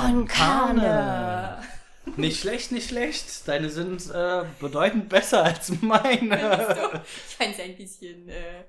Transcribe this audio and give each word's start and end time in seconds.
Konkane. 0.00 1.62
Nicht 2.16 2.40
schlecht, 2.40 2.72
nicht 2.72 2.88
schlecht. 2.88 3.46
Deine 3.46 3.68
sind 3.68 4.10
äh, 4.10 4.44
bedeutend 4.58 5.08
besser 5.08 5.44
als 5.44 5.70
meine. 5.82 6.36
ich 7.28 7.36
fand 7.36 7.52
es 7.52 7.60
ein 7.60 7.76
bisschen, 7.76 8.28
äh, 8.28 8.64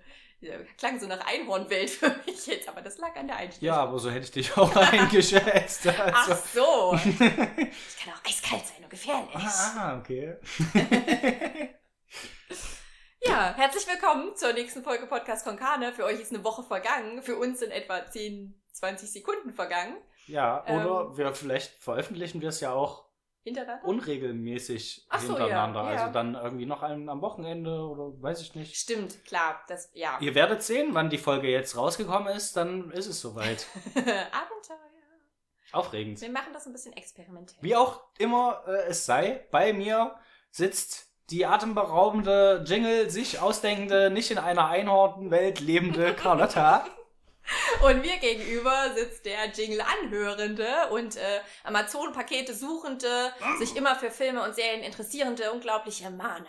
klang 0.77 0.99
so 0.99 1.07
nach 1.07 1.25
Einhornwelt 1.25 1.89
für 1.89 2.09
mich 2.25 2.45
jetzt, 2.47 2.67
aber 2.67 2.81
das 2.81 2.97
lag 2.97 3.15
an 3.15 3.27
der 3.27 3.37
Einstellung. 3.37 3.75
Ja, 3.75 3.81
aber 3.81 3.99
so 3.99 4.11
hätte 4.11 4.25
ich 4.25 4.31
dich 4.31 4.57
auch 4.57 4.75
eingeschätzt. 4.91 5.87
Also. 5.87 6.11
Ach 6.13 6.45
so. 6.53 6.99
Ich 7.09 8.05
kann 8.05 8.13
auch 8.13 8.29
eiskalt 8.29 8.67
sein 8.67 8.83
und 8.83 8.89
gefährlich. 8.89 9.33
Ah, 9.35 9.97
okay. 9.97 10.35
ja, 13.21 13.53
herzlich 13.55 13.87
willkommen 13.87 14.35
zur 14.35 14.51
nächsten 14.53 14.83
Folge 14.83 15.05
Podcast 15.07 15.45
Konkane. 15.45 15.93
Für 15.93 16.03
euch 16.03 16.19
ist 16.19 16.33
eine 16.33 16.43
Woche 16.43 16.63
vergangen, 16.63 17.23
für 17.23 17.37
uns 17.37 17.59
sind 17.59 17.71
etwa 17.71 18.05
10, 18.05 18.61
20 18.83 19.09
Sekunden 19.09 19.53
vergangen. 19.53 19.95
Ja, 20.27 20.61
oder 20.65 21.07
ähm, 21.09 21.17
wir 21.17 21.33
vielleicht 21.33 21.71
veröffentlichen 21.79 22.41
wir 22.41 22.49
es 22.49 22.59
ja 22.59 22.73
auch? 22.73 23.05
Unregelmäßig 23.83 25.05
Ach 25.09 25.19
so, 25.19 25.27
hintereinander. 25.29 25.81
Ja, 25.81 25.85
ja. 25.85 25.95
ja. 25.95 26.01
Also 26.01 26.13
dann 26.13 26.35
irgendwie 26.35 26.65
noch 26.65 26.81
einen 26.81 27.09
am 27.09 27.21
Wochenende 27.21 27.81
oder 27.81 28.21
weiß 28.21 28.41
ich 28.41 28.55
nicht. 28.55 28.75
Stimmt, 28.75 29.23
klar. 29.25 29.61
Das, 29.67 29.89
ja. 29.93 30.17
Ihr 30.19 30.35
werdet 30.35 30.63
sehen, 30.63 30.89
wann 30.91 31.09
die 31.09 31.17
Folge 31.17 31.49
jetzt 31.49 31.77
rausgekommen 31.77 32.33
ist, 32.35 32.55
dann 32.57 32.91
ist 32.91 33.07
es 33.07 33.21
soweit. 33.21 33.67
Abenteuer. 33.95 34.79
Aufregend. 35.71 36.21
Wir 36.21 36.29
machen 36.29 36.53
das 36.53 36.67
ein 36.67 36.73
bisschen 36.73 36.93
experimentell. 36.93 37.57
Wie 37.61 37.75
auch 37.75 38.01
immer 38.17 38.63
äh, 38.67 38.89
es 38.89 39.05
sei, 39.05 39.45
bei 39.49 39.73
mir 39.73 40.15
sitzt 40.51 41.07
die 41.29 41.45
atemberaubende 41.45 42.63
Jingle 42.67 43.09
sich 43.09 43.39
ausdenkende, 43.39 44.11
nicht 44.11 44.29
in 44.29 44.37
einer 44.37 44.67
Einhornwelt 44.67 45.61
lebende 45.61 46.13
Carlotta. 46.15 46.85
Und 47.83 48.01
mir 48.01 48.17
gegenüber 48.17 48.93
sitzt 48.95 49.25
der 49.25 49.49
Jingle-Anhörende 49.49 50.89
und 50.91 51.17
äh, 51.17 51.41
Amazon-Pakete 51.63 52.53
suchende, 52.53 53.33
sich 53.59 53.75
immer 53.75 53.95
für 53.95 54.09
Filme 54.09 54.43
und 54.43 54.55
Serien 54.55 54.81
interessierende, 54.81 55.51
unglaubliche 55.51 56.09
Mana. 56.09 56.45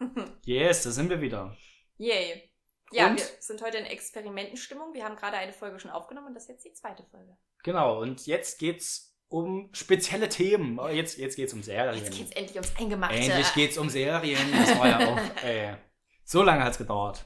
yes, 0.44 0.82
da 0.82 0.90
sind 0.90 1.10
wir 1.10 1.20
wieder. 1.20 1.56
Yay. 1.98 2.50
Ja, 2.90 3.08
Und? 3.08 3.18
wir 3.18 3.26
sind 3.40 3.60
heute 3.62 3.78
in 3.78 3.84
Experimentenstimmung. 3.84 4.94
Wir 4.94 5.04
haben 5.04 5.16
gerade 5.16 5.36
eine 5.36 5.52
Folge 5.52 5.78
schon 5.78 5.90
aufgenommen 5.90 6.28
und 6.28 6.34
das 6.34 6.44
ist 6.44 6.48
jetzt 6.48 6.64
die 6.64 6.72
zweite 6.72 7.04
Folge. 7.10 7.36
Genau, 7.62 8.00
und 8.00 8.26
jetzt 8.26 8.58
geht's 8.58 9.14
um 9.28 9.68
spezielle 9.72 10.28
Themen. 10.30 10.78
Oh, 10.78 10.88
Jetzt, 10.88 11.18
jetzt 11.18 11.36
geht's 11.36 11.52
um 11.52 11.62
Serien. 11.62 12.02
Jetzt 12.02 12.16
geht's 12.16 12.30
endlich 12.30 12.56
ums 12.56 12.76
Eingemachte. 12.78 13.16
Endlich 13.16 13.54
geht's 13.54 13.76
um 13.76 13.90
Serien. 13.90 14.40
Das 14.52 14.78
war 14.78 14.88
ja 14.88 15.12
auch, 15.12 15.44
ey. 15.44 15.76
So 16.24 16.42
lange 16.42 16.62
hat's 16.62 16.76
gedauert. 16.76 17.24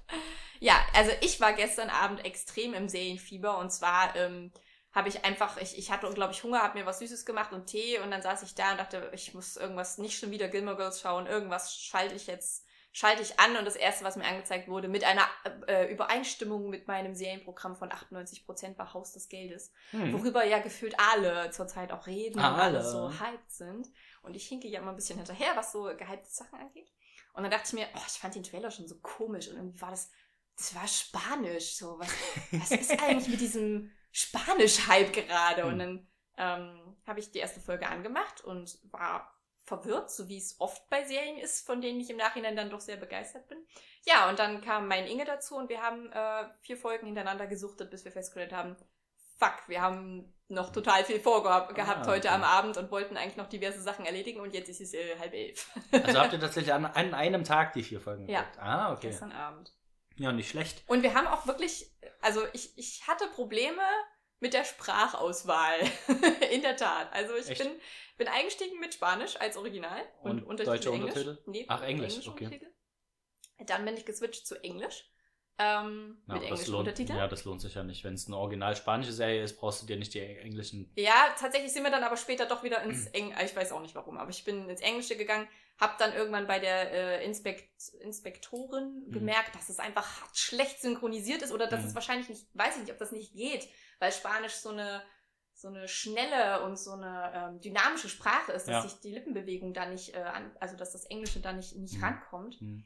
Ja, 0.62 0.76
also 0.94 1.10
ich 1.22 1.40
war 1.40 1.54
gestern 1.54 1.90
Abend 1.90 2.24
extrem 2.24 2.72
im 2.72 2.88
Serienfieber 2.88 3.58
und 3.58 3.70
zwar 3.72 4.14
ähm, 4.14 4.52
habe 4.92 5.08
ich 5.08 5.24
einfach, 5.24 5.56
ich, 5.56 5.76
ich 5.76 5.90
hatte 5.90 6.06
unglaublich 6.06 6.44
Hunger, 6.44 6.62
habe 6.62 6.78
mir 6.78 6.86
was 6.86 7.00
Süßes 7.00 7.26
gemacht 7.26 7.52
und 7.52 7.66
Tee 7.66 7.98
und 7.98 8.12
dann 8.12 8.22
saß 8.22 8.44
ich 8.44 8.54
da 8.54 8.70
und 8.70 8.78
dachte, 8.78 9.10
ich 9.12 9.34
muss 9.34 9.56
irgendwas, 9.56 9.98
nicht 9.98 10.16
schon 10.16 10.30
wieder 10.30 10.46
Gilmore 10.46 10.76
Girls 10.76 11.00
schauen, 11.00 11.26
irgendwas 11.26 11.74
schalte 11.74 12.14
ich 12.14 12.28
jetzt, 12.28 12.64
schalte 12.92 13.22
ich 13.22 13.40
an 13.40 13.56
und 13.56 13.64
das 13.64 13.74
erste, 13.74 14.04
was 14.04 14.14
mir 14.14 14.24
angezeigt 14.24 14.68
wurde, 14.68 14.86
mit 14.86 15.02
einer 15.02 15.26
äh, 15.66 15.90
Übereinstimmung 15.92 16.70
mit 16.70 16.86
meinem 16.86 17.16
Serienprogramm 17.16 17.74
von 17.74 17.90
98% 17.90 18.78
war 18.78 18.94
Haus 18.94 19.12
des 19.12 19.28
Geldes, 19.28 19.72
Hm. 19.90 20.12
worüber 20.12 20.44
ja 20.44 20.60
gefühlt 20.60 20.94
alle 21.12 21.50
zurzeit 21.50 21.90
auch 21.90 22.06
reden 22.06 22.38
und 22.38 22.44
Alle. 22.44 22.78
alle 22.78 22.84
so 22.84 23.10
hyped 23.10 23.50
sind. 23.50 23.88
Und 24.22 24.36
ich 24.36 24.46
hinke 24.46 24.68
ja 24.68 24.78
immer 24.80 24.90
ein 24.90 24.96
bisschen 24.96 25.18
hinterher, 25.18 25.56
was 25.56 25.72
so 25.72 25.84
gehypte 25.84 26.30
Sachen 26.30 26.60
angeht. 26.60 26.92
Und 27.34 27.42
dann 27.44 27.50
dachte 27.50 27.64
ich 27.68 27.72
mir, 27.72 27.88
oh, 27.96 28.00
ich 28.06 28.12
fand 28.12 28.34
den 28.34 28.42
Trailer 28.42 28.70
schon 28.70 28.86
so 28.86 28.96
komisch 29.00 29.48
und 29.48 29.56
irgendwie 29.56 29.80
war 29.80 29.90
das 29.90 30.10
das 30.56 30.74
war 30.74 30.86
Spanisch. 30.86 31.76
So, 31.76 31.98
was, 31.98 32.10
was 32.52 32.70
ist 32.80 33.02
eigentlich 33.02 33.28
mit 33.28 33.40
diesem 33.40 33.90
Spanisch-Hype 34.12 35.12
gerade? 35.12 35.66
Und 35.66 35.78
dann 35.78 36.06
ähm, 36.36 36.96
habe 37.06 37.20
ich 37.20 37.30
die 37.30 37.38
erste 37.38 37.60
Folge 37.60 37.88
angemacht 37.88 38.42
und 38.42 38.78
war 38.92 39.32
verwirrt, 39.64 40.10
so 40.10 40.28
wie 40.28 40.38
es 40.38 40.60
oft 40.60 40.88
bei 40.90 41.04
Serien 41.04 41.38
ist, 41.38 41.64
von 41.66 41.80
denen 41.80 42.00
ich 42.00 42.10
im 42.10 42.16
Nachhinein 42.16 42.56
dann 42.56 42.70
doch 42.70 42.80
sehr 42.80 42.96
begeistert 42.96 43.48
bin. 43.48 43.58
Ja, 44.04 44.28
und 44.28 44.38
dann 44.38 44.60
kam 44.60 44.88
mein 44.88 45.06
Inge 45.06 45.24
dazu 45.24 45.56
und 45.56 45.68
wir 45.68 45.80
haben 45.82 46.10
äh, 46.10 46.48
vier 46.60 46.76
Folgen 46.76 47.06
hintereinander 47.06 47.46
gesuchtet, 47.46 47.90
bis 47.90 48.04
wir 48.04 48.12
festgestellt 48.12 48.52
haben, 48.52 48.76
fuck, 49.38 49.68
wir 49.68 49.80
haben 49.80 50.34
noch 50.48 50.70
total 50.70 51.04
viel 51.04 51.20
vorgehabt 51.20 51.74
gehabt 51.74 52.06
heute 52.06 52.28
okay. 52.28 52.36
am 52.36 52.42
Abend 52.42 52.76
und 52.76 52.90
wollten 52.90 53.16
eigentlich 53.16 53.36
noch 53.36 53.48
diverse 53.48 53.80
Sachen 53.80 54.04
erledigen 54.04 54.40
und 54.40 54.52
jetzt 54.52 54.68
ist 54.68 54.80
es 54.80 54.94
äh, 54.94 55.18
halb 55.18 55.32
elf. 55.32 55.70
Also 55.92 56.18
habt 56.20 56.32
ihr 56.32 56.40
tatsächlich 56.40 56.72
an, 56.72 56.84
an 56.84 57.14
einem 57.14 57.44
Tag 57.44 57.72
die 57.72 57.82
vier 57.82 58.00
Folgen 58.00 58.28
Ja. 58.28 58.40
geguckt? 58.40 58.58
Ah, 58.58 58.92
okay. 58.92 59.08
Gestern 59.08 59.32
Abend. 59.32 59.72
Ja, 60.16 60.32
nicht 60.32 60.50
schlecht. 60.50 60.82
Und 60.86 61.02
wir 61.02 61.14
haben 61.14 61.26
auch 61.26 61.46
wirklich, 61.46 61.90
also 62.20 62.42
ich, 62.52 62.76
ich 62.76 63.06
hatte 63.06 63.26
Probleme 63.28 63.82
mit 64.42 64.54
der 64.54 64.64
Sprachauswahl. 64.64 65.78
In 66.50 66.62
der 66.62 66.76
Tat. 66.76 67.12
Also 67.12 67.34
ich 67.36 67.48
Echt? 67.48 67.62
bin, 67.62 67.70
bin 68.18 68.28
eingestiegen 68.28 68.78
mit 68.80 68.92
Spanisch 68.92 69.36
als 69.36 69.56
Original 69.56 70.02
und, 70.22 70.42
Und 70.42 70.44
Untertitel 70.44 70.76
deutsche 70.76 70.90
Englisch. 70.90 71.16
Untertitel? 71.16 71.50
Nee, 71.50 71.64
Ach, 71.68 71.82
Englisch, 71.82 72.26
okay. 72.26 72.44
Untertitel. 72.44 72.72
Dann 73.60 73.84
bin 73.84 73.96
ich 73.96 74.04
geswitcht 74.04 74.46
zu 74.46 74.62
Englisch. 74.62 75.11
Ähm, 75.62 76.16
Ja, 76.26 76.34
mit 76.34 76.42
das 76.42 76.50
englischen 76.50 76.72
lohnt, 76.72 76.80
Untertiteln. 76.88 77.18
ja, 77.18 77.28
das 77.28 77.44
lohnt 77.44 77.60
sich 77.60 77.74
ja 77.74 77.82
nicht. 77.82 78.04
Wenn 78.04 78.14
es 78.14 78.26
eine 78.26 78.36
original 78.36 78.74
spanische 78.76 79.12
Serie 79.12 79.42
ist, 79.42 79.56
brauchst 79.58 79.82
du 79.82 79.86
dir 79.86 79.96
nicht 79.96 80.14
die 80.14 80.20
englischen. 80.20 80.90
Ja, 80.96 81.34
tatsächlich 81.38 81.72
sind 81.72 81.84
wir 81.84 81.90
dann 81.90 82.04
aber 82.04 82.16
später 82.16 82.46
doch 82.46 82.62
wieder 82.62 82.82
ins 82.82 83.06
Mhm. 83.06 83.12
Eng, 83.14 83.34
ich 83.44 83.54
weiß 83.56 83.72
auch 83.72 83.80
nicht 83.80 83.94
warum, 83.94 84.18
aber 84.18 84.30
ich 84.30 84.44
bin 84.44 84.68
ins 84.68 84.80
Englische 84.80 85.16
gegangen, 85.16 85.48
habe 85.78 85.94
dann 85.98 86.12
irgendwann 86.14 86.46
bei 86.46 86.58
der 86.58 86.92
äh, 86.92 87.24
Inspekt 87.24 87.70
Inspektorin 88.00 89.04
Mhm. 89.08 89.12
gemerkt, 89.12 89.54
dass 89.54 89.68
es 89.68 89.78
einfach 89.78 90.20
hart 90.20 90.36
schlecht 90.36 90.80
synchronisiert 90.80 91.42
ist 91.42 91.52
oder 91.52 91.66
dass 91.66 91.82
Mhm. 91.82 91.88
es 91.88 91.94
wahrscheinlich 91.94 92.28
nicht, 92.28 92.46
weiß 92.54 92.76
ich 92.76 92.82
nicht, 92.82 92.92
ob 92.92 92.98
das 92.98 93.12
nicht 93.12 93.34
geht, 93.34 93.68
weil 93.98 94.12
Spanisch 94.12 94.54
so 94.54 94.70
eine 94.70 95.02
so 95.54 95.68
eine 95.68 95.86
schnelle 95.86 96.62
und 96.64 96.76
so 96.76 96.92
eine 96.92 97.30
ähm, 97.34 97.60
dynamische 97.60 98.08
Sprache 98.08 98.50
ist, 98.52 98.66
dass 98.66 98.82
Ja. 98.84 98.88
sich 98.88 98.98
die 99.00 99.12
Lippenbewegung 99.12 99.74
da 99.74 99.86
nicht, 99.86 100.12
äh, 100.14 100.18
an, 100.22 100.50
also 100.58 100.76
dass 100.76 100.90
das 100.92 101.04
Englische 101.04 101.40
da 101.40 101.52
nicht, 101.52 101.76
nicht 101.76 101.98
Mhm. 101.98 102.04
rankommt. 102.04 102.54
Hm. 102.58 102.84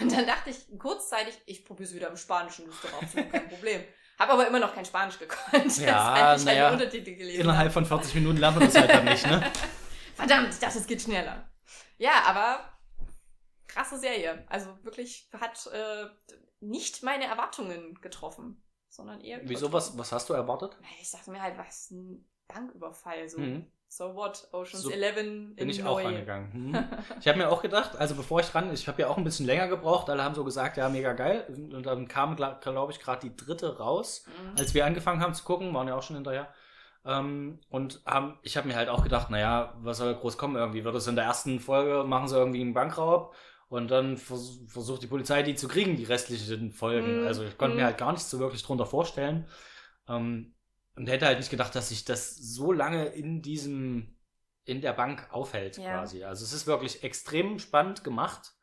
Und 0.00 0.12
dann 0.12 0.26
dachte 0.26 0.50
ich 0.50 0.66
kurzzeitig, 0.78 1.40
ich 1.46 1.64
probiere 1.64 1.88
es 1.88 1.94
wieder 1.94 2.08
im 2.08 2.16
Spanischen, 2.16 2.68
ist 2.68 2.82
doch 2.82 3.02
absolut 3.02 3.30
kein 3.30 3.48
Problem. 3.50 3.84
Habe 4.18 4.32
aber 4.32 4.46
immer 4.48 4.58
noch 4.58 4.74
kein 4.74 4.84
Spanisch 4.84 5.18
gekonnt, 5.18 5.76
Ja, 5.78 6.36
naja, 6.38 6.72
Untertitel 6.72 7.14
gelesen. 7.14 7.42
Innerhalb 7.42 7.72
von 7.72 7.84
40 7.84 8.14
Minuten 8.16 8.38
lernt 8.38 8.58
man 8.58 8.66
das 8.66 8.76
halt 8.76 8.90
dann 8.90 9.04
nicht, 9.04 9.26
ne? 9.26 9.52
Verdammt, 10.14 10.54
ich 10.54 10.58
dachte, 10.58 10.78
es 10.78 10.86
geht 10.86 11.02
schneller. 11.02 11.48
Ja, 11.98 12.22
aber 12.24 12.72
krasse 13.66 13.98
Serie. 13.98 14.44
Also 14.48 14.82
wirklich 14.82 15.28
hat 15.38 15.66
äh, 15.66 16.06
nicht 16.60 17.02
meine 17.02 17.26
Erwartungen 17.26 17.94
getroffen, 18.00 18.62
sondern 18.88 19.20
eher. 19.20 19.40
Wieso, 19.44 19.72
was, 19.72 19.96
was 19.98 20.12
hast 20.12 20.28
du 20.30 20.32
erwartet? 20.32 20.78
Ich 21.00 21.10
dachte 21.10 21.30
mir 21.30 21.42
halt, 21.42 21.58
was 21.58 21.90
ein 21.90 22.26
Banküberfall. 22.48 23.28
So, 23.28 23.38
Mhm. 23.38 23.70
So 23.88 24.14
what? 24.14 24.48
Oceans 24.52 24.82
So 24.82 24.90
11 24.90 25.14
Bin 25.14 25.54
in 25.56 25.68
ich 25.70 25.82
auch 25.84 25.96
neu. 25.96 26.04
rangegangen. 26.04 26.52
Hm. 26.52 26.88
Ich 27.20 27.28
habe 27.28 27.38
mir 27.38 27.48
auch 27.50 27.62
gedacht, 27.62 27.96
also 27.96 28.14
bevor 28.14 28.40
ich 28.40 28.54
ran, 28.54 28.72
ich 28.72 28.88
habe 28.88 29.00
ja 29.02 29.08
auch 29.08 29.16
ein 29.16 29.24
bisschen 29.24 29.46
länger 29.46 29.68
gebraucht, 29.68 30.10
alle 30.10 30.22
haben 30.22 30.34
so 30.34 30.44
gesagt, 30.44 30.76
ja, 30.76 30.88
mega 30.88 31.12
geil. 31.14 31.46
Und 31.48 31.84
dann 31.86 32.08
kam, 32.08 32.36
glaube 32.36 32.92
ich, 32.92 33.00
gerade 33.00 33.28
die 33.28 33.34
dritte 33.36 33.78
raus. 33.78 34.26
Mhm. 34.26 34.58
als 34.58 34.74
wir 34.74 34.84
angefangen 34.84 35.20
haben 35.22 35.34
zu 35.34 35.44
gucken, 35.44 35.72
waren 35.72 35.88
ja 35.88 35.94
auch 35.96 36.02
schon 36.02 36.16
hinterher. 36.16 36.52
Ähm, 37.04 37.60
und 37.70 38.02
haben, 38.04 38.38
ich 38.42 38.56
habe 38.56 38.66
mir 38.66 38.74
halt 38.76 38.88
auch 38.88 39.02
gedacht, 39.04 39.30
naja, 39.30 39.74
was 39.78 39.98
soll 39.98 40.14
groß 40.14 40.36
kommen 40.36 40.56
irgendwie? 40.56 40.82
Wird 40.84 40.94
es 40.96 41.06
in 41.06 41.14
der 41.16 41.24
ersten 41.24 41.60
Folge, 41.60 42.02
machen 42.04 42.26
sie 42.28 42.36
irgendwie 42.36 42.60
einen 42.60 42.74
Bankraub 42.74 43.34
und 43.68 43.90
dann 43.90 44.16
vers 44.16 44.58
versucht 44.66 45.02
die 45.02 45.06
Polizei 45.06 45.42
die 45.44 45.54
zu 45.54 45.68
kriegen, 45.68 45.96
die 45.96 46.04
restlichen 46.04 46.72
Folgen. 46.72 47.20
Mhm. 47.22 47.26
Also 47.28 47.44
ich 47.44 47.56
konnte 47.56 47.74
Mhm. 47.74 47.80
mir 47.80 47.86
halt 47.86 47.98
gar 47.98 48.10
nichts 48.12 48.28
so 48.28 48.40
wirklich 48.40 48.62
drunter 48.64 48.86
vorstellen. 48.86 49.46
Ähm, 50.08 50.55
und 50.96 51.08
hätte 51.08 51.26
halt 51.26 51.38
nicht 51.38 51.50
gedacht, 51.50 51.74
dass 51.74 51.90
sich 51.90 52.04
das 52.04 52.34
so 52.36 52.72
lange 52.72 53.06
in 53.06 53.42
diesem, 53.42 54.16
in 54.64 54.80
der 54.80 54.92
Bank 54.92 55.28
aufhält 55.30 55.76
Ja. 55.76 55.98
quasi. 55.98 56.24
Also 56.24 56.44
es 56.44 56.52
ist 56.52 56.66
wirklich 56.66 57.04
extrem 57.04 57.58
spannend 57.58 58.02
gemacht. 58.02 58.54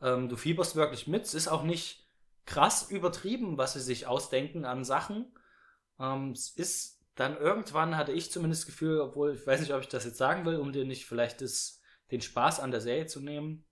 Ähm, 0.00 0.28
du 0.28 0.36
fieberst 0.36 0.76
wirklich 0.76 1.06
mit. 1.06 1.24
Es 1.24 1.34
ist 1.34 1.48
auch 1.48 1.62
nicht 1.62 2.08
krass 2.46 2.90
übertrieben, 2.90 3.58
was 3.58 3.74
sie 3.74 3.80
sich 3.80 4.06
ausdenken 4.06 4.64
an 4.64 4.84
Sachen. 4.84 5.32
Ähm, 6.00 6.32
es 6.32 6.50
ist 6.50 7.04
dann 7.14 7.36
irgendwann, 7.36 7.96
hatte 7.96 8.12
ich 8.12 8.30
zumindest 8.32 8.62
das 8.62 8.66
Gefühl, 8.66 9.00
obwohl 9.00 9.34
ich 9.34 9.46
weiß 9.46 9.60
nicht, 9.60 9.74
ob 9.74 9.80
ich 9.80 9.88
das 9.88 10.04
jetzt 10.04 10.18
sagen 10.18 10.44
will, 10.46 10.56
um 10.56 10.72
dir 10.72 10.84
nicht 10.84 11.06
vielleicht 11.06 11.40
das, 11.42 11.80
den 12.10 12.20
Spaß 12.22 12.60
an 12.60 12.70
der 12.70 12.80
Serie 12.80 13.06
zu 13.06 13.20
nehmen. 13.20 13.66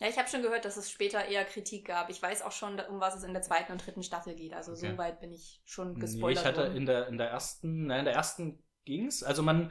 Ja, 0.00 0.08
ich 0.08 0.18
habe 0.18 0.28
schon 0.28 0.42
gehört, 0.42 0.64
dass 0.64 0.76
es 0.76 0.90
später 0.90 1.24
eher 1.24 1.44
Kritik 1.44 1.86
gab. 1.86 2.10
Ich 2.10 2.20
weiß 2.20 2.42
auch 2.42 2.52
schon, 2.52 2.80
um 2.80 3.00
was 3.00 3.14
es 3.14 3.22
in 3.22 3.32
der 3.32 3.42
zweiten 3.42 3.72
und 3.72 3.84
dritten 3.84 4.02
Staffel 4.02 4.34
geht. 4.34 4.52
Also 4.52 4.72
Okay. 4.72 4.90
so 4.92 4.98
weit 4.98 5.20
bin 5.20 5.32
ich 5.32 5.60
schon 5.64 5.94
Nee, 5.94 6.00
gespoilert 6.00 6.40
ich 6.40 6.44
hatte 6.44 6.60
worden. 6.62 6.76
in 6.76 6.86
der, 6.86 7.06
in 7.08 7.18
der 7.18 7.30
ersten, 7.30 7.86
nein, 7.86 8.00
in 8.00 8.04
der 8.06 8.14
ersten 8.14 8.62
ging's. 8.84 9.22
Also 9.22 9.42
man, 9.42 9.70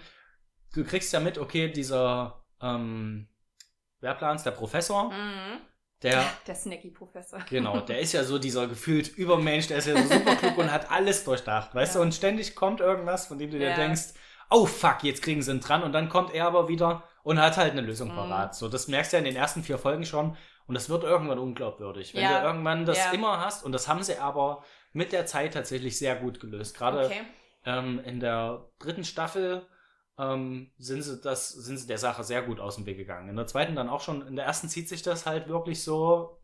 du 0.74 0.84
kriegst 0.86 1.12
ja 1.12 1.20
mit, 1.20 1.38
okay, 1.38 1.70
dieser, 1.72 2.44
ähm, 2.62 3.28
wer 4.00 4.16
plan's, 4.16 4.44
der 4.44 4.52
Professor, 4.52 5.12
Mhm. 5.12 5.60
der, 6.02 6.26
Der 6.48 6.56
Snacky-Professor. 6.56 7.40
Genau, 7.50 7.82
der 7.82 8.00
ist 8.02 8.14
ja 8.14 8.24
so 8.24 8.40
dieser 8.40 8.68
gefühlt 8.68 9.10
Übermensch, 9.10 9.68
der 9.68 9.78
ist 9.80 9.88
ja 9.88 10.02
so 10.02 10.08
super 10.08 10.36
klug 10.36 10.58
und 10.58 10.72
hat 10.72 10.90
alles 10.92 11.24
durchdacht, 11.26 11.76
weißt 11.76 11.96
Ja. 11.96 12.00
du? 12.00 12.06
Und 12.06 12.14
ständig 12.16 12.56
kommt 12.56 12.80
irgendwas, 12.80 13.28
von 13.28 13.38
dem 13.40 13.52
du 13.52 13.60
dir 13.60 13.70
Ja. 13.70 13.76
denkst, 13.76 14.14
oh 14.50 14.66
fuck, 14.66 15.04
jetzt 15.04 15.22
kriegen 15.22 15.42
sie 15.42 15.52
ihn 15.52 15.60
dran. 15.60 15.84
Und 15.84 15.92
dann 15.94 16.10
kommt 16.10 16.34
er 16.34 16.46
aber 16.48 16.68
wieder 16.70 17.04
und 17.24 17.40
hat 17.42 17.58
halt 17.58 17.72
eine 17.72 17.82
Lösung 17.82 18.10
Mhm. 18.12 18.16
parat. 18.16 18.56
So, 18.56 18.70
das 18.70 18.88
merkst 18.88 19.12
du 19.14 19.18
ja 19.18 19.20
in 19.20 19.26
den 19.26 19.36
ersten 19.36 19.64
vier 19.64 19.78
Folgen 19.78 20.06
schon. 20.06 20.38
Und 20.66 20.76
das 20.76 20.90
wird 20.90 21.04
irgendwann 21.04 21.40
unglaubwürdig. 21.40 22.14
Wenn 22.14 22.24
Ja. 22.24 22.40
du 22.42 22.48
irgendwann 22.48 22.86
das 22.86 22.98
Ja. 22.98 23.12
immer 23.12 23.40
hast, 23.44 23.66
und 23.66 23.72
das 23.74 23.88
haben 23.90 24.02
sie 24.04 24.18
aber 24.18 24.64
mit 24.94 25.12
der 25.12 25.26
Zeit 25.26 25.54
tatsächlich 25.54 25.98
sehr 25.98 26.16
gut 26.16 26.40
gelöst. 26.40 26.78
Gerade 26.78 27.06
Okay. 27.08 27.22
Ähm, 27.66 28.00
in 28.06 28.20
der 28.20 28.70
dritten 28.80 29.04
Staffel 29.06 29.66
ähm, 30.20 30.72
sind 30.78 31.02
sie 31.02 31.20
das, 31.22 31.50
sind 31.50 31.78
sie 31.78 31.88
der 31.88 31.98
Sache 31.98 32.24
sehr 32.24 32.44
gut 32.44 32.60
aus 32.60 32.76
dem 32.76 32.86
Weg 32.86 32.98
gegangen. 32.98 33.30
In 33.30 33.36
der 33.36 33.48
zweiten 33.48 33.76
dann 33.76 33.90
auch 33.90 34.02
schon, 34.02 34.28
in 34.28 34.36
der 34.36 34.46
ersten 34.46 34.70
zieht 34.70 34.88
sich 34.88 35.02
das 35.02 35.26
halt 35.26 35.48
wirklich 35.48 35.84
so, 35.84 36.40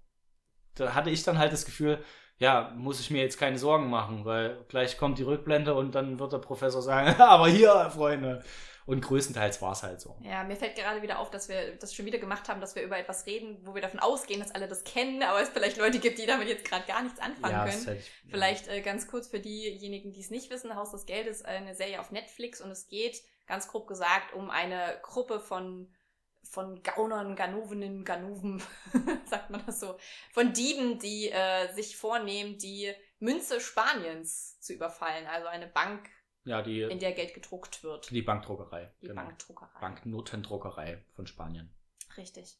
da 0.75 0.95
hatte 0.95 1.09
ich 1.11 1.23
dann 1.23 1.37
halt 1.37 1.53
das 1.53 1.65
Gefühl, 1.65 2.03
ja, 2.37 2.73
muss 2.75 2.99
ich 2.99 3.11
mir 3.11 3.21
jetzt 3.21 3.37
keine 3.37 3.59
Sorgen 3.59 3.89
machen, 3.89 4.23
weil 4.25 4.65
gleich 4.69 4.97
kommt 4.97 5.19
die 5.19 5.23
Rückblende 5.23 5.73
und 5.75 5.93
dann 5.93 6.19
wird 6.19 6.31
der 6.33 6.37
Professor 6.39 6.81
sagen, 6.81 7.13
aber 7.21 7.47
hier, 7.47 7.89
Freunde. 7.91 8.43
Und 8.89 9.01
größtenteils 9.01 9.61
war 9.61 9.73
es 9.73 9.83
halt 9.83 10.01
so. 10.01 10.17
Ja, 10.23 10.43
mir 10.43 10.55
fällt 10.55 10.75
gerade 10.75 11.03
wieder 11.03 11.19
auf, 11.19 11.29
dass 11.29 11.47
wir 11.47 11.75
das 11.75 11.93
schon 11.93 12.07
wieder 12.07 12.17
gemacht 12.17 12.49
haben, 12.49 12.59
dass 12.59 12.73
wir 12.73 12.81
über 12.81 12.97
etwas 12.97 13.27
reden, 13.27 13.59
wo 13.63 13.75
wir 13.75 13.83
davon 13.83 13.99
ausgehen, 13.99 14.39
dass 14.39 14.49
alle 14.49 14.67
das 14.67 14.83
kennen, 14.83 15.21
aber 15.21 15.39
es 15.39 15.49
vielleicht 15.49 15.77
Leute 15.77 15.99
gibt, 15.99 16.17
die 16.17 16.25
damit 16.25 16.47
jetzt 16.47 16.65
gerade 16.65 16.87
gar 16.87 17.03
nichts 17.03 17.19
anfangen 17.19 17.53
Ja, 17.53 17.67
können. 17.67 17.99
ich, 17.99 18.11
Vielleicht 18.31 18.67
äh, 18.67 18.81
ganz 18.81 19.07
kurz 19.07 19.27
für 19.27 19.39
diejenigen, 19.39 20.11
die 20.11 20.21
es 20.21 20.31
nicht 20.31 20.49
wissen, 20.49 20.75
Haus 20.75 20.89
des 20.89 21.05
Geldes 21.05 21.45
eine 21.45 21.75
Serie 21.75 21.99
auf 21.99 22.09
Netflix 22.09 22.61
und 22.61 22.71
es 22.71 22.87
geht, 22.87 23.21
ganz 23.45 23.67
grob 23.67 23.87
gesagt, 23.87 24.33
um 24.33 24.49
eine 24.49 24.97
Gruppe 25.03 25.39
von, 25.39 25.93
von 26.41 26.81
Gaunern, 26.81 27.35
Ganovenen, 27.35 28.03
Ganoven, 28.05 28.59
sagt 29.29 29.51
man 29.51 29.63
das 29.67 29.79
so, 29.81 29.99
von 30.33 30.51
Dieben, 30.51 30.97
die 30.97 31.29
äh, 31.29 31.71
sich 31.75 31.95
vornehmen, 31.95 32.57
die 32.57 32.91
Münze 33.19 33.61
Spaniens 33.61 34.59
zu 34.61 34.73
überfallen, 34.73 35.27
also 35.27 35.47
eine 35.47 35.67
Bank, 35.67 36.09
ja, 36.49 36.61
die, 36.61 36.81
in 36.81 36.99
der 36.99 37.13
Geld 37.13 37.33
gedruckt 37.33 37.83
wird. 37.83 38.09
die 38.11 38.21
Bankdruckerei. 38.21 38.91
Die 39.01 39.07
genau. 39.07 39.23
Bankdruckerei. 39.23 39.79
Banknotendruckerei 39.79 41.03
von 41.15 41.27
Spanien. 41.27 41.73
Richtig. 42.17 42.57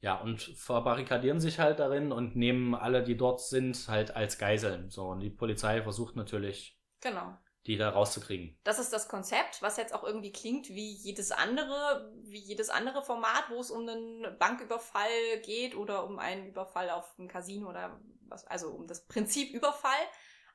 Ja, 0.00 0.20
und 0.20 0.42
verbarrikadieren 0.42 1.40
sich 1.40 1.58
halt 1.58 1.78
darin 1.78 2.12
und 2.12 2.36
nehmen 2.36 2.74
alle, 2.74 3.02
die 3.02 3.16
dort 3.16 3.40
sind, 3.40 3.88
halt 3.88 4.14
als 4.14 4.36
Geiseln. 4.38 4.90
So, 4.90 5.06
und 5.08 5.20
die 5.20 5.30
Polizei 5.30 5.82
versucht 5.82 6.14
natürlich, 6.14 6.78
Genau. 7.00 7.34
die 7.66 7.78
da 7.78 7.88
rauszukriegen. 7.88 8.58
Das 8.64 8.78
ist 8.78 8.92
das 8.92 9.08
Konzept, 9.08 9.62
was 9.62 9.78
jetzt 9.78 9.94
auch 9.94 10.04
irgendwie 10.04 10.32
klingt 10.32 10.68
wie 10.68 10.92
jedes 10.92 11.32
andere, 11.32 12.12
wie 12.22 12.38
jedes 12.38 12.68
andere 12.68 13.02
Format, 13.02 13.44
wo 13.48 13.58
es 13.58 13.70
um 13.70 13.88
einen 13.88 14.38
Banküberfall 14.38 15.40
geht 15.42 15.74
oder 15.74 16.04
um 16.04 16.18
einen 16.18 16.46
Überfall 16.48 16.90
auf 16.90 17.18
ein 17.18 17.28
Casino 17.28 17.70
oder 17.70 17.98
was, 18.28 18.46
also 18.46 18.68
um 18.68 18.86
das 18.86 19.06
Prinzip 19.06 19.54
Überfall. 19.54 19.90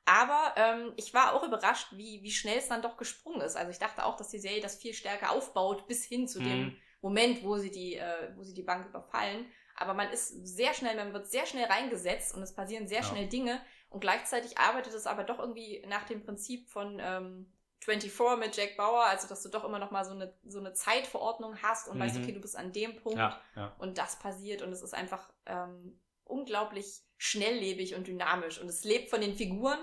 Aber 0.05 0.53
ähm, 0.55 0.93
ich 0.95 1.13
war 1.13 1.33
auch 1.33 1.43
überrascht, 1.43 1.89
wie, 1.91 2.23
wie 2.23 2.31
schnell 2.31 2.57
es 2.57 2.67
dann 2.67 2.81
doch 2.81 2.97
gesprungen 2.97 3.41
ist. 3.41 3.55
Also 3.55 3.69
ich 3.71 3.77
dachte 3.79 4.05
auch, 4.05 4.15
dass 4.17 4.29
die 4.29 4.39
Serie 4.39 4.61
das 4.61 4.75
viel 4.77 4.93
stärker 4.93 5.31
aufbaut 5.31 5.87
bis 5.87 6.03
hin 6.05 6.27
zu 6.27 6.41
dem 6.41 6.59
Mhm. 6.65 6.77
Moment, 7.01 7.43
wo 7.43 7.57
sie 7.57 7.71
die, 7.71 7.95
äh, 7.95 8.33
wo 8.35 8.43
sie 8.43 8.53
die 8.53 8.63
Bank 8.63 8.87
überfallen. 8.87 9.45
Aber 9.75 9.93
man 9.93 10.09
ist 10.09 10.27
sehr 10.45 10.73
schnell, 10.73 10.95
man 10.97 11.13
wird 11.13 11.27
sehr 11.29 11.45
schnell 11.45 11.65
reingesetzt 11.65 12.35
und 12.35 12.41
es 12.41 12.53
passieren 12.53 12.87
sehr 12.87 12.99
Ja. 13.01 13.03
schnell 13.05 13.27
Dinge. 13.29 13.61
Und 13.89 14.01
gleichzeitig 14.01 14.57
arbeitet 14.57 14.93
es 14.93 15.07
aber 15.07 15.23
doch 15.23 15.39
irgendwie 15.39 15.83
nach 15.87 16.03
dem 16.05 16.23
Prinzip 16.25 16.69
von 16.69 16.99
ähm, 16.99 17.53
24 17.81 18.39
mit 18.39 18.57
Jack 18.57 18.75
Bauer, 18.75 19.03
also 19.05 19.27
dass 19.27 19.41
du 19.41 19.49
doch 19.49 19.63
immer 19.63 19.79
noch 19.79 19.91
mal 19.91 20.03
so 20.03 20.11
eine, 20.11 20.33
so 20.45 20.59
eine 20.59 20.73
Zeitverordnung 20.73 21.61
hast 21.61 21.87
und 21.87 21.97
weißt, 21.99 22.17
Mhm. 22.17 22.23
okay, 22.23 22.31
du 22.33 22.41
bist 22.41 22.57
an 22.57 22.73
dem 22.73 22.97
Punkt 22.97 23.17
Ja, 23.17 23.41
ja. 23.55 23.73
und 23.77 23.97
das 23.97 24.17
passiert 24.19 24.61
und 24.61 24.73
es 24.73 24.81
ist 24.81 24.93
einfach 24.93 25.31
ähm, 25.45 26.01
unglaublich 26.29 27.01
schnelllebig 27.17 27.95
und 27.95 28.07
dynamisch 28.07 28.59
und 28.59 28.69
es 28.69 28.83
lebt 28.83 29.09
von 29.09 29.21
den 29.21 29.35
Figuren, 29.35 29.79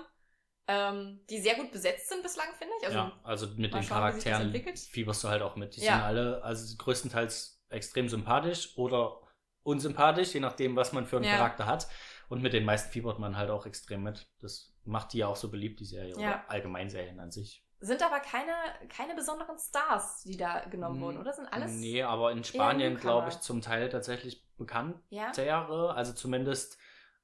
ähm, 0.67 1.21
die 1.29 1.39
sehr 1.39 1.55
gut 1.55 1.71
besetzt 1.71 2.09
sind 2.09 2.23
bislang, 2.23 2.47
finde 2.57 2.73
ich. 2.79 2.85
Also, 2.87 2.97
ja, 2.97 3.19
also 3.23 3.47
mit 3.55 3.73
den 3.73 3.83
schauen, 3.83 3.97
Charakteren 3.99 4.75
fieberst 4.75 5.23
du 5.23 5.29
halt 5.29 5.41
auch 5.41 5.55
mit. 5.55 5.75
Die 5.75 5.81
Ja. 5.81 5.93
sind 5.93 6.01
alle, 6.03 6.43
also 6.43 6.75
größtenteils 6.77 7.61
extrem 7.69 8.09
sympathisch 8.09 8.77
oder 8.77 9.21
unsympathisch, 9.63 10.33
je 10.33 10.39
nachdem, 10.39 10.75
was 10.75 10.93
man 10.93 11.05
für 11.05 11.17
einen 11.17 11.25
Ja. 11.25 11.37
Charakter 11.37 11.65
hat. 11.65 11.87
Und 12.29 12.41
mit 12.41 12.53
den 12.53 12.65
meisten 12.65 12.91
fiebert 12.91 13.19
man 13.19 13.37
halt 13.37 13.49
auch 13.49 13.65
extrem 13.65 14.03
mit. 14.03 14.27
Das 14.39 14.73
macht 14.83 15.13
die 15.13 15.19
ja 15.19 15.27
auch 15.27 15.35
so 15.37 15.49
beliebt, 15.49 15.79
die 15.79 15.85
Serie. 15.85 16.11
Ja. 16.11 16.17
Oder 16.17 16.49
allgemein 16.49 16.89
Serien 16.89 17.19
an 17.19 17.31
sich. 17.31 17.63
sind 17.79 18.01
aber 18.01 18.19
keine, 18.19 18.53
keine 18.89 19.13
besonderen 19.13 19.57
Stars, 19.59 20.23
die 20.23 20.35
da 20.35 20.61
genommen 20.65 20.99
wurden, 20.99 21.17
oder? 21.19 21.31
Sind 21.31 21.45
alles. 21.47 21.71
Nee, 21.73 22.01
aber 22.01 22.31
in 22.31 22.43
Spanien, 22.43 22.97
glaube 22.97 23.29
ich, 23.29 23.39
zum 23.39 23.61
Teil 23.61 23.89
tatsächlich 23.89 24.46
bekannt 24.57 24.99
Ja. 25.09 25.31
Also 25.95 26.13
zumindest 26.13 26.77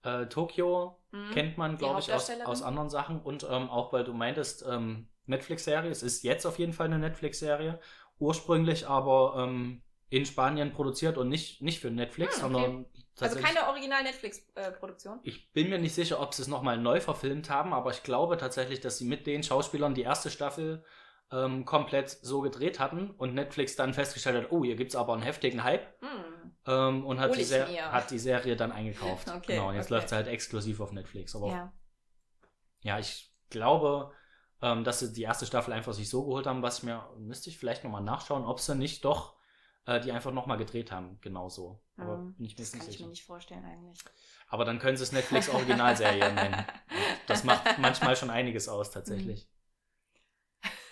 äh, 0.03 0.25
Tokio 0.27 0.99
Mhm. 1.11 1.31
kennt 1.31 1.57
man, 1.59 1.77
glaube 1.77 1.99
ich, 1.99 2.11
aus, 2.11 2.29
aus 2.45 2.63
anderen 2.63 2.89
Sachen. 2.89 3.21
Und 3.21 3.43
ähm, 3.49 3.69
auch 3.69 3.93
weil 3.93 4.03
du 4.03 4.13
meintest, 4.13 4.65
ähm, 4.67 5.07
Netflix-Serie, 5.27 5.91
es 5.91 6.01
ist 6.03 6.23
jetzt 6.23 6.45
auf 6.47 6.57
jeden 6.59 6.73
Fall 6.73 6.87
eine 6.87 6.97
Netflix-Serie. 6.97 7.79
Ursprünglich 8.19 8.87
aber 8.87 9.35
ähm, 9.37 9.83
in 10.09 10.25
Spanien 10.25 10.71
produziert 10.73 11.17
und 11.17 11.29
nicht, 11.29 11.61
nicht 11.61 11.79
für 11.79 11.91
Netflix, 11.91 12.41
Hm, 12.41 12.45
okay. 12.55 12.63
sondern 12.63 12.85
Also 13.19 13.39
keine 13.39 13.67
Original-Netflix-Produktion. 13.67 15.19
ich 15.23 15.51
bin 15.53 15.69
mir 15.69 15.79
nicht 15.79 15.93
sicher, 15.95 16.19
ob 16.19 16.33
sie 16.33 16.41
es 16.41 16.47
nochmal 16.47 16.77
neu 16.77 16.99
verfilmt 16.99 17.49
haben, 17.49 17.73
aber 17.73 17.91
ich 17.91 18.03
glaube 18.03 18.37
tatsächlich, 18.37 18.79
dass 18.81 18.97
sie 18.97 19.05
mit 19.05 19.27
den 19.27 19.43
Schauspielern 19.43 19.93
die 19.95 20.01
erste 20.03 20.29
Staffel 20.29 20.83
ähm, 21.31 21.65
komplett 21.65 22.09
so 22.09 22.41
gedreht 22.41 22.79
hatten 22.79 23.11
und 23.11 23.33
Netflix 23.33 23.75
dann 23.75 23.93
festgestellt 23.93 24.43
hat, 24.45 24.51
oh, 24.51 24.63
hier 24.63 24.75
gibt 24.75 24.91
es 24.91 24.95
aber 24.95 25.13
einen 25.13 25.23
heftigen 25.23 25.63
Hype 25.63 25.85
Hm. 26.01 26.32
Ähm, 26.67 27.05
und 27.05 27.19
hat 27.19 27.29
Hol 27.29 27.35
die, 27.37 27.41
ich 27.41 27.47
Ser 27.47 27.67
mir. 27.67 27.91
hat 27.91 28.11
die 28.11 28.19
Serie 28.19 28.55
dann 28.55 28.71
eingekauft. 28.71 29.27
Okay, 29.29 29.55
genau, 29.55 29.69
und 29.69 29.75
jetzt 29.75 29.85
okay. 29.85 29.95
läuft 29.95 30.09
sie 30.09 30.15
halt 30.15 30.27
exklusiv 30.27 30.79
auf 30.79 30.91
Netflix. 30.91 31.35
Aber 31.35 31.47
ja, 31.49 31.73
Ja. 32.81 32.99
ich 32.99 33.31
glaube, 33.49 34.11
ähm, 34.61 34.83
dass 34.83 34.99
sie 34.99 35.13
die 35.13 35.23
erste 35.23 35.45
Staffel 35.45 35.73
einfach 35.73 35.93
sich 35.93 36.09
so 36.09 36.23
geholt 36.25 36.47
haben, 36.47 36.61
was 36.61 36.79
ich 36.79 36.83
mir, 36.83 37.07
müsste 37.17 37.49
ich 37.49 37.57
vielleicht 37.57 37.83
nochmal 37.83 38.03
nachschauen, 38.03 38.45
ob 38.45 38.59
sie 38.59 38.75
nicht 38.75 39.03
doch 39.05 39.35
äh, 39.85 39.99
die 39.99 40.13
einfach 40.13 40.31
nochmal 40.31 40.57
gedreht 40.57 40.91
haben, 40.93 41.19
genauso. 41.19 41.81
Aber 41.97 42.15
Hm. 42.17 42.35
bin 42.35 42.45
ich 42.45 42.57
mir 42.57 42.63
Das 42.63 42.73
nicht 42.73 42.79
kann 42.79 42.89
ich 42.89 42.93
sicher. 42.93 43.03
mir 43.05 43.09
nicht 43.09 43.25
vorstellen 43.25 43.65
eigentlich. 43.65 43.99
Aber 44.47 44.63
dann 44.65 44.79
können 44.79 44.95
sie 44.97 45.03
es 45.03 45.11
Netflix 45.11 45.49
Originalserie 45.49 46.31
nennen. 46.33 46.65
Das 47.27 47.43
macht 47.45 47.77
manchmal 47.79 48.15
schon 48.17 48.29
einiges 48.29 48.67
aus, 48.67 48.91
tatsächlich. 48.91 49.47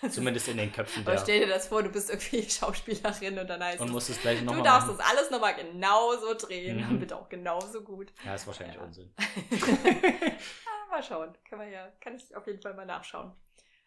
Zumindest 0.10 0.48
in 0.48 0.56
den 0.56 0.72
Köpfen 0.72 1.02
Aber 1.02 1.12
der. 1.12 1.20
stell 1.20 1.40
dir 1.40 1.46
das 1.46 1.68
vor, 1.68 1.82
du 1.82 1.90
bist 1.90 2.10
irgendwie 2.10 2.42
Schauspielerin 2.50 3.38
und 3.38 3.48
dann 3.48 3.62
heißt 3.62 3.80
Und 3.80 3.88
es, 3.88 3.92
muss 3.92 4.08
es 4.08 4.20
gleich 4.20 4.38
du 4.40 4.44
nochmal 4.46 4.62
darfst 4.62 4.88
machen. 4.88 4.98
das 4.98 5.08
alles 5.10 5.30
nochmal 5.30 5.54
genauso 5.54 6.34
drehen, 6.34 6.76
Mhm. 6.76 6.80
dann 6.88 7.00
wird 7.00 7.12
auch 7.12 7.28
genauso 7.28 7.82
gut. 7.82 8.12
Ja, 8.24 8.34
ist 8.34 8.46
wahrscheinlich 8.46 8.76
Ja. 8.76 8.82
Unsinn. 8.82 9.14
Ah, 9.18 10.90
mal 10.90 11.02
schauen, 11.02 11.36
kann 11.48 11.58
man 11.58 11.70
ja, 11.70 11.88
kann 12.00 12.16
ich 12.16 12.34
auf 12.36 12.46
jeden 12.46 12.60
Fall 12.60 12.74
mal 12.74 12.86
nachschauen. 12.86 13.32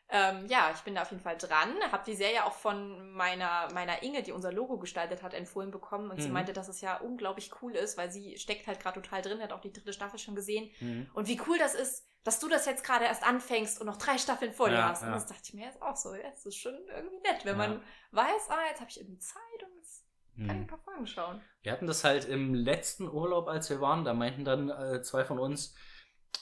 Ähm, 0.09 0.45
ja, 0.47 0.71
ich 0.73 0.81
bin 0.81 0.93
da 0.95 1.01
auf 1.01 1.09
jeden 1.11 1.23
Fall 1.23 1.37
dran. 1.37 1.73
Habe 1.91 2.03
die 2.05 2.15
Serie 2.15 2.45
auch 2.45 2.53
von 2.53 3.11
meiner, 3.11 3.67
meiner 3.73 4.03
Inge, 4.03 4.21
die 4.21 4.31
unser 4.33 4.51
Logo 4.51 4.77
gestaltet 4.77 5.23
hat, 5.23 5.33
empfohlen 5.33 5.71
bekommen. 5.71 6.11
Und 6.11 6.21
sie 6.21 6.27
Mhm. 6.27 6.33
meinte, 6.35 6.53
dass 6.53 6.67
es 6.67 6.81
ja 6.81 6.97
unglaublich 6.97 7.51
cool 7.61 7.73
ist, 7.75 7.97
weil 7.97 8.11
sie 8.11 8.37
steckt 8.37 8.67
halt 8.67 8.79
gerade 8.79 9.01
total 9.01 9.21
drin, 9.23 9.41
hat 9.41 9.51
auch 9.51 9.61
die 9.61 9.73
dritte 9.73 9.93
Staffel 9.93 10.19
schon 10.19 10.35
gesehen. 10.35 10.69
Mhm. 10.79 11.09
Und 11.13 11.27
wie 11.27 11.41
cool 11.47 11.57
das 11.57 11.73
ist, 11.73 12.07
dass 12.23 12.39
du 12.39 12.47
das 12.47 12.65
jetzt 12.65 12.83
gerade 12.83 13.05
erst 13.05 13.23
anfängst 13.23 13.79
und 13.79 13.87
noch 13.87 13.97
drei 13.97 14.17
Staffeln 14.17 14.51
vor 14.51 14.69
dir 14.69 14.75
Ja, 14.75 14.89
hast. 14.89 15.01
Und 15.01 15.09
ja. 15.09 15.13
das 15.15 15.25
dachte 15.25 15.41
ich 15.43 15.53
mir 15.55 15.65
jetzt 15.65 15.81
auch 15.81 15.95
so. 15.95 16.13
Ja, 16.13 16.29
es 16.33 16.45
ist 16.45 16.57
schon 16.57 16.75
irgendwie 16.95 17.19
nett, 17.19 17.43
wenn 17.43 17.57
Ja. 17.59 17.67
man 17.67 17.81
weiß, 18.11 18.49
ah, 18.49 18.65
jetzt 18.69 18.81
habe 18.81 18.89
ich 18.91 18.99
irgendwie 18.99 19.19
Zeit 19.19 19.39
und 19.63 19.75
jetzt 19.77 20.05
kann 20.37 20.45
ich 20.45 20.51
ein 20.51 20.59
Mhm. 20.61 20.67
paar 20.67 20.79
Folgen 20.79 21.07
schauen. 21.07 21.41
Wir 21.61 21.71
hatten 21.71 21.87
das 21.87 22.03
halt 22.03 22.25
im 22.25 22.53
letzten 22.53 23.07
Urlaub, 23.09 23.47
als 23.47 23.69
wir 23.69 23.79
waren, 23.81 24.03
da 24.05 24.13
meinten 24.13 24.43
dann 24.45 24.69
äh, 24.69 25.01
zwei 25.01 25.23
von 25.25 25.39
uns, 25.39 25.73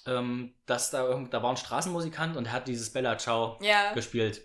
ähm, 0.05 0.53
dass 0.65 0.91
da 0.91 1.13
da 1.29 1.43
war 1.43 1.49
ein 1.49 1.57
Straßenmusikant 1.57 2.37
und 2.37 2.45
er 2.45 2.51
hat 2.53 2.67
dieses 2.67 2.91
Bella 2.93 3.17
Ciao 3.17 3.57
Ja. 3.61 3.93
gespielt. 3.93 4.41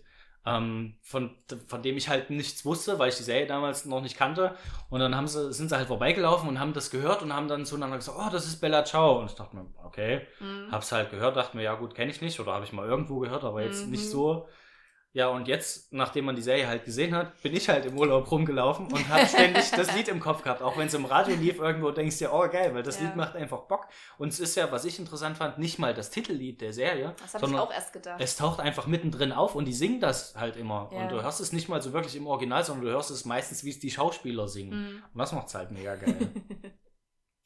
Ähm, 0.47 0.97
von, 1.03 1.37
von 1.67 1.83
dem 1.83 1.97
ich 1.99 2.09
halt 2.09 2.31
nichts 2.31 2.65
wusste, 2.65 2.99
weil 2.99 3.11
ich 3.11 3.17
die 3.17 3.23
Serie 3.23 3.47
damals 3.47 3.85
noch 3.85 4.01
nicht 4.01 4.17
kannte. 4.17 4.55
Und 4.89 5.01
dann 5.01 5.15
haben 5.15 5.29
sie, 5.29 5.53
sind 5.53 5.69
sie 5.69 5.77
halt 5.77 5.89
vorbeigelaufen 5.89 6.49
und 6.49 6.59
haben 6.59 6.73
das 6.73 6.91
gehört 6.91 7.21
und 7.23 7.35
haben 7.35 7.49
dann 7.49 7.67
zueinander 7.67 7.97
gesagt, 7.99 8.17
oh, 8.19 8.31
das 8.33 8.47
ist 8.47 8.61
Bella 8.61 8.85
Ciao. 8.85 9.19
Und 9.19 9.27
ich 9.31 9.35
dachte 9.37 9.57
mir, 9.57 9.67
okay, 9.85 10.27
Mhm. 10.41 10.73
hab's 10.73 10.93
halt 10.93 11.11
gehört, 11.11 11.37
dachte 11.37 11.57
mir, 11.57 11.65
ja 11.65 11.75
gut, 11.75 11.95
kenne 11.95 12.11
ich 12.11 12.23
nicht 12.23 12.41
oder 12.41 12.53
habe 12.55 12.65
ich 12.65 12.73
mal 12.73 12.87
irgendwo 12.89 13.19
gehört, 13.19 13.45
aber 13.45 13.63
jetzt 13.63 13.85
Mhm. 13.87 13.91
nicht 13.93 14.09
so. 14.09 14.49
Ja, 15.19 15.27
und 15.31 15.49
jetzt, 15.49 15.93
nachdem 15.93 16.27
man 16.27 16.37
die 16.37 16.43
Serie 16.43 16.69
halt 16.69 16.85
gesehen 16.85 17.13
hat, 17.13 17.43
bin 17.43 17.53
ich 17.53 17.69
halt 17.69 17.85
im 17.87 17.99
Urlaub 17.99 18.31
rumgelaufen 18.31 18.87
und 18.87 19.09
habe 19.09 19.27
ständig 19.27 19.69
das 19.73 19.93
Lied 19.97 20.07
im 20.07 20.21
Kopf 20.21 20.45
gehabt. 20.45 20.63
Auch 20.63 20.79
wenn 20.79 20.87
es 20.87 20.95
im 20.95 21.05
Radio 21.07 21.35
lief 21.35 21.59
irgendwo, 21.59 21.91
denkst 21.91 22.19
du 22.19 22.27
dir, 22.27 22.33
oh 22.33 22.49
geil, 22.49 22.73
weil 22.73 22.85
das 22.85 23.01
Ja. 23.01 23.07
Lied 23.07 23.17
macht 23.17 23.35
einfach 23.35 23.63
Bock. 23.63 23.89
Und 24.17 24.29
es 24.29 24.39
ist 24.39 24.55
ja, 24.55 24.71
was 24.71 24.85
ich 24.85 24.97
interessant 25.01 25.37
fand, 25.37 25.59
nicht 25.59 25.81
mal 25.81 25.93
das 25.93 26.11
Titellied 26.11 26.61
der 26.61 26.73
Serie, 26.73 27.17
Das 27.21 27.35
habe 27.35 27.47
ich 27.49 27.55
auch 27.57 27.73
erst 27.73 27.93
gedacht. 27.93 28.21
es 28.21 28.37
taucht 28.37 28.61
einfach 28.61 28.87
mittendrin 28.87 29.33
auf 29.33 29.57
und 29.57 29.65
die 29.65 29.73
singen 29.73 29.99
das 29.99 30.37
halt 30.37 30.57
immer. 30.57 30.89
Ja. 30.93 30.99
Und 31.03 31.09
du 31.11 31.21
hörst 31.21 31.41
es 31.41 31.51
nicht 31.53 31.69
mal 31.69 31.83
so 31.83 31.93
wirklich 31.93 32.15
im 32.15 32.29
Original, 32.29 32.63
sondern 32.65 32.85
du 32.87 32.93
hörst 32.93 33.11
es 33.11 33.25
meistens, 33.25 33.65
wie 33.65 33.71
es 33.71 33.81
die 33.81 33.91
Schauspieler 33.91 34.47
singen. 34.47 34.71
Mhm. 34.71 35.03
Und 35.15 35.19
das 35.19 35.33
macht's 35.33 35.53
halt 35.53 35.73
mega 35.73 35.97
geil. 35.97 36.17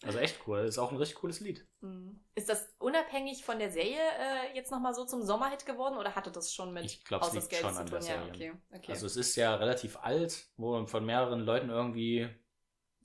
also 0.04 0.18
echt 0.18 0.46
cool. 0.46 0.58
Das 0.62 0.70
ist 0.70 0.78
auch 0.78 0.90
ein 0.90 0.96
richtig 0.98 1.16
cooles 1.18 1.40
Lied. 1.40 1.66
Mhm. 1.80 2.20
Ist 2.34 2.48
das 2.48 2.68
unabhängig 2.78 3.44
von 3.44 3.58
der 3.58 3.70
Serie 3.70 3.98
äh, 4.18 4.54
jetzt 4.56 4.70
nochmal 4.70 4.94
so 4.94 5.04
zum 5.04 5.22
Sommerhit 5.22 5.64
geworden 5.66 5.96
oder 5.96 6.14
hatte 6.14 6.30
das 6.30 6.52
schon 6.52 6.72
mit 6.72 6.84
Ich 6.84 7.04
glaube, 7.04 7.26
es 7.26 7.32
liegt 7.34 7.54
schon 7.54 7.72
zu 7.72 7.80
an 7.80 7.86
tun? 7.86 8.00
der 8.00 8.08
Ja, 8.08 8.24
Serie. 8.24 8.52
okay. 8.52 8.52
okay. 8.76 8.92
Also 8.92 9.06
es 9.06 9.16
ist 9.16 9.36
ja 9.36 9.54
relativ 9.54 9.96
alt, 9.98 10.48
wo 10.56 10.86
von 10.86 11.04
mehreren 11.06 11.40
Leuten 11.40 11.70
irgendwie 11.70 12.28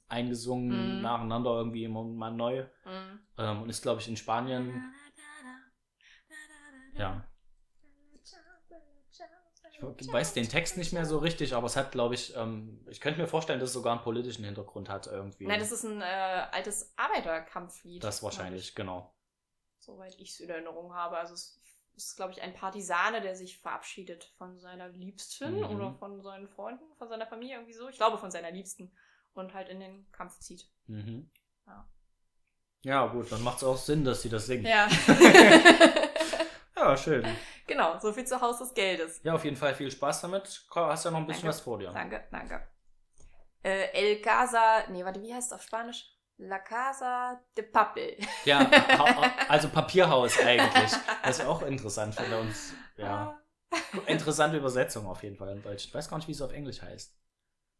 eingesungen, 0.08 0.98
Mhm. 0.98 1.02
nacheinander 1.02 1.52
irgendwie 1.52 1.84
immer 1.84 2.04
mal 2.04 2.32
neu. 2.32 2.64
Mhm. 2.86 3.20
Ähm, 3.38 3.62
und 3.64 3.70
ist, 3.70 3.82
glaube 3.82 4.02
ich, 4.02 4.08
in 4.08 4.18
Spanien. 4.18 4.94
Ja. 6.98 7.24
Ich 10.00 10.12
weiß 10.12 10.34
den 10.34 10.50
Text 10.50 10.78
nicht 10.78 10.92
mehr 10.94 11.06
so 11.06 11.20
richtig, 11.20 11.54
aber 11.54 11.68
es 11.68 11.76
hat, 11.76 11.92
glaube 11.92 12.16
ich, 12.16 12.36
ähm, 12.36 12.84
ich 12.90 13.00
könnte 13.00 13.20
mir 13.22 13.28
vorstellen, 13.28 13.60
dass 13.60 13.70
es 13.70 13.74
sogar 13.74 13.94
einen 13.94 14.02
politischen 14.04 14.44
Hintergrund 14.44 14.90
hat 14.90 15.08
irgendwie. 15.08 15.46
Nein, 15.46 15.60
das 15.60 15.72
ist 15.72 15.84
ein 15.84 16.02
äh, 16.02 16.06
altes 16.52 16.94
Arbeiterkampflied. 16.98 18.04
Das 18.04 18.24
wahrscheinlich, 18.24 18.74
genau. 18.76 19.14
Soweit 19.80 20.16
ich 20.20 20.32
es 20.32 20.40
in 20.40 20.50
Erinnerung 20.50 20.94
habe. 20.96 21.18
Also 21.18 21.34
es 21.36 21.60
ist, 21.96 22.16
glaube 22.16 22.32
ich, 22.32 22.42
ein 22.42 22.54
Partisane, 22.54 23.22
der 23.22 23.36
sich 23.36 23.60
verabschiedet 23.60 24.32
von 24.38 24.58
seiner 24.60 24.90
Liebsten 24.90 25.56
Mhm. 25.58 25.66
oder 25.76 25.94
von 25.96 26.22
seinen 26.22 26.48
Freunden, 26.48 26.84
von 26.98 27.08
seiner 27.10 27.28
Familie 27.28 27.56
irgendwie 27.56 27.74
so. 27.74 27.88
Ich 27.90 27.98
glaube 27.98 28.18
von 28.18 28.32
seiner 28.32 28.52
Liebsten. 28.52 28.92
Und 29.34 29.54
halt 29.54 29.70
in 29.70 29.80
den 29.80 30.12
Kampf 30.12 30.40
zieht. 30.40 30.68
Mhm. 30.88 31.30
Ja. 31.68 31.88
Ja, 32.84 33.06
gut, 33.08 33.32
dann 33.32 33.44
macht 33.44 33.58
es 33.58 33.64
auch 33.64 33.78
Sinn, 33.78 34.04
dass 34.04 34.24
sie 34.24 34.30
das 34.30 34.48
singt. 34.48 34.66
Ja. 34.68 34.88
Ja, 36.76 36.96
schön. 36.96 37.26
Genau, 37.68 38.00
so 38.00 38.12
viel 38.14 38.26
zu 38.26 38.40
Haus 38.42 38.60
des 38.60 38.74
Geldes. 38.74 39.22
Ja, 39.24 39.34
auf 39.34 39.44
jeden 39.44 39.58
Fall 39.58 39.76
viel 39.76 39.92
Spaß 39.92 40.22
damit. 40.22 40.66
Hast 40.74 41.06
ja 41.06 41.12
noch 41.12 41.20
ein 41.20 41.28
bisschen 41.28 41.44
Danke. 41.44 41.56
was 41.56 41.62
vor 41.62 41.78
dir. 41.78 41.92
Danke, 41.92 42.24
danke. 42.32 42.68
Äh, 43.64 43.92
El 43.94 44.22
Casa, 44.22 44.84
nee, 44.90 45.04
warte, 45.04 45.22
wie 45.22 45.34
heißt 45.34 45.48
es 45.48 45.54
auf 45.54 45.64
Spanisch? 45.64 46.06
La 46.38 46.60
Casa 46.60 47.42
de 47.58 47.64
Papel. 47.64 48.16
Ja, 48.46 48.60
also 49.50 49.70
Papierhaus 49.70 50.40
eigentlich. 50.40 50.92
Das 51.24 51.40
ist 51.40 51.46
auch 51.46 51.64
interessant 51.64 52.14
für 52.14 52.40
uns. 52.40 52.74
Ja, 52.96 53.40
interessante 54.06 54.58
Übersetzung 54.58 55.08
auf 55.08 55.24
jeden 55.24 55.36
Fall 55.36 55.50
in 55.50 55.64
Deutsch. 55.64 55.86
Ich 55.86 55.94
weiß 55.94 56.10
gar 56.10 56.18
nicht, 56.18 56.28
wie 56.28 56.34
es 56.34 56.42
auf 56.42 56.54
Englisch 56.54 56.82
heißt. 56.82 57.18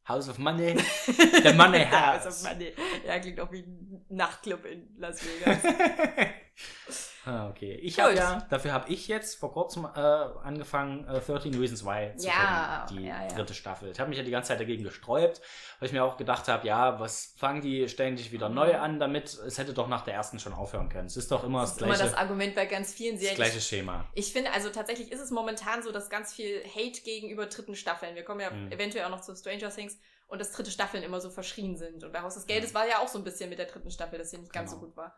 House 0.08 0.30
of 0.30 0.38
Money. 0.38 0.78
The 1.06 1.54
Money 1.54 1.86
House. 1.86 2.26
Also, 2.26 2.48
Money. 2.48 2.74
Ja, 3.06 3.20
klingt 3.20 3.40
auch 3.40 3.52
wie 3.52 3.60
ein 3.60 4.06
Nachtclub 4.10 4.66
in 4.66 4.90
Las 4.98 5.22
Vegas. 5.24 5.60
ah, 7.28 7.50
okay. 7.50 7.74
Ich 7.82 8.00
habe 8.00 8.16
ja, 8.16 8.46
dafür 8.50 8.72
habe 8.74 8.90
ich 8.90 9.08
jetzt 9.08 9.36
vor 9.36 9.52
kurzem 9.54 9.86
äh, 9.86 10.00
angefangen, 10.00 11.08
äh, 11.08 11.20
13 11.20 11.54
Reasons 11.60 11.86
Why 11.86 12.16
zu 12.16 12.28
Ja, 12.28 12.86
gucken, 12.86 12.98
die 13.04 13.08
ja, 13.08 13.22
ja. 13.24 13.28
dritte 13.28 13.54
Staffel. 13.54 13.92
Ich 13.92 14.00
habe 14.00 14.10
mich 14.10 14.18
ja 14.18 14.24
die 14.24 14.32
ganze 14.32 14.50
Zeit 14.50 14.60
dagegen 14.60 14.84
gesträubt, 14.84 15.42
weil 15.80 15.88
ich 15.88 15.94
mir 15.94 16.04
auch 16.04 16.18
gedacht 16.18 16.48
habe, 16.48 16.66
ja, 16.68 17.00
was 17.00 17.34
fangen 17.38 17.62
die 17.62 17.88
ständig 17.90 18.32
wieder 18.32 18.50
neu 18.50 18.78
an 18.78 19.00
damit? 19.00 19.34
Es 19.34 19.58
hätte 19.58 19.74
doch 19.74 19.88
nach 19.88 20.04
der 20.04 20.14
ersten 20.16 20.40
schon 20.40 20.54
aufhören 20.54 20.90
können. 20.90 21.08
Es 21.08 21.18
ist 21.18 21.32
doch 21.32 21.44
immer 21.44 21.62
Das 21.62 21.72
das, 21.72 21.78
ist 21.78 21.84
immer 21.84 21.96
gleiche, 21.96 22.12
das 22.12 22.20
Argument 22.20 22.56
bei 22.56 22.66
ganz 22.66 22.94
vielen 22.94 23.14
das 23.16 23.22
Serien. 23.22 23.36
gleiche 23.38 23.62
Schema. 23.62 24.06
Ich 24.14 24.32
finde, 24.34 24.52
also 24.54 24.70
tatsächlich 24.70 25.12
ist 25.12 25.20
es 25.22 25.32
momentan 25.32 25.84
so, 25.84 25.92
dass 25.92 26.10
ganz 26.10 26.34
viel 26.34 26.62
Hate 26.64 27.02
gegenüber 27.04 27.46
dritten 27.48 27.76
Staffeln. 27.76 28.16
Wir 28.16 28.24
kommen 28.24 28.40
ja 28.42 28.50
Mhm. 28.52 28.72
eventuell 28.72 29.06
auch 29.06 29.10
noch 29.12 29.22
zu 29.22 29.36
Stranger 29.36 29.70
Things 29.70 29.98
und 30.28 30.40
dass 30.40 30.52
dritte 30.52 30.72
Staffeln 30.72 31.04
immer 31.04 31.22
so 31.22 31.30
verschrien 31.30 31.78
sind. 31.78 32.04
Und 32.04 32.12
bei 32.12 32.22
Haus 32.22 32.34
des 32.36 32.48
Geldes 32.48 32.74
war 32.74 32.88
ja 32.88 33.00
auch 33.00 33.08
so 33.08 33.18
ein 33.18 33.24
bisschen 33.24 33.50
mit 33.50 33.60
der 33.60 33.66
dritten 33.68 33.92
Staffel, 33.92 34.18
dass 34.20 34.32
sie 34.32 34.38
nicht 34.38 34.52
ganz 34.54 34.72
Genau. 34.72 34.82
so 34.82 34.88
gut 34.88 34.98
war. 34.98 35.16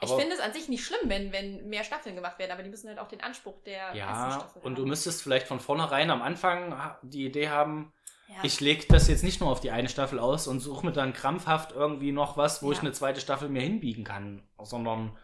Ich 0.00 0.10
aber- 0.10 0.18
finde 0.20 0.34
es 0.34 0.40
an 0.40 0.52
sich 0.52 0.68
nicht 0.68 0.84
schlimm, 0.84 1.08
wenn, 1.08 1.32
wenn 1.32 1.68
mehr 1.68 1.84
Staffeln 1.84 2.14
gemacht 2.16 2.38
werden, 2.38 2.50
aber 2.52 2.62
die 2.62 2.68
müssen 2.68 2.88
halt 2.88 2.98
auch 2.98 3.08
den 3.08 3.20
Anspruch 3.22 3.62
der 3.64 3.78
ersten 3.80 3.98
Ja, 3.98 4.30
Staffel 4.32 4.62
und 4.62 4.74
du 4.76 4.82
haben. 4.82 4.88
müsstest 4.88 5.22
vielleicht 5.22 5.46
von 5.46 5.60
vornherein 5.60 6.10
am 6.10 6.20
Anfang 6.20 6.74
die 7.02 7.24
Idee 7.24 7.48
haben, 7.48 7.92
Ja. 8.28 8.36
ich 8.42 8.60
lege 8.60 8.86
das 8.88 9.06
jetzt 9.08 9.22
nicht 9.22 9.40
nur 9.40 9.50
auf 9.50 9.60
die 9.60 9.70
eine 9.70 9.88
Staffel 9.88 10.18
aus 10.18 10.48
und 10.48 10.60
suche 10.60 10.84
mir 10.86 10.92
dann 10.92 11.12
krampfhaft 11.12 11.72
irgendwie 11.72 12.10
noch 12.12 12.36
was, 12.36 12.62
wo 12.62 12.66
Ja. 12.66 12.72
ich 12.72 12.80
eine 12.80 12.92
zweite 12.92 13.20
Staffel 13.20 13.48
mir 13.48 13.62
hinbiegen 13.62 14.02
kann, 14.04 14.46
sondern 14.60 15.16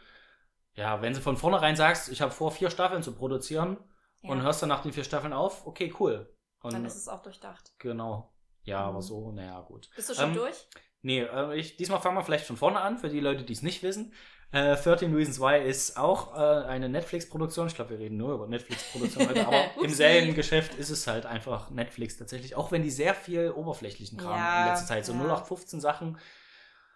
ja, 0.75 1.03
wenn 1.03 1.15
sie 1.15 1.21
von 1.21 1.37
vornherein 1.37 1.75
sagst, 1.77 2.09
ich 2.09 2.23
habe 2.23 2.31
vor, 2.33 2.53
vier 2.53 2.71
Staffeln 2.71 3.03
zu 3.03 3.13
produzieren 3.15 3.77
ja. 4.23 4.31
und 4.31 4.43
hörst 4.43 4.63
dann 4.63 4.69
nach 4.69 4.83
den 4.83 4.93
vier 4.93 5.05
Staffeln 5.05 5.33
auf, 5.33 5.67
okay, 5.67 5.93
cool. 5.99 6.33
Und 6.63 6.75
Dann 6.75 6.85
ist 6.85 6.95
es 6.95 7.09
auch 7.09 7.23
durchdacht. 7.23 7.73
genau. 7.79 8.33
Ja, 8.63 8.81
aber 8.85 8.99
Mhm. 8.99 9.03
so, 9.03 9.33
naja, 9.33 9.61
gut. 9.63 9.89
Bist 9.97 10.11
du 10.11 10.15
schon 10.15 10.27
Ähm, 10.31 10.35
durch? 10.35 10.69
Nee, 11.03 11.21
äh, 11.23 11.57
ich, 11.57 11.77
diesmal 11.77 12.01
fangen 12.01 12.17
wir 12.17 12.25
vielleicht 12.25 12.47
von 12.47 12.57
vorne 12.57 12.81
an, 12.81 12.99
für 12.99 13.09
die 13.09 13.21
Leute, 13.21 13.43
die 13.45 13.53
es 13.53 13.63
nicht 13.63 13.83
wissen. 13.83 14.13
Äh, 14.53 14.77
13 14.77 15.15
Reasons 15.15 15.41
Why 15.41 15.65
ist 15.69 15.97
auch 15.97 16.35
äh, 16.37 16.67
eine 16.67 16.89
Netflix-Produktion. 16.89 17.69
Ich 17.69 17.75
glaube, 17.77 17.91
wir 17.91 17.99
reden 18.01 18.17
nur 18.17 18.35
über 18.35 18.49
Netflix-Produktion 18.49 19.29
heute, 19.29 19.47
aber 19.47 19.65
im 19.77 19.83
Upsi. 19.85 19.95
Seriengeschäft 19.95 20.75
ist 20.75 20.91
es 20.91 21.07
halt 21.07 21.25
einfach 21.25 21.71
Netflix 21.71 22.17
tatsächlich, 22.17 22.57
auch 22.57 22.73
wenn 22.73 22.83
die 22.83 22.91
sehr 22.91 23.15
viel 23.15 23.51
oberflächlichen 23.53 24.19
Kram 24.19 24.37
Ja, 24.37 24.63
in 24.65 24.69
letzter 24.71 24.87
Zeit, 24.87 25.07
so 25.07 25.13
ja. 25.13 25.19
0815 25.21 25.81
Sachen. 25.81 26.19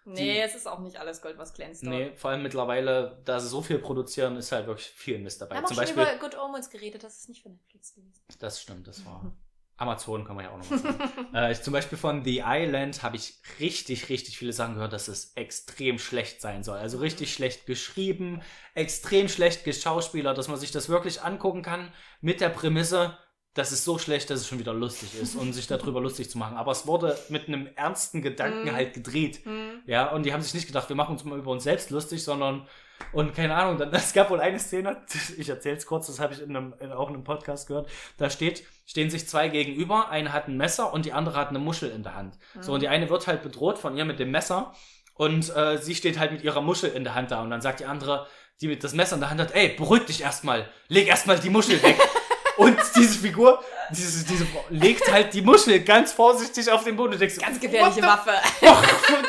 Nee, 0.06 0.42
es 0.42 0.54
ist 0.54 0.66
auch 0.66 0.80
nicht 0.80 0.98
alles 0.98 1.22
Gold, 1.22 1.38
was 1.38 1.54
glänzt. 1.54 1.82
dort. 1.82 1.94
Nee, 1.94 2.12
vor 2.16 2.30
allem 2.30 2.42
mittlerweile, 2.42 3.22
da 3.24 3.40
sie 3.40 3.48
so 3.48 3.62
viel 3.62 3.78
produzieren, 3.78 4.36
ist 4.36 4.52
halt 4.52 4.66
wirklich 4.66 4.88
viel 4.88 5.18
Mist 5.18 5.40
dabei. 5.40 5.52
Wir 5.52 5.56
haben 5.58 5.64
auch 5.64 5.68
Zum 5.68 5.76
schon 5.76 5.94
Beispiel, 5.96 6.02
über 6.02 6.28
Good 6.28 6.38
Omens 6.38 6.68
geredet, 6.68 7.04
das 7.04 7.20
ist 7.20 7.28
nicht 7.30 7.42
für 7.42 7.48
Netflix 7.48 7.94
gewesen. 7.94 8.20
das 8.38 8.60
stimmt, 8.60 8.86
das 8.86 9.06
war 9.06 9.32
Amazon, 9.76 10.24
kann 10.24 10.36
man 10.36 10.44
ja 10.44 10.52
auch 10.52 10.58
noch 10.58 10.70
mal 10.70 10.78
sagen. 10.78 11.10
Äh, 11.34 11.52
ich, 11.52 11.62
zum 11.62 11.72
Beispiel 11.72 11.98
von 11.98 12.22
The 12.22 12.42
Island 12.46 13.02
habe 13.02 13.16
ich 13.16 13.34
richtig, 13.58 14.08
richtig 14.08 14.38
viele 14.38 14.52
Sachen 14.52 14.74
gehört, 14.74 14.92
dass 14.92 15.08
es 15.08 15.32
extrem 15.34 15.98
schlecht 15.98 16.40
sein 16.40 16.62
soll. 16.62 16.78
Also 16.78 16.98
richtig 16.98 17.32
schlecht 17.32 17.66
geschrieben, 17.66 18.40
extrem 18.74 19.28
schlecht 19.28 19.64
geschauspielert, 19.64 20.38
dass 20.38 20.46
man 20.48 20.58
sich 20.58 20.70
das 20.70 20.88
wirklich 20.88 21.22
angucken 21.22 21.62
kann 21.62 21.92
mit 22.20 22.40
der 22.40 22.50
Prämisse, 22.50 23.18
das 23.54 23.70
ist 23.70 23.84
so 23.84 23.98
schlecht, 23.98 24.30
dass 24.30 24.40
es 24.40 24.48
schon 24.48 24.58
wieder 24.58 24.74
lustig 24.74 25.10
ist, 25.20 25.36
um 25.36 25.52
sich 25.52 25.66
darüber 25.68 26.00
lustig 26.00 26.28
zu 26.28 26.38
machen. 26.38 26.56
Aber 26.56 26.72
es 26.72 26.86
wurde 26.88 27.16
mit 27.28 27.46
einem 27.48 27.68
ernsten 27.76 28.20
Gedanken 28.20 28.64
Mhm. 28.64 28.72
halt 28.72 28.94
gedreht. 28.94 29.44
Hm. 29.44 29.80
Ja, 29.86 30.10
und 30.10 30.24
die 30.26 30.32
haben 30.32 30.42
sich 30.42 30.54
nicht 30.54 30.66
gedacht, 30.66 30.88
wir 30.88 30.96
machen 30.96 31.12
uns 31.12 31.24
mal 31.24 31.38
über 31.38 31.52
uns 31.52 31.62
selbst 31.62 31.90
lustig, 31.90 32.24
sondern, 32.24 32.66
und 33.12 33.32
keine 33.34 33.54
Ahnung, 33.54 33.78
dann, 33.78 33.92
es 33.94 34.12
gab 34.12 34.30
wohl 34.30 34.40
eine 34.40 34.58
Szene, 34.58 35.02
ich 35.38 35.48
erzähle 35.48 35.76
es 35.76 35.86
kurz, 35.86 36.08
das 36.08 36.18
habe 36.18 36.34
ich 36.34 36.42
in 36.42 36.56
einem, 36.56 36.74
in, 36.80 36.90
auch 36.90 37.08
in 37.08 37.14
einem 37.14 37.22
Podcast 37.24 37.68
gehört, 37.68 37.88
da 38.18 38.28
steht, 38.28 38.64
stehen 38.86 39.08
sich 39.08 39.28
zwei 39.28 39.48
gegenüber, 39.48 40.08
eine 40.10 40.32
hat 40.32 40.48
ein 40.48 40.56
Messer 40.56 40.92
und 40.92 41.04
die 41.06 41.12
andere 41.12 41.36
hat 41.38 41.50
eine 41.50 41.60
Muschel 41.60 41.90
in 41.90 42.02
der 42.02 42.16
Hand. 42.16 42.36
So, 42.60 42.72
und 42.74 42.80
die 42.82 42.88
eine 42.88 43.08
wird 43.08 43.26
halt 43.28 43.42
bedroht 43.42 43.78
von 43.78 43.96
ihr 43.96 44.04
mit 44.04 44.18
dem 44.18 44.32
Messer 44.32 44.74
und 45.14 45.54
äh, 45.54 45.78
sie 45.78 45.94
steht 45.94 46.18
halt 46.18 46.32
mit 46.32 46.42
ihrer 46.42 46.60
Muschel 46.60 46.90
in 46.90 47.04
der 47.04 47.14
Hand 47.14 47.30
da 47.30 47.40
und 47.40 47.50
dann 47.50 47.60
sagt 47.60 47.78
die 47.78 47.86
andere, 47.86 48.26
die 48.60 48.66
mit 48.66 48.82
das 48.82 48.94
Messer 48.94 49.14
in 49.14 49.20
der 49.20 49.30
Hand 49.30 49.40
hat, 49.40 49.54
ey, 49.54 49.68
beruhig 49.68 50.06
dich 50.06 50.22
erstmal, 50.22 50.68
leg 50.88 51.06
erstmal 51.06 51.38
die 51.38 51.50
Muschel 51.50 51.80
weg. 51.82 51.96
Und 52.56 52.78
diese 52.96 53.18
Figur, 53.18 53.62
diese, 53.90 54.24
diese 54.24 54.46
Frau, 54.46 54.64
legt 54.70 55.10
halt 55.12 55.34
die 55.34 55.42
Muschel 55.42 55.80
ganz 55.80 56.12
vorsichtig 56.12 56.70
auf 56.70 56.84
den 56.84 56.96
Boden. 56.96 57.12
Und 57.14 57.20
denkst, 57.20 57.38
Ganz 57.38 57.60
gefährliche 57.60 58.02
Waffe. 58.02 58.30
Och, 58.62 58.82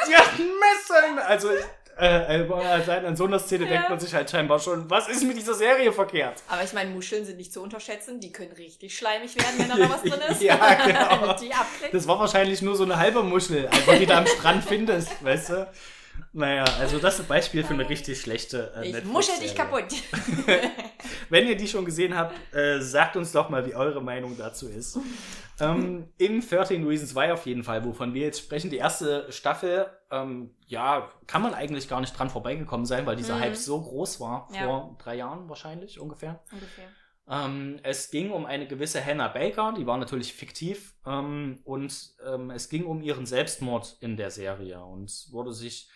die 0.07 0.15
hat 0.15 0.29
ein 0.37 0.49
Messer 0.59 1.27
Also, 1.27 1.49
äh, 1.97 2.41
äh, 2.41 2.51
also 2.51 2.91
an 2.91 3.15
so 3.15 3.25
einer 3.25 3.39
Szene 3.39 3.63
Ja. 3.65 3.71
denkt 3.71 3.89
man 3.89 3.99
sich 3.99 4.13
halt 4.13 4.29
scheinbar 4.29 4.59
schon, 4.59 4.89
was 4.89 5.07
ist 5.07 5.23
mit 5.23 5.37
dieser 5.37 5.53
Serie 5.53 5.91
verkehrt? 5.93 6.43
Aber 6.49 6.63
ich 6.63 6.73
meine, 6.73 6.89
Muscheln 6.89 7.25
sind 7.25 7.37
nicht 7.37 7.53
zu 7.53 7.61
unterschätzen. 7.61 8.19
Die 8.19 8.31
können 8.31 8.51
richtig 8.51 8.97
schleimig 8.97 9.35
werden, 9.35 9.53
wenn 9.57 9.69
da 9.69 9.77
noch 9.77 9.89
was 9.89 10.01
drin 10.01 10.21
ist. 10.29 10.41
Ja, 10.41 10.55
genau. 10.85 11.33
Die. 11.33 11.49
Das 11.91 12.07
war 12.07 12.19
wahrscheinlich 12.19 12.61
nur 12.61 12.75
so 12.75 12.83
eine 12.83 12.97
halbe 12.97 13.23
Muschel, 13.23 13.67
einfach 13.67 13.97
die 13.97 14.05
du 14.05 14.13
am 14.15 14.27
Strand 14.27 14.65
findest, 14.65 15.23
weißt 15.23 15.49
du? 15.49 15.67
Naja, 16.33 16.65
also 16.79 16.99
das 16.99 17.15
ist 17.15 17.21
ein 17.21 17.27
Beispiel 17.27 17.63
für 17.63 17.73
eine 17.73 17.87
richtig 17.87 18.19
schlechte 18.19 18.73
äh, 18.75 18.89
Ich 18.89 19.03
muschel 19.05 19.39
dich 19.39 19.55
kaputt. 19.55 19.85
Wenn 21.29 21.47
ihr 21.47 21.55
die 21.55 21.67
schon 21.67 21.85
gesehen 21.85 22.15
habt, 22.15 22.35
äh, 22.53 22.79
sagt 22.81 23.15
uns 23.15 23.31
doch 23.31 23.49
mal, 23.49 23.65
wie 23.65 23.75
eure 23.75 24.01
Meinung 24.01 24.37
dazu 24.37 24.67
ist. 24.67 24.99
ähm, 25.59 26.09
in 26.17 26.41
13 26.41 26.85
Reasons 26.85 27.15
Why 27.15 27.31
auf 27.31 27.45
jeden 27.45 27.63
Fall, 27.63 27.85
wovon 27.85 28.13
wir 28.13 28.23
jetzt 28.23 28.39
sprechen, 28.39 28.69
die 28.69 28.77
erste 28.77 29.31
Staffel, 29.31 29.87
ähm, 30.11 30.53
ja, 30.67 31.09
kann 31.27 31.41
man 31.41 31.53
eigentlich 31.53 31.87
gar 31.87 32.01
nicht 32.01 32.17
dran 32.17 32.29
vorbeigekommen 32.29 32.85
sein, 32.85 33.05
weil 33.05 33.15
dieser 33.15 33.35
Mhm. 33.37 33.39
Hype 33.39 33.55
so 33.55 33.81
groß 33.81 34.19
war, 34.19 34.49
Ja. 34.53 34.65
vor 34.65 34.97
drei 35.01 35.15
Jahren 35.15 35.47
wahrscheinlich 35.47 35.99
ungefähr. 35.99 36.43
Ungefähr. 36.51 36.89
Ähm, 37.27 37.79
es 37.81 38.11
ging 38.11 38.29
um 38.31 38.45
eine 38.45 38.67
gewisse 38.67 39.03
Hannah 39.03 39.29
Baker, 39.29 39.73
die 39.77 39.87
war 39.87 39.97
natürlich 39.97 40.33
fiktiv, 40.33 40.93
ähm, 41.07 41.59
und 41.63 42.11
ähm, 42.27 42.51
es 42.51 42.69
ging 42.69 42.83
um 42.85 43.01
ihren 43.01 43.25
Selbstmord 43.25 43.97
in 44.01 44.15
der 44.17 44.29
Serie 44.31 44.83
und 44.83 45.11
wurde 45.31 45.53
sich, 45.53 45.89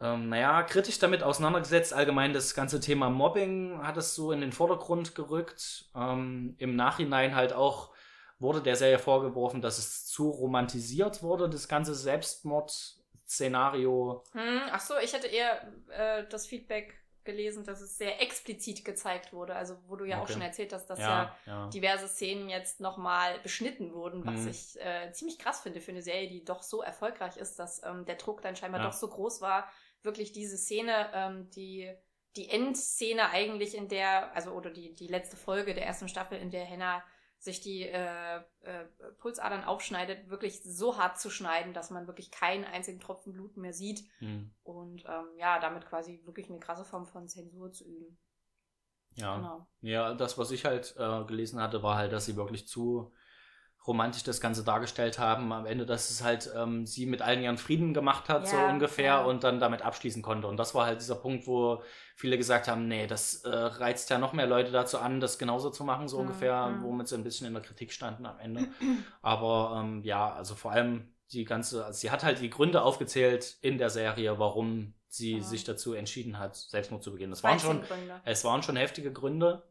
ähm, 0.00 0.28
naja, 0.30 0.62
kritisch 0.62 0.98
damit 0.98 1.22
auseinandergesetzt. 1.22 1.92
Allgemein 1.92 2.32
das 2.32 2.54
ganze 2.54 2.80
Thema 2.80 3.10
Mobbing 3.10 3.82
hat 3.82 3.96
es 3.96 4.14
so 4.14 4.32
in 4.32 4.40
den 4.40 4.52
Vordergrund 4.52 5.14
gerückt. 5.14 5.86
Ähm, 5.94 6.54
Im 6.58 6.76
Nachhinein 6.76 7.34
halt 7.34 7.52
auch 7.52 7.90
wurde 8.38 8.62
der 8.62 8.76
Serie 8.76 8.98
vorgeworfen, 8.98 9.60
dass 9.62 9.78
es 9.78 10.06
zu 10.06 10.30
romantisiert 10.30 11.22
wurde, 11.22 11.48
das 11.50 11.68
ganze 11.68 11.94
Selbstmord-Szenario. 11.94 14.24
Hm, 14.32 14.60
ach 14.70 14.80
so, 14.80 14.96
ich 14.98 15.12
hätte 15.12 15.26
eher 15.26 15.60
äh, 15.88 16.24
das 16.28 16.46
Feedback 16.46 16.94
gelesen, 17.24 17.64
dass 17.64 17.80
es 17.82 17.98
sehr 17.98 18.20
explizit 18.22 18.84
gezeigt 18.84 19.32
wurde. 19.32 19.54
Also, 19.54 19.76
wo 19.86 19.96
du 19.96 20.04
ja 20.04 20.18
auch 20.18 20.22
Okay. 20.22 20.28
schon 20.28 20.42
erzählt 20.42 20.72
hast, 20.72 20.86
dass 20.86 21.00
ja, 21.00 21.34
ja. 21.46 21.68
diverse 21.68 22.08
Szenen 22.08 22.48
jetzt 22.48 22.80
nochmal 22.80 23.38
beschnitten 23.40 23.92
wurden, 23.92 24.24
was 24.24 24.42
Mhm. 24.42 24.48
ich 24.48 24.80
äh, 24.80 25.12
ziemlich 25.12 25.38
krass 25.38 25.60
finde 25.60 25.80
für 25.80 25.90
eine 25.90 26.02
Serie, 26.02 26.28
die 26.30 26.44
doch 26.44 26.62
so 26.62 26.80
erfolgreich 26.82 27.36
ist, 27.36 27.58
dass 27.58 27.82
ähm, 27.84 28.06
der 28.06 28.16
Druck 28.16 28.40
dann 28.40 28.56
scheinbar 28.56 28.80
Ja. 28.80 28.86
doch 28.86 28.94
so 28.94 29.08
groß 29.08 29.42
war, 29.42 29.70
wirklich 30.02 30.32
diese 30.32 30.56
Szene, 30.56 31.10
ähm, 31.14 31.50
die 31.50 31.92
die 32.36 32.48
Endszene 32.48 33.30
eigentlich 33.30 33.74
in 33.74 33.88
der, 33.88 34.34
also 34.36 34.52
oder 34.52 34.70
die, 34.70 34.94
die 34.94 35.08
letzte 35.08 35.36
Folge 35.36 35.74
der 35.74 35.84
ersten 35.84 36.08
Staffel, 36.08 36.38
in 36.38 36.50
der 36.50 36.68
Hannah 36.68 37.02
sich 37.38 37.60
die 37.60 37.82
äh, 37.82 38.36
äh, 38.60 38.84
Pulsadern 39.18 39.64
aufschneidet, 39.64 40.28
wirklich 40.28 40.62
so 40.62 40.98
hart 40.98 41.18
zu 41.18 41.30
schneiden, 41.30 41.72
dass 41.72 41.90
man 41.90 42.06
wirklich 42.06 42.30
keinen 42.30 42.64
einzigen 42.64 43.00
Tropfen 43.00 43.32
Blut 43.32 43.56
mehr 43.56 43.72
sieht 43.72 44.04
Hm. 44.18 44.54
und 44.62 45.04
ähm, 45.06 45.26
ja, 45.38 45.58
damit 45.58 45.86
quasi 45.86 46.20
wirklich 46.24 46.50
eine 46.50 46.60
krasse 46.60 46.84
Form 46.84 47.06
von 47.06 47.28
Zensur 47.28 47.72
zu 47.72 47.84
üben. 47.84 48.18
ja. 49.14 49.36
Genau. 49.36 49.66
Ja, 49.80 50.14
das, 50.14 50.38
was 50.38 50.50
ich 50.50 50.66
halt 50.66 50.94
äh, 50.98 51.24
gelesen 51.24 51.60
hatte, 51.60 51.82
war 51.82 51.96
halt, 51.96 52.12
dass 52.12 52.26
sie 52.26 52.36
wirklich 52.36 52.68
zu 52.68 53.12
romantisch 53.86 54.22
das 54.22 54.40
Ganze 54.40 54.62
dargestellt 54.62 55.18
haben. 55.18 55.52
Am 55.52 55.64
Ende, 55.66 55.86
dass 55.86 56.10
es 56.10 56.22
halt 56.22 56.50
ähm, 56.56 56.86
sie 56.86 57.06
mit 57.06 57.22
allen 57.22 57.42
ihren 57.42 57.56
Frieden 57.58 57.94
gemacht 57.94 58.28
hat, 58.28 58.46
so 58.46 58.56
Ja, 58.56 58.70
ungefähr, 58.70 59.04
ja. 59.04 59.20
und 59.24 59.42
dann 59.42 59.58
damit 59.58 59.82
abschließen 59.82 60.22
konnte. 60.22 60.46
Und 60.48 60.58
das 60.58 60.74
war 60.74 60.86
halt 60.86 61.00
dieser 61.00 61.14
Punkt, 61.16 61.46
wo 61.46 61.82
viele 62.14 62.36
gesagt 62.36 62.68
haben, 62.68 62.88
nee, 62.88 63.06
das 63.06 63.42
äh, 63.44 63.48
reizt 63.48 64.10
ja 64.10 64.18
noch 64.18 64.32
mehr 64.34 64.46
Leute 64.46 64.70
dazu 64.70 64.98
an, 64.98 65.18
das 65.20 65.38
genauso 65.38 65.70
zu 65.70 65.84
machen, 65.84 66.08
so 66.08 66.16
Mhm, 66.18 66.22
ungefähr, 66.26 66.66
mhm. 66.68 66.82
womit 66.82 67.08
sie 67.08 67.14
ein 67.16 67.24
bisschen 67.24 67.46
in 67.46 67.54
der 67.54 67.62
Kritik 67.62 67.90
standen 67.92 68.26
am 68.26 68.38
Ende. 68.38 68.68
Aber 69.22 69.80
ähm, 69.82 70.02
ja, 70.02 70.32
also 70.32 70.54
vor 70.54 70.72
allem 70.72 71.14
die 71.32 71.44
ganze, 71.44 71.84
also 71.84 71.98
sie 71.98 72.10
hat 72.10 72.24
halt 72.24 72.40
die 72.40 72.50
Gründe 72.50 72.82
aufgezählt 72.82 73.56
in 73.62 73.78
der 73.78 73.90
Serie, 73.90 74.38
warum 74.38 74.94
sie 75.08 75.38
Ja. 75.38 75.42
sich 75.42 75.64
dazu 75.64 75.94
entschieden 75.94 76.38
hat, 76.38 76.54
Selbstmord 76.56 77.02
zu 77.02 77.12
begehen. 77.12 77.30
Das 77.30 77.42
waren 77.42 77.58
schon 77.58 77.78
13 77.80 77.96
Gründe. 77.96 78.20
es 78.24 78.44
waren 78.44 78.62
schon 78.62 78.76
heftige 78.76 79.12
Gründe. 79.12 79.62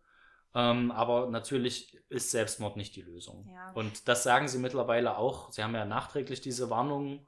Ähm, 0.56 0.92
aber 0.92 1.28
natürlich 1.28 2.02
ist 2.10 2.32
Selbstmord 2.32 2.76
nicht 2.76 2.96
die 2.96 3.04
Lösung. 3.04 3.48
Ja. 3.48 3.72
Und 3.74 4.08
das 4.08 4.24
sagen 4.24 4.48
sie 4.48 4.58
mittlerweile 4.58 5.18
auch. 5.18 5.52
Sie 5.52 5.64
haben 5.64 5.76
ja 5.76 5.86
nachträglich 5.86 6.42
diese 6.42 6.70
Warnung 6.70 7.28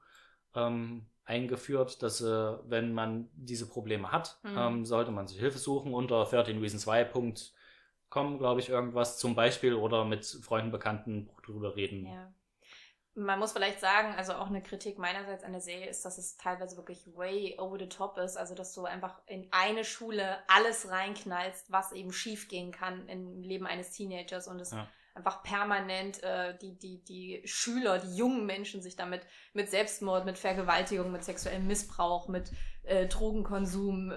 ähm, 0.55 1.05
eingeführt, 1.23 2.01
dass 2.01 2.19
äh, 2.21 2.57
wenn 2.67 2.93
man 2.93 3.29
diese 3.33 3.69
Probleme 3.69 4.11
hat, 4.11 4.39
Mhm. 4.43 4.57
ähm, 4.57 4.85
sollte 4.85 5.11
man 5.11 5.27
sich 5.27 5.39
Hilfe 5.39 5.59
suchen 5.59 5.93
unter 5.93 6.25
13reasons.com, 6.25 8.39
glaube 8.39 8.59
ich, 8.59 8.69
irgendwas 8.69 9.19
zum 9.19 9.35
Beispiel 9.35 9.75
oder 9.75 10.03
mit 10.03 10.25
Freunden, 10.25 10.71
Bekannten 10.71 11.29
drüber 11.45 11.75
reden. 11.75 12.07
Ja. 12.07 12.33
Man 13.13 13.39
muss 13.39 13.51
vielleicht 13.51 13.81
sagen, 13.81 14.13
also 14.15 14.33
auch 14.33 14.47
eine 14.47 14.63
Kritik 14.63 14.97
meinerseits 14.97 15.43
an 15.43 15.51
der 15.51 15.59
Serie 15.59 15.89
ist, 15.89 16.05
dass 16.05 16.17
es 16.17 16.37
teilweise 16.37 16.77
wirklich 16.77 17.05
way 17.15 17.57
over 17.59 17.77
the 17.77 17.89
top 17.89 18.17
ist. 18.17 18.37
Also, 18.37 18.55
dass 18.55 18.73
du 18.73 18.85
einfach 18.85 19.19
in 19.27 19.47
eine 19.51 19.83
Schule 19.83 20.37
alles 20.47 20.89
reinknallst, 20.89 21.71
was 21.71 21.91
eben 21.91 22.13
schiefgehen 22.13 22.71
kann 22.71 23.07
im 23.09 23.41
Leben 23.41 23.67
eines 23.67 23.91
Teenagers 23.91 24.47
und 24.47 24.61
es 24.61 24.71
Ja. 24.71 24.87
einfach 25.13 25.43
permanent 25.43 26.23
äh, 26.23 26.57
die, 26.59 26.77
die, 26.77 27.03
die 27.03 27.41
Schüler, 27.43 27.99
die 27.99 28.15
jungen 28.15 28.45
Menschen 28.45 28.81
sich 28.81 28.95
damit 28.95 29.21
mit 29.53 29.69
Selbstmord, 29.69 30.25
mit 30.25 30.37
Vergewaltigung, 30.37 31.11
mit 31.11 31.25
sexuellem 31.25 31.67
Missbrauch, 31.67 32.29
mit 32.29 32.49
äh, 32.83 33.07
Drogenkonsum, 33.07 34.13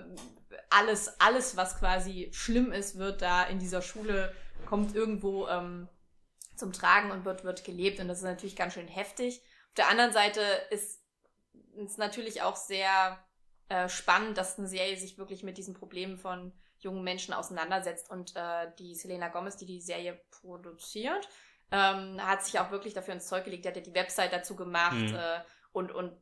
alles, 0.70 1.20
alles, 1.20 1.56
was 1.56 1.80
quasi 1.80 2.30
schlimm 2.32 2.70
ist, 2.70 2.96
wird 2.96 3.22
da 3.22 3.42
in 3.42 3.58
dieser 3.58 3.82
Schule, 3.82 4.32
kommt 4.66 4.94
irgendwo 4.94 5.48
ähm, 5.48 5.88
zum 6.56 6.72
Tragen 6.72 7.10
und 7.10 7.24
wird, 7.24 7.44
wird 7.44 7.64
gelebt. 7.64 8.00
Und 8.00 8.08
das 8.08 8.18
ist 8.18 8.24
natürlich 8.24 8.56
ganz 8.56 8.74
schön 8.74 8.88
heftig. 8.88 9.40
Auf 9.68 9.74
der 9.76 9.88
anderen 9.88 10.12
Seite 10.12 10.40
ist 10.70 11.02
es 11.76 11.96
natürlich 11.96 12.42
auch 12.42 12.56
sehr 12.56 13.18
äh, 13.68 13.88
spannend, 13.88 14.38
dass 14.38 14.58
eine 14.58 14.68
Serie 14.68 14.96
sich 14.96 15.18
wirklich 15.18 15.42
mit 15.42 15.58
diesen 15.58 15.74
Problemen 15.74 16.18
von 16.18 16.52
jungen 16.78 17.02
Menschen 17.02 17.34
auseinandersetzt. 17.34 18.10
Und 18.10 18.34
äh, 18.36 18.70
die 18.78 18.94
Selena 18.94 19.28
Gomez, 19.28 19.56
die 19.56 19.66
die 19.66 19.80
Serie 19.80 20.20
produziert, 20.30 21.28
ähm, 21.70 22.20
hat 22.24 22.44
sich 22.44 22.58
auch 22.60 22.70
wirklich 22.70 22.94
dafür 22.94 23.14
ins 23.14 23.26
Zeug 23.26 23.44
gelegt. 23.44 23.64
Die 23.64 23.68
hat 23.68 23.76
ja 23.76 23.82
die 23.82 23.94
Website 23.94 24.32
dazu 24.32 24.54
gemacht 24.54 24.94
Mhm. 24.94 25.14
äh, 25.14 25.40
und, 25.72 25.90
und 25.92 26.12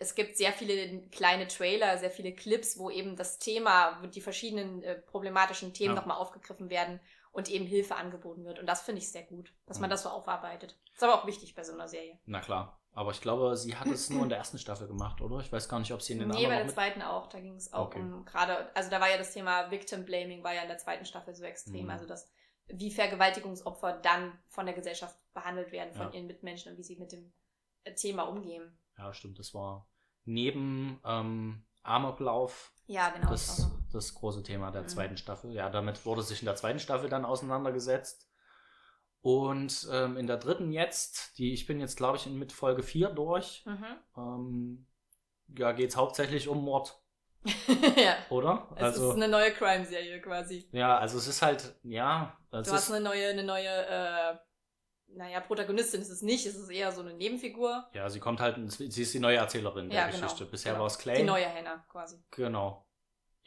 es 0.00 0.14
gibt 0.14 0.36
sehr 0.36 0.52
viele 0.52 1.08
kleine 1.10 1.46
Trailer, 1.46 1.98
sehr 1.98 2.10
viele 2.10 2.32
Clips, 2.32 2.78
wo 2.78 2.90
eben 2.90 3.16
das 3.16 3.38
Thema, 3.38 4.00
die 4.14 4.20
verschiedenen 4.20 4.82
äh, 4.82 4.96
problematischen 4.96 5.72
Themen 5.74 5.94
Ja. 5.94 6.00
nochmal 6.00 6.18
aufgegriffen 6.18 6.70
werden 6.70 7.00
und 7.38 7.48
eben 7.48 7.64
Hilfe 7.66 7.96
angeboten 7.96 8.44
wird. 8.44 8.58
Und 8.58 8.66
das 8.66 8.82
finde 8.82 9.00
ich 9.00 9.10
sehr 9.10 9.22
gut, 9.22 9.54
dass 9.66 9.78
man 9.78 9.88
Mhm. 9.88 9.92
das 9.92 10.02
so 10.02 10.08
aufarbeitet. 10.10 10.76
Ist 10.92 11.02
aber 11.02 11.14
auch 11.14 11.26
wichtig 11.26 11.54
bei 11.54 11.64
so 11.64 11.72
einer 11.72 11.88
Serie. 11.88 12.18
Na 12.26 12.40
klar. 12.40 12.78
Aber 12.92 13.12
ich 13.12 13.20
glaube, 13.20 13.56
sie 13.56 13.76
hat 13.76 13.86
es 13.86 14.10
nur 14.10 14.24
in 14.24 14.28
der 14.28 14.38
ersten 14.38 14.58
Staffel 14.58 14.88
gemacht, 14.88 15.20
oder? 15.20 15.38
Ich 15.38 15.52
weiß 15.52 15.68
gar 15.68 15.78
nicht, 15.78 15.92
ob 15.92 16.02
sie 16.02 16.14
in 16.14 16.18
den 16.18 16.28
Nee, 16.28 16.34
bei 16.34 16.38
anderen 16.38 16.50
der 16.50 16.58
noch 16.60 16.66
mit... 16.66 16.74
zweiten 16.74 17.02
auch. 17.02 17.28
Da 17.28 17.38
ging 17.40 17.54
es 17.54 17.72
auch 17.72 17.86
Okay. 17.86 18.00
um 18.00 18.24
gerade, 18.24 18.74
also 18.74 18.90
da 18.90 19.00
war 19.00 19.08
ja 19.08 19.16
das 19.18 19.32
Thema 19.32 19.70
Victim 19.70 20.04
Blaming, 20.04 20.42
war 20.42 20.52
ja 20.52 20.62
in 20.62 20.68
der 20.68 20.78
zweiten 20.78 21.04
Staffel 21.04 21.32
so 21.34 21.44
extrem. 21.44 21.84
Mhm. 21.84 21.90
Also 21.90 22.06
das, 22.06 22.28
wie 22.66 22.90
Vergewaltigungsopfer 22.90 23.92
dann 23.92 24.36
von 24.48 24.66
der 24.66 24.74
Gesellschaft 24.74 25.16
behandelt 25.32 25.70
werden, 25.70 25.92
von 25.94 26.08
Ja. 26.08 26.14
ihren 26.14 26.26
Mitmenschen 26.26 26.72
und 26.72 26.78
wie 26.78 26.82
sie 26.82 26.96
mit 26.96 27.12
dem 27.12 27.32
äh, 27.84 27.94
Thema 27.94 28.24
umgehen. 28.24 28.76
Ja, 28.96 29.14
stimmt. 29.14 29.38
Das 29.38 29.54
war 29.54 29.86
neben 30.24 31.00
ähm, 31.04 31.64
Amoklauf 31.84 32.72
Ja, 32.86 33.10
genau. 33.10 33.30
das, 33.30 33.70
das 33.92 34.14
große 34.14 34.42
Thema 34.42 34.70
der 34.70 34.82
Mhm. 34.82 34.88
zweiten 34.88 35.16
Staffel. 35.16 35.52
Ja, 35.52 35.70
damit 35.70 36.04
wurde 36.06 36.22
sich 36.22 36.40
in 36.40 36.46
der 36.46 36.56
zweiten 36.56 36.78
Staffel 36.78 37.08
dann 37.08 37.24
auseinandergesetzt. 37.24 38.28
Und 39.20 39.88
ähm, 39.92 40.16
in 40.16 40.26
der 40.26 40.36
dritten 40.36 40.70
jetzt, 40.72 41.36
die 41.38 41.52
ich 41.52 41.66
bin 41.66 41.80
jetzt, 41.80 41.96
glaube 41.96 42.16
ich, 42.16 42.26
in- 42.26 42.38
mit 42.38 42.52
Folge 42.52 42.82
4 42.82 43.10
durch, 43.10 43.64
Mhm. 43.66 43.86
ähm, 44.16 44.86
ja, 45.56 45.72
geht 45.72 45.90
es 45.90 45.96
hauptsächlich 45.96 46.46
um 46.48 46.62
Mord, 46.64 47.02
ja. 47.96 48.14
oder? 48.30 48.68
Es 48.76 48.82
also, 48.82 49.08
ist 49.10 49.16
eine 49.16 49.28
neue 49.28 49.50
Crime-Serie 49.52 50.20
quasi. 50.20 50.68
ja, 50.72 50.96
also 50.98 51.18
es 51.18 51.26
ist 51.26 51.42
halt, 51.42 51.74
ja, 51.82 52.36
Du 52.50 52.58
hast 52.58 52.68
ist, 52.72 52.90
eine 52.92 53.04
neue, 53.04 53.28
eine 53.28 53.42
neue, 53.44 53.68
äh, 53.68 54.36
naja, 55.08 55.40
Protagonistin 55.40 56.00
ist 56.00 56.10
es 56.10 56.22
nicht, 56.22 56.46
es 56.46 56.54
ist 56.54 56.70
eher 56.70 56.92
so 56.92 57.00
eine 57.00 57.14
Nebenfigur. 57.14 57.88
ja, 57.94 58.08
sie 58.08 58.20
kommt 58.20 58.40
halt, 58.40 58.56
sie 58.70 59.02
ist 59.02 59.14
die 59.14 59.20
neue 59.20 59.38
Erzählerin 59.38 59.88
der 59.90 59.98
Ja, 60.00 60.06
genau. 60.10 60.22
Geschichte. 60.22 60.44
Bisher 60.44 60.72
Genau. 60.72 60.82
war 60.82 60.86
es 60.86 60.98
Clay. 60.98 61.16
Die 61.16 61.22
neue 61.24 61.46
Hannah 61.52 61.84
quasi. 61.88 62.22
Genau. 62.30 62.86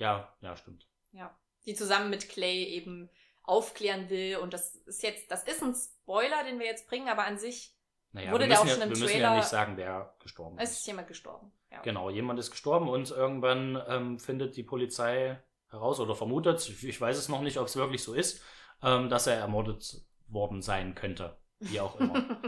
Ja, 0.02 0.34
ja, 0.42 0.56
stimmt. 0.56 0.88
Ja. 1.14 1.36
Die 1.66 1.76
zusammen 1.76 2.10
mit 2.10 2.28
Clay 2.28 2.64
eben 2.66 3.10
aufklären 3.44 4.10
will. 4.10 4.38
Und 4.38 4.54
das 4.54 4.76
ist 4.76 5.04
jetzt, 5.04 5.30
das 5.32 5.44
ist 5.44 5.62
ein 5.62 5.74
Spoiler, 5.76 6.44
den 6.44 6.60
wir 6.60 6.66
jetzt 6.66 6.88
bringen, 6.88 7.08
aber 7.08 7.26
an 7.26 7.38
sich 7.38 7.76
Naja, 8.12 8.32
Wurde 8.32 8.46
wir 8.46 8.50
der 8.50 8.62
auch 8.62 8.66
ja, 8.66 8.74
schon 8.74 8.82
im 8.84 8.90
wir 8.90 8.98
müssen 8.98 9.04
ja 9.20 9.28
Trailer- 9.30 9.36
nicht 9.38 9.48
sagen, 9.48 9.78
wer 9.78 10.16
gestorben 10.20 10.58
es 10.60 10.72
ist. 10.72 10.80
ist 10.80 10.88
jemand 10.88 11.08
gestorben. 11.08 11.52
Ja. 11.72 11.82
Genau, 11.82 12.10
jemand 12.10 12.40
ist 12.40 12.52
gestorben 12.52 12.90
und 12.90 13.10
irgendwann 13.12 13.82
ähm, 13.88 14.20
findet 14.20 14.58
die 14.58 14.64
Polizei 14.64 15.42
heraus 15.70 16.00
oder 16.00 16.16
vermutet, 16.16 16.68
ich, 16.68 16.84
ich 16.84 17.00
weiß 17.00 17.18
es 17.18 17.30
noch 17.30 17.42
nicht, 17.42 17.58
ob 17.58 17.68
es 17.68 17.76
wirklich 17.78 18.04
so 18.04 18.14
ist, 18.14 18.44
ähm, 18.84 19.08
dass 19.10 19.28
er 19.28 19.36
ermordet 19.36 20.02
worden 20.28 20.62
sein 20.62 20.96
könnte. 20.96 21.38
Wie 21.60 21.80
auch 21.80 21.98
immer. 22.00 22.42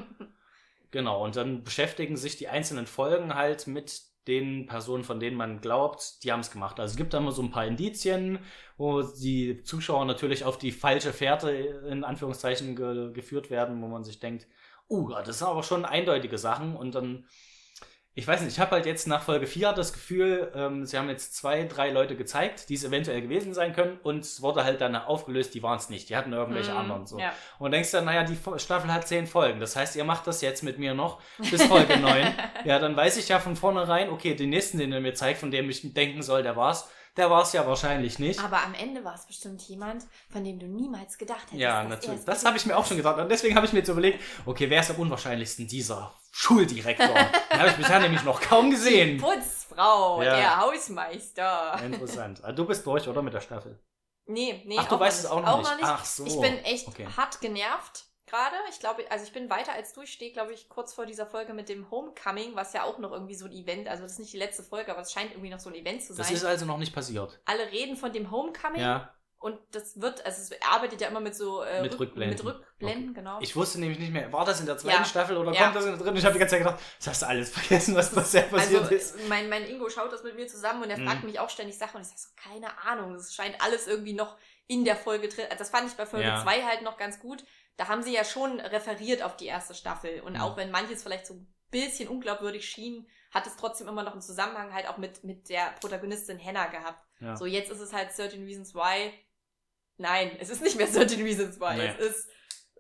genau, 0.92 1.24
und 1.24 1.36
dann 1.36 1.64
beschäftigen 1.64 2.18
sich 2.18 2.36
die 2.36 2.50
einzelnen 2.50 2.88
Folgen 2.88 3.36
halt 3.36 3.68
mit 3.68 4.02
den 4.28 4.66
Personen, 4.68 5.04
von 5.04 5.20
denen 5.20 5.38
man 5.38 5.60
glaubt, 5.60 6.24
die 6.24 6.32
haben 6.32 6.40
es 6.40 6.52
gemacht. 6.52 6.80
Also 6.80 6.94
es 6.94 6.98
gibt 6.98 7.14
da 7.14 7.18
immer 7.18 7.32
so 7.32 7.42
ein 7.42 7.52
paar 7.52 7.66
Indizien, 7.66 8.40
wo 8.78 9.02
die 9.02 9.64
Zuschauer 9.64 10.06
natürlich 10.06 10.46
auf 10.46 10.58
die 10.58 10.72
falsche 10.72 11.14
Fährte 11.14 11.52
in 11.52 12.04
Anführungszeichen 12.04 12.76
ge 12.76 13.12
geführt 13.14 13.50
werden, 13.50 13.82
wo 13.82 13.88
man 13.88 14.04
sich 14.04 14.20
denkt, 14.20 14.48
uh, 14.90 15.10
das 15.26 15.40
sind 15.40 15.48
aber 15.48 15.64
schon 15.64 15.86
eindeutige 15.86 16.38
Sachen 16.38 16.76
und 16.76 16.96
dann 16.96 17.26
ich 18.16 18.28
weiß 18.28 18.42
nicht, 18.42 18.54
ich 18.54 18.60
habe 18.60 18.72
halt 18.72 18.86
jetzt 18.86 19.08
nach 19.08 19.24
Folge 19.24 19.48
4 19.48 19.74
das 19.74 19.92
Gefühl, 19.92 20.52
ähm, 20.56 20.86
sie 20.86 20.98
haben 20.98 21.10
jetzt 21.10 21.36
zwei, 21.36 21.64
drei 21.64 21.90
Leute 21.90 22.16
gezeigt, 22.16 22.70
die 22.70 22.76
es 22.76 22.84
eventuell 22.84 23.22
gewesen 23.22 23.54
sein 23.54 23.74
können 23.74 24.00
und 24.04 24.20
es 24.20 24.42
wurde 24.42 24.64
halt 24.64 24.82
dann 24.82 24.96
aufgelöst, 24.96 25.56
die 25.56 25.64
waren 25.64 25.78
es 25.78 25.90
nicht, 25.90 26.10
die 26.10 26.16
hatten 26.16 26.32
irgendwelche 26.32 26.72
Mhm, 26.72 26.78
anderen 26.78 27.08
so. 27.08 27.18
Ja. 27.18 27.34
Und 27.58 27.72
denkst 27.72 27.90
dann, 27.92 28.06
naja, 28.06 28.24
die 28.24 28.38
Staffel 28.58 28.94
hat 28.94 29.08
zehn 29.08 29.26
Folgen, 29.26 29.60
das 29.60 29.76
heißt, 29.76 29.96
ihr 29.96 30.04
macht 30.04 30.28
das 30.28 30.42
jetzt 30.42 30.62
mit 30.64 30.78
mir 30.78 30.94
noch 30.94 31.20
bis 31.50 31.64
Folge 31.64 31.98
9. 31.98 32.28
Ja, 32.66 32.80
dann 32.80 32.96
weiß 32.96 33.18
ich 33.18 33.28
ja 33.30 33.40
von 33.40 33.56
vornherein, 33.56 34.10
okay, 34.10 34.36
den 34.36 34.50
nächsten, 34.52 34.78
den 34.78 34.94
er 34.94 35.02
mir 35.02 35.14
zeigt, 35.14 35.40
von 35.40 35.52
dem 35.52 35.70
ich 35.70 35.94
denken 35.94 36.22
soll, 36.22 36.44
der 36.44 36.56
war's, 36.56 36.90
der 37.18 37.30
war's 37.30 37.54
ja 37.54 37.66
wahrscheinlich 37.68 38.18
nicht. 38.20 38.40
Aber 38.44 38.64
am 38.64 38.74
Ende 38.74 39.04
war 39.04 39.14
es 39.16 39.26
bestimmt 39.26 39.62
jemand, 39.64 40.06
von 40.32 40.44
dem 40.44 40.60
du 40.60 40.66
niemals 40.68 41.18
gedacht 41.18 41.44
hättest. 41.46 41.60
Ja, 41.62 41.84
natürlich. 41.84 42.20
es 42.20 42.26
Das 42.26 42.44
habe 42.46 42.58
ich 42.58 42.66
mir 42.66 42.76
auch 42.76 42.86
schon 42.86 42.98
gedacht. 42.98 43.18
Und 43.20 43.30
deswegen 43.30 43.56
habe 43.56 43.66
ich 43.68 43.74
mir 43.74 43.80
jetzt 43.80 43.90
überlegt, 43.90 44.20
okay, 44.46 44.70
wer 44.70 44.80
ist 44.82 44.90
am 44.90 44.98
unwahrscheinlichsten? 44.98 45.68
Dieser 45.68 46.14
Schuldirektor. 46.32 47.08
Den 47.52 47.60
habe 47.60 47.70
ich 47.70 47.76
bisher 47.76 48.00
nämlich 48.00 48.24
noch 48.24 48.42
kaum 48.42 48.72
gesehen. 48.72 49.20
Putzfrau, 49.20 50.22
Ja. 50.24 50.36
der 50.36 50.58
Hausmeister. 50.62 51.80
Interessant. 51.84 52.44
Also 52.44 52.56
du 52.64 52.66
bist 52.68 52.86
durch, 52.86 53.08
oder? 53.08 53.22
Mit 53.22 53.34
der 53.34 53.42
Staffel. 53.42 53.80
Nee, 54.26 54.64
nee. 54.66 54.78
Ach, 54.80 54.88
du 54.88 54.96
auch 54.96 55.00
weißt 55.00 55.20
es 55.20 55.26
auch 55.30 55.38
nicht. 55.38 55.46
noch 55.46 55.76
nicht. 55.76 55.86
Ach 55.86 56.06
so. 56.06 56.26
Ich 56.26 56.40
bin 56.40 56.58
echt 56.64 56.88
Okay. 56.88 57.08
hart 57.18 57.42
genervt 57.42 58.06
gerade. 58.34 58.56
Ich 58.70 58.80
glaube, 58.80 59.04
also 59.10 59.26
ich 59.26 59.32
bin 59.34 59.50
weiter 59.50 59.74
als 59.74 59.94
du. 59.94 60.02
Ich 60.02 60.12
stehe, 60.12 60.32
glaube 60.32 60.54
ich, 60.54 60.68
kurz 60.70 60.94
vor 60.94 61.06
dieser 61.06 61.26
Folge 61.26 61.54
mit 61.54 61.70
dem 61.70 61.90
Homecoming, 61.92 62.56
was 62.56 62.74
ja 62.74 62.84
auch 62.84 62.98
noch 62.98 63.12
irgendwie 63.12 63.36
so 63.36 63.46
ein 63.46 63.52
Event, 63.52 63.88
also 63.88 64.04
das 64.04 64.14
ist 64.14 64.20
nicht 64.20 64.34
die 64.34 64.38
letzte 64.38 64.64
Folge, 64.64 64.92
aber 64.92 65.02
es 65.02 65.12
scheint 65.12 65.32
irgendwie 65.32 65.50
noch 65.50 65.60
so 65.60 65.70
ein 65.70 65.76
Event 65.76 66.02
zu 66.04 66.14
sein. 66.14 66.26
Das 66.26 66.32
ist 66.32 66.44
also 66.46 66.66
noch 66.66 66.78
nicht 66.78 66.94
passiert. 66.94 67.40
Alle 67.46 67.72
reden 67.72 67.96
von 67.96 68.12
dem 68.12 68.32
Homecoming 68.32 68.82
Ja. 68.82 69.14
und 69.38 69.58
das 69.72 70.02
wird, 70.02 70.26
also 70.26 70.42
es 70.42 70.62
arbeitet 70.68 71.02
ja 71.02 71.10
immer 71.10 71.20
mit 71.20 71.36
so 71.36 71.62
äh, 71.62 71.82
Mit 71.84 71.94
Rück- 71.94 72.00
Rückblenden. 72.00 72.38
Mit 72.38 72.56
Rückblenden, 72.56 73.14
genau. 73.14 73.40
Ich 73.42 73.56
wusste 73.56 73.80
nämlich 73.80 74.00
nicht 74.00 74.12
mehr, 74.14 74.32
war 74.34 74.46
das 74.46 74.60
in 74.60 74.66
der 74.66 74.78
zweiten 74.78 74.98
Ja. 75.00 75.06
Staffel 75.06 75.38
oder 75.38 75.54
Ja. 75.54 75.64
kommt 75.66 75.76
das 75.76 75.86
in 75.86 75.92
der 75.92 76.00
dritten? 76.00 76.18
Ich 76.18 76.24
habe 76.26 76.34
die 76.34 76.40
ganze 76.40 76.56
Zeit 76.56 76.64
gedacht, 76.64 76.80
das 76.98 77.08
hast 77.08 77.22
du 77.22 77.28
alles 77.28 77.50
vergessen, 77.52 77.96
was 77.96 78.10
bisher 78.14 78.44
passiert 78.44 78.82
also, 78.84 78.96
ist. 78.96 79.28
mein, 79.30 79.48
mein 79.50 79.66
Ingo 79.68 79.90
schaut 79.90 80.12
das 80.12 80.24
mit 80.24 80.36
mir 80.36 80.48
zusammen 80.48 80.82
und 80.84 80.90
er 80.90 80.98
Mhm. 80.98 81.08
fragt 81.08 81.24
mich 81.24 81.40
auch 81.40 81.50
ständig 81.50 81.78
Sachen 81.78 81.98
und 81.98 82.02
ich 82.02 82.08
sage 82.08 82.22
so, 82.22 82.30
keine 82.50 82.78
Ahnung, 82.84 83.14
das 83.14 83.34
scheint 83.34 83.62
alles 83.62 83.86
irgendwie 83.88 84.14
noch 84.14 84.38
in 84.68 84.86
der 84.86 84.96
Folge 84.96 85.28
drin. 85.28 85.46
Also 85.50 85.58
das 85.60 85.70
fand 85.70 85.88
ich 85.90 85.94
bei 85.98 86.06
Folge 86.06 86.26
Ja. 86.26 86.42
2 86.42 86.64
halt 86.64 86.82
noch 86.84 86.98
ganz 86.98 87.20
gut. 87.20 87.44
Da 87.76 87.88
haben 87.88 88.04
sie 88.04 88.14
ja 88.14 88.24
schon 88.24 88.60
referiert 88.60 89.24
auf 89.24 89.36
die 89.36 89.48
erste 89.48 89.74
Staffel 89.74 90.22
und 90.22 90.38
auch 90.38 90.58
wenn 90.58 90.72
manches 90.72 91.04
vielleicht 91.04 91.26
so 91.26 91.34
ein 91.36 91.54
bisschen 91.72 92.08
unglaubwürdig 92.08 92.66
schien, 92.66 93.08
hat 93.32 93.48
es 93.48 93.56
trotzdem 93.56 93.88
immer 93.88 94.04
noch 94.04 94.12
einen 94.12 94.22
Zusammenhang 94.22 94.74
halt 94.74 94.88
auch 94.88 94.98
mit, 94.98 95.24
mit 95.24 95.50
der 95.50 95.74
Protagonistin 95.82 96.40
Hannah 96.44 96.68
gehabt. 96.68 97.04
Ja. 97.20 97.36
So, 97.36 97.46
jetzt 97.46 97.72
ist 97.72 97.80
es 97.80 97.92
halt 97.92 98.16
13 98.16 98.46
Reasons 98.46 98.76
Why. 98.76 99.12
Nein, 99.98 100.38
es 100.40 100.50
ist 100.50 100.62
nicht 100.62 100.78
mehr 100.78 100.88
13 100.88 101.22
Reasons 101.24 101.60
Why. 101.60 101.78
Nee. 101.78 101.88
Es 101.88 101.98
ist, 102.00 102.30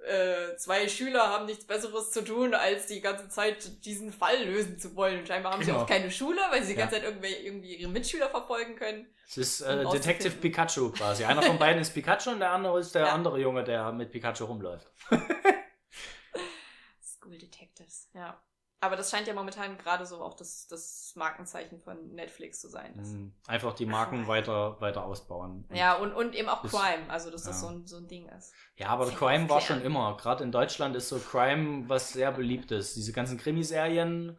äh, 0.03 0.55
zwei 0.57 0.87
Schüler 0.87 1.29
haben 1.29 1.45
nichts 1.45 1.65
Besseres 1.65 2.11
zu 2.11 2.23
tun, 2.23 2.53
als 2.53 2.87
die 2.87 3.01
ganze 3.01 3.29
Zeit 3.29 3.85
diesen 3.85 4.11
Fall 4.11 4.43
lösen 4.45 4.77
zu 4.79 4.95
wollen. 4.95 5.19
Und 5.19 5.27
scheinbar 5.27 5.53
haben 5.53 5.63
sie 5.63 5.71
Genau. 5.71 5.83
auch 5.83 5.87
keine 5.87 6.11
Schule, 6.11 6.39
weil 6.51 6.61
sie 6.63 6.73
die 6.73 6.79
Ja. 6.79 6.85
ganze 6.85 6.95
Zeit 6.97 7.05
irgendwie, 7.05 7.33
irgendwie 7.33 7.75
ihre 7.75 7.89
Mitschüler 7.91 8.29
verfolgen 8.29 8.75
können. 8.75 9.07
Es 9.27 9.37
ist 9.37 9.61
äh, 9.61 9.83
Detective. 9.85 10.35
Pikachu 10.35 10.91
quasi. 10.91 11.23
Einer 11.23 11.41
von 11.41 11.57
beiden 11.59 11.81
ist 11.81 11.93
Pikachu 11.93 12.31
und 12.31 12.39
der 12.39 12.51
andere 12.51 12.79
ist 12.79 12.93
der 12.93 13.07
Ja. 13.07 13.13
andere 13.13 13.39
Junge, 13.39 13.63
der 13.63 13.91
mit 13.91 14.11
Pikachu 14.11 14.45
rumläuft. 14.45 14.87
School 17.01 17.37
Detectives, 17.37 18.09
ja. 18.13 18.39
Aber 18.83 18.95
das 18.97 19.09
scheint 19.11 19.27
ja 19.27 19.33
momentan 19.33 19.77
gerade 19.77 20.05
so 20.05 20.21
auch 20.21 20.33
das, 20.35 20.67
das 20.67 21.13
Markenzeichen 21.15 21.79
von 21.81 22.11
Netflix 22.13 22.59
zu 22.59 22.67
sein. 22.67 22.93
Das, 22.97 23.09
Mhm. 23.09 23.33
Einfach 23.47 23.73
die 23.73 23.85
Marken 23.85 24.27
weiter, 24.27 24.79
weiter 24.81 25.05
ausbauen. 25.05 25.65
Und- 25.69 25.75
Ja, 25.77 25.93
und, 25.95 26.13
und 26.13 26.35
eben 26.35 26.49
auch 26.49 26.63
Ist- 26.63 26.71
Crime, 26.73 27.09
also 27.09 27.31
dass 27.31 27.43
das 27.43 27.61
ja. 27.61 27.67
so 27.69 27.73
ein, 27.73 27.87
so 27.87 27.97
ein 27.97 28.07
Ding 28.07 28.27
ist. 28.29 28.53
Ja, 28.75 28.87
aber 28.89 29.05
Sehr 29.05 29.15
Crime 29.15 29.49
war 29.49 29.61
schon 29.61 29.81
immer. 29.81 30.17
Gerade 30.17 30.43
in 30.43 30.51
Deutschland 30.51 30.95
ist 30.95 31.09
so 31.09 31.17
Crime 31.19 31.87
was 31.87 32.11
sehr 32.13 32.31
beliebt 32.31 32.71
ist. 32.71 32.95
Diese 32.95 33.13
ganzen 33.13 33.37
Krimiserien, 33.37 34.37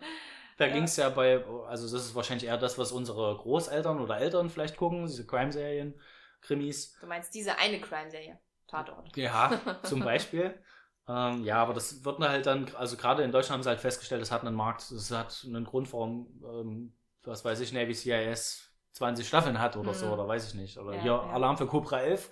da 0.59 0.67
Ja. 0.67 0.73
ging 0.75 0.85
es 0.85 0.97
ja 0.97 1.09
bei, 1.09 1.45
also 1.69 1.85
das 1.91 2.05
ist 2.07 2.15
wahrscheinlich 2.15 2.47
eher 2.49 2.59
das, 2.59 2.77
was 2.79 2.93
unsere 2.93 3.37
Großeltern 3.39 3.99
oder 4.01 4.19
Eltern 4.19 4.51
vielleicht 4.51 4.77
gucken, 4.77 5.07
diese 5.07 5.27
Crime-Serien, 5.27 5.99
Krimis. 6.43 6.97
Du 7.01 7.07
meinst 7.07 7.35
diese 7.35 7.59
eine 7.59 7.81
Crime-Serie? 7.81 8.39
Tatort. 8.69 9.17
Ja, 9.17 9.79
zum 9.85 10.01
Beispiel. 10.05 10.63
Ähm, 11.09 11.45
ja, 11.45 11.57
aber 11.63 11.75
das 11.75 12.05
wird 12.05 12.19
halt 12.21 12.47
dann, 12.47 12.67
also 12.77 12.97
gerade 12.97 13.23
in 13.23 13.33
Deutschland 13.33 13.55
haben 13.59 13.63
sie 13.63 13.69
halt 13.69 13.81
festgestellt, 13.81 14.23
es 14.23 14.31
hat 14.31 14.43
einen 14.43 14.55
Markt, 14.57 14.83
es 14.91 15.11
hat 15.11 15.45
einen 15.47 15.65
Grund, 15.65 15.93
warum, 15.93 16.43
ähm, 16.45 16.95
was 17.25 17.45
weiß 17.45 17.61
ich, 17.61 17.73
Navy 17.73 17.95
CIS 17.95 18.71
20 18.93 19.27
Staffeln 19.27 19.59
hat 19.61 19.77
oder 19.77 19.93
so, 19.95 20.07
Mhm. 20.07 20.13
oder 20.13 20.29
weiß 20.29 20.49
ich 20.49 20.55
nicht. 20.55 20.79
Oder 20.79 20.95
Ja, 20.97 21.03
hier 21.03 21.11
ja. 21.13 21.21
Alarm 21.31 21.57
für 21.59 21.67
Cobra 21.67 22.01
11, 22.01 22.31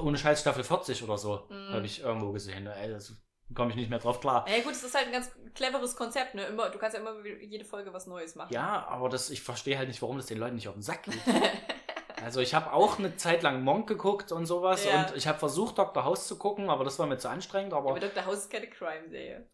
ohne 0.00 0.16
Scheiß 0.16 0.40
Staffel 0.40 0.64
40 0.64 1.02
oder 1.02 1.18
so, 1.18 1.46
Mhm. 1.50 1.72
habe 1.72 1.86
ich 1.86 2.00
irgendwo 2.00 2.32
gesehen. 2.32 2.66
Ey, 2.66 2.90
das 2.90 3.12
komme 3.54 3.70
ich 3.70 3.76
nicht 3.76 3.90
mehr 3.90 3.98
drauf 3.98 4.20
klar. 4.20 4.46
Ja 4.48 4.62
gut, 4.62 4.72
es 4.72 4.84
ist 4.84 4.94
halt 4.94 5.06
ein 5.06 5.12
ganz 5.12 5.30
cleveres 5.54 5.96
Konzept, 5.96 6.34
ne? 6.34 6.44
Immer, 6.44 6.68
du 6.70 6.78
kannst 6.78 6.94
ja 6.96 7.00
immer 7.00 7.24
jede 7.26 7.64
Folge 7.64 7.92
was 7.92 8.06
Neues 8.06 8.34
machen. 8.36 8.52
Ja, 8.52 8.86
aber 8.86 9.08
das, 9.08 9.30
ich 9.30 9.42
verstehe 9.42 9.76
halt 9.78 9.88
nicht, 9.88 10.00
warum 10.02 10.18
das 10.18 10.26
den 10.26 10.38
Leuten 10.38 10.54
nicht 10.56 10.68
auf 10.68 10.74
den 10.74 10.82
Sack 10.82 11.02
geht. 11.04 11.14
Also 12.24 12.40
ich 12.40 12.54
habe 12.54 12.72
auch 12.72 12.98
eine 12.98 13.16
Zeit 13.16 13.42
lang 13.42 13.62
Monk 13.62 13.88
geguckt 13.88 14.32
und 14.32 14.46
sowas 14.46 14.84
Ja. 14.84 15.06
und 15.06 15.16
ich 15.16 15.26
habe 15.26 15.38
versucht, 15.38 15.78
Dr. 15.78 16.04
House 16.04 16.26
zu 16.26 16.36
gucken, 16.38 16.70
aber 16.70 16.84
das 16.84 16.98
war 16.98 17.06
mir 17.06 17.18
zu 17.18 17.28
anstrengend. 17.28 17.72
Aber 17.72 17.90
Aber 17.90 18.00
Dr. 18.00 18.24
House 18.26 18.38
ist 18.38 18.50
keine 18.50 18.68
Crime-Serie. 18.68 19.48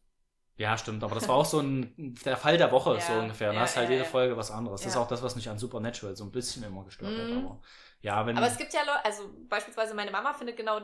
ja, 0.56 0.78
stimmt. 0.78 1.02
Aber 1.04 1.14
das 1.14 1.26
war 1.28 1.36
auch 1.36 1.44
so 1.44 1.60
ein 1.60 1.94
der 2.24 2.36
Fall 2.36 2.56
der 2.58 2.70
Woche 2.72 2.94
Ja, 2.94 3.00
so 3.00 3.12
ungefähr. 3.14 3.50
Du 3.50 3.56
ja, 3.56 3.62
hast 3.62 3.76
halt 3.76 3.90
jede. 3.90 4.04
Folge 4.04 4.36
was 4.36 4.50
anderes. 4.50 4.82
Das 4.82 4.92
ist 4.92 4.96
auch 4.96 5.08
das, 5.08 5.22
was 5.22 5.34
mich 5.36 5.48
an 5.48 5.58
Supernatural 5.58 6.14
so 6.16 6.24
ein 6.24 6.30
bisschen 6.32 6.62
immer 6.64 6.84
gestört 6.84 7.12
Mhm. 7.12 7.36
hat. 7.36 7.44
Aber 7.44 7.60
ja, 8.00 8.26
wenn 8.26 8.36
Aber 8.36 8.46
es 8.46 8.56
gibt 8.56 8.72
ja 8.72 8.80
Leute, 8.82 9.04
also 9.04 9.30
beispielsweise 9.48 9.94
meine 9.94 10.10
Mama 10.10 10.32
findet 10.34 10.56
genau 10.56 10.80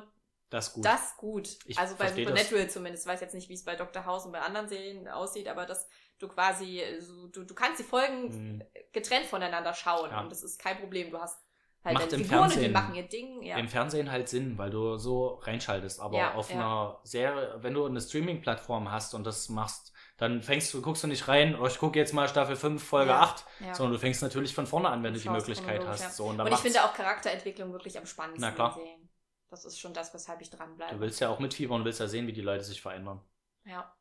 das 0.49 0.73
gut. 0.73 0.85
das 0.85 1.16
gut. 1.16 1.49
Ich 1.66 1.79
also 1.79 1.95
bei 1.95 2.07
versteh 2.07 2.25
das. 2.25 2.31
Supernatural 2.33 2.71
zumindest. 2.71 3.07
Ich 3.07 3.12
weiß 3.12 3.21
jetzt 3.21 3.35
nicht, 3.35 3.49
wie 3.49 3.55
es 3.55 3.64
bei 3.64 3.77
Dr. 3.77 4.05
House 4.05 4.27
und 4.27 4.33
bei 4.33 4.40
anderen 4.40 4.69
Serien 4.69 5.07
aussieht, 5.07 5.47
aber 5.47 5.64
dass 5.66 5.87
du 6.19 6.27
quasi, 6.29 6.83
so, 6.99 7.29
du, 7.29 7.45
du 7.45 7.55
kannst 7.55 7.79
die 7.79 7.85
Folgen 7.85 8.57
Mhm. 8.57 8.62
getrennt 8.93 9.27
voneinander 9.27 9.73
schauen 9.75 10.11
Ja. 10.11 10.21
und 10.21 10.31
das 10.33 10.43
ist 10.43 10.59
kein 10.61 10.79
Problem. 10.79 11.11
Du 11.12 11.19
hast 11.21 11.38
halt 11.85 11.95
Macht 11.95 12.12
im 12.12 12.21
Figuren 12.25 12.43
und 12.43 12.49
die 12.51 12.55
Fernsehen- 12.55 12.73
machen 12.73 12.95
ihr 12.95 13.09
Ding. 13.09 13.43
Ja. 13.43 13.57
Im 13.57 13.69
Fernsehen 13.69 14.11
halt 14.11 14.29
Sinn, 14.29 14.59
weil 14.59 14.71
du 14.71 14.97
so 14.99 15.40
reinschaltest. 15.43 16.01
Aber 16.01 16.19
Ja, 16.19 16.35
auf 16.35 16.51
ja. 16.51 16.57
einer 16.57 17.01
Serie, 17.05 17.55
wenn 17.62 17.75
du 17.75 17.87
eine 17.87 18.01
Streaming-Plattform 18.01 18.90
hast 18.90 19.14
und 19.14 19.25
das 19.25 19.49
machst, 19.49 19.93
dann 20.19 20.43
fängst 20.43 20.75
du, 20.75 20.83
guckst 20.83 21.03
du 21.03 21.07
nicht 21.09 21.27
rein, 21.29 21.59
oh, 21.59 21.66
ich 21.66 21.79
gucke 21.79 21.99
jetzt 21.99 22.12
mal 22.12 22.29
Staffel 22.29 22.55
5, 22.57 22.83
Folge 22.83 23.11
Ja, 23.12 23.21
8, 23.23 23.45
ja. 23.61 23.75
sondern 23.75 23.95
du 23.95 23.99
fängst 23.99 24.23
natürlich 24.23 24.55
von 24.55 24.66
vorne 24.66 24.90
an, 24.90 25.03
wenn 25.03 25.14
Du 25.14 25.21
die 25.21 25.29
Möglichkeit 25.31 25.87
hast. 25.87 26.01
ja. 26.03 26.11
So, 26.11 26.27
und 26.27 26.38
Und 26.40 26.49
ich 26.53 26.59
finde 26.59 26.85
auch 26.85 26.93
Charakterentwicklung 26.93 27.73
wirklich 27.73 27.97
am 27.99 28.05
spannendsten 28.05 28.47
Na 28.51 28.55
klar. 28.55 28.77
in 28.77 28.83
Serien. 28.83 29.09
Das 29.49 29.64
ist 29.64 29.81
schon 29.81 29.95
das, 29.95 30.12
weshalb 30.14 30.40
ich 30.43 30.51
dranbleibe. 30.51 30.95
Du 30.95 31.01
willst 31.01 31.19
ja 31.21 31.29
auch 31.31 31.38
mitfiebern 31.40 31.81
und 31.81 31.85
willst 31.87 31.99
ja 32.01 32.07
sehen, 32.07 32.27
wie 32.27 32.33
die 32.35 32.43
Leute 32.43 32.62
sich 32.62 32.81
verändern. 32.83 33.21
Ja. 33.64 33.93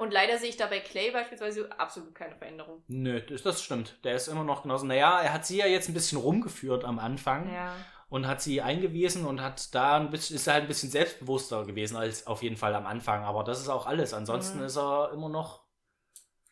Und 0.00 0.12
leider 0.12 0.38
sehe 0.38 0.48
ich 0.48 0.56
da 0.56 0.66
bei 0.66 0.80
Clay 0.80 1.10
beispielsweise 1.10 1.68
absolut 1.78 2.14
keine 2.14 2.34
Veränderung. 2.34 2.82
Nö, 2.88 3.20
das, 3.20 3.42
das 3.42 3.62
stimmt. 3.62 4.02
Der 4.02 4.14
ist 4.14 4.28
immer 4.28 4.44
noch 4.44 4.62
genauso. 4.62 4.86
Naja, 4.86 5.20
er 5.20 5.32
hat 5.34 5.44
sie 5.44 5.58
ja 5.58 5.66
jetzt 5.66 5.88
ein 5.88 5.94
bisschen 5.94 6.18
rumgeführt 6.18 6.84
am 6.84 6.98
Anfang 6.98 7.52
Ja. 7.52 7.74
und 8.08 8.26
hat 8.26 8.40
sie 8.40 8.62
eingewiesen 8.62 9.26
und 9.26 9.42
hat 9.42 9.74
da 9.74 9.96
ein 9.98 10.10
bisschen, 10.10 10.36
ist 10.36 10.46
er 10.46 10.54
halt 10.54 10.64
ein 10.64 10.68
bisschen 10.68 10.90
selbstbewusster 10.90 11.66
gewesen 11.66 11.96
als 11.98 12.26
auf 12.26 12.42
jeden 12.42 12.56
Fall 12.56 12.74
am 12.74 12.86
Anfang. 12.86 13.24
Aber 13.24 13.44
das 13.44 13.60
ist 13.60 13.68
auch 13.68 13.86
alles. 13.86 14.14
Ansonsten 14.14 14.60
Mhm. 14.60 14.64
ist 14.64 14.76
er 14.78 15.12
immer 15.12 15.28
noch. 15.28 15.64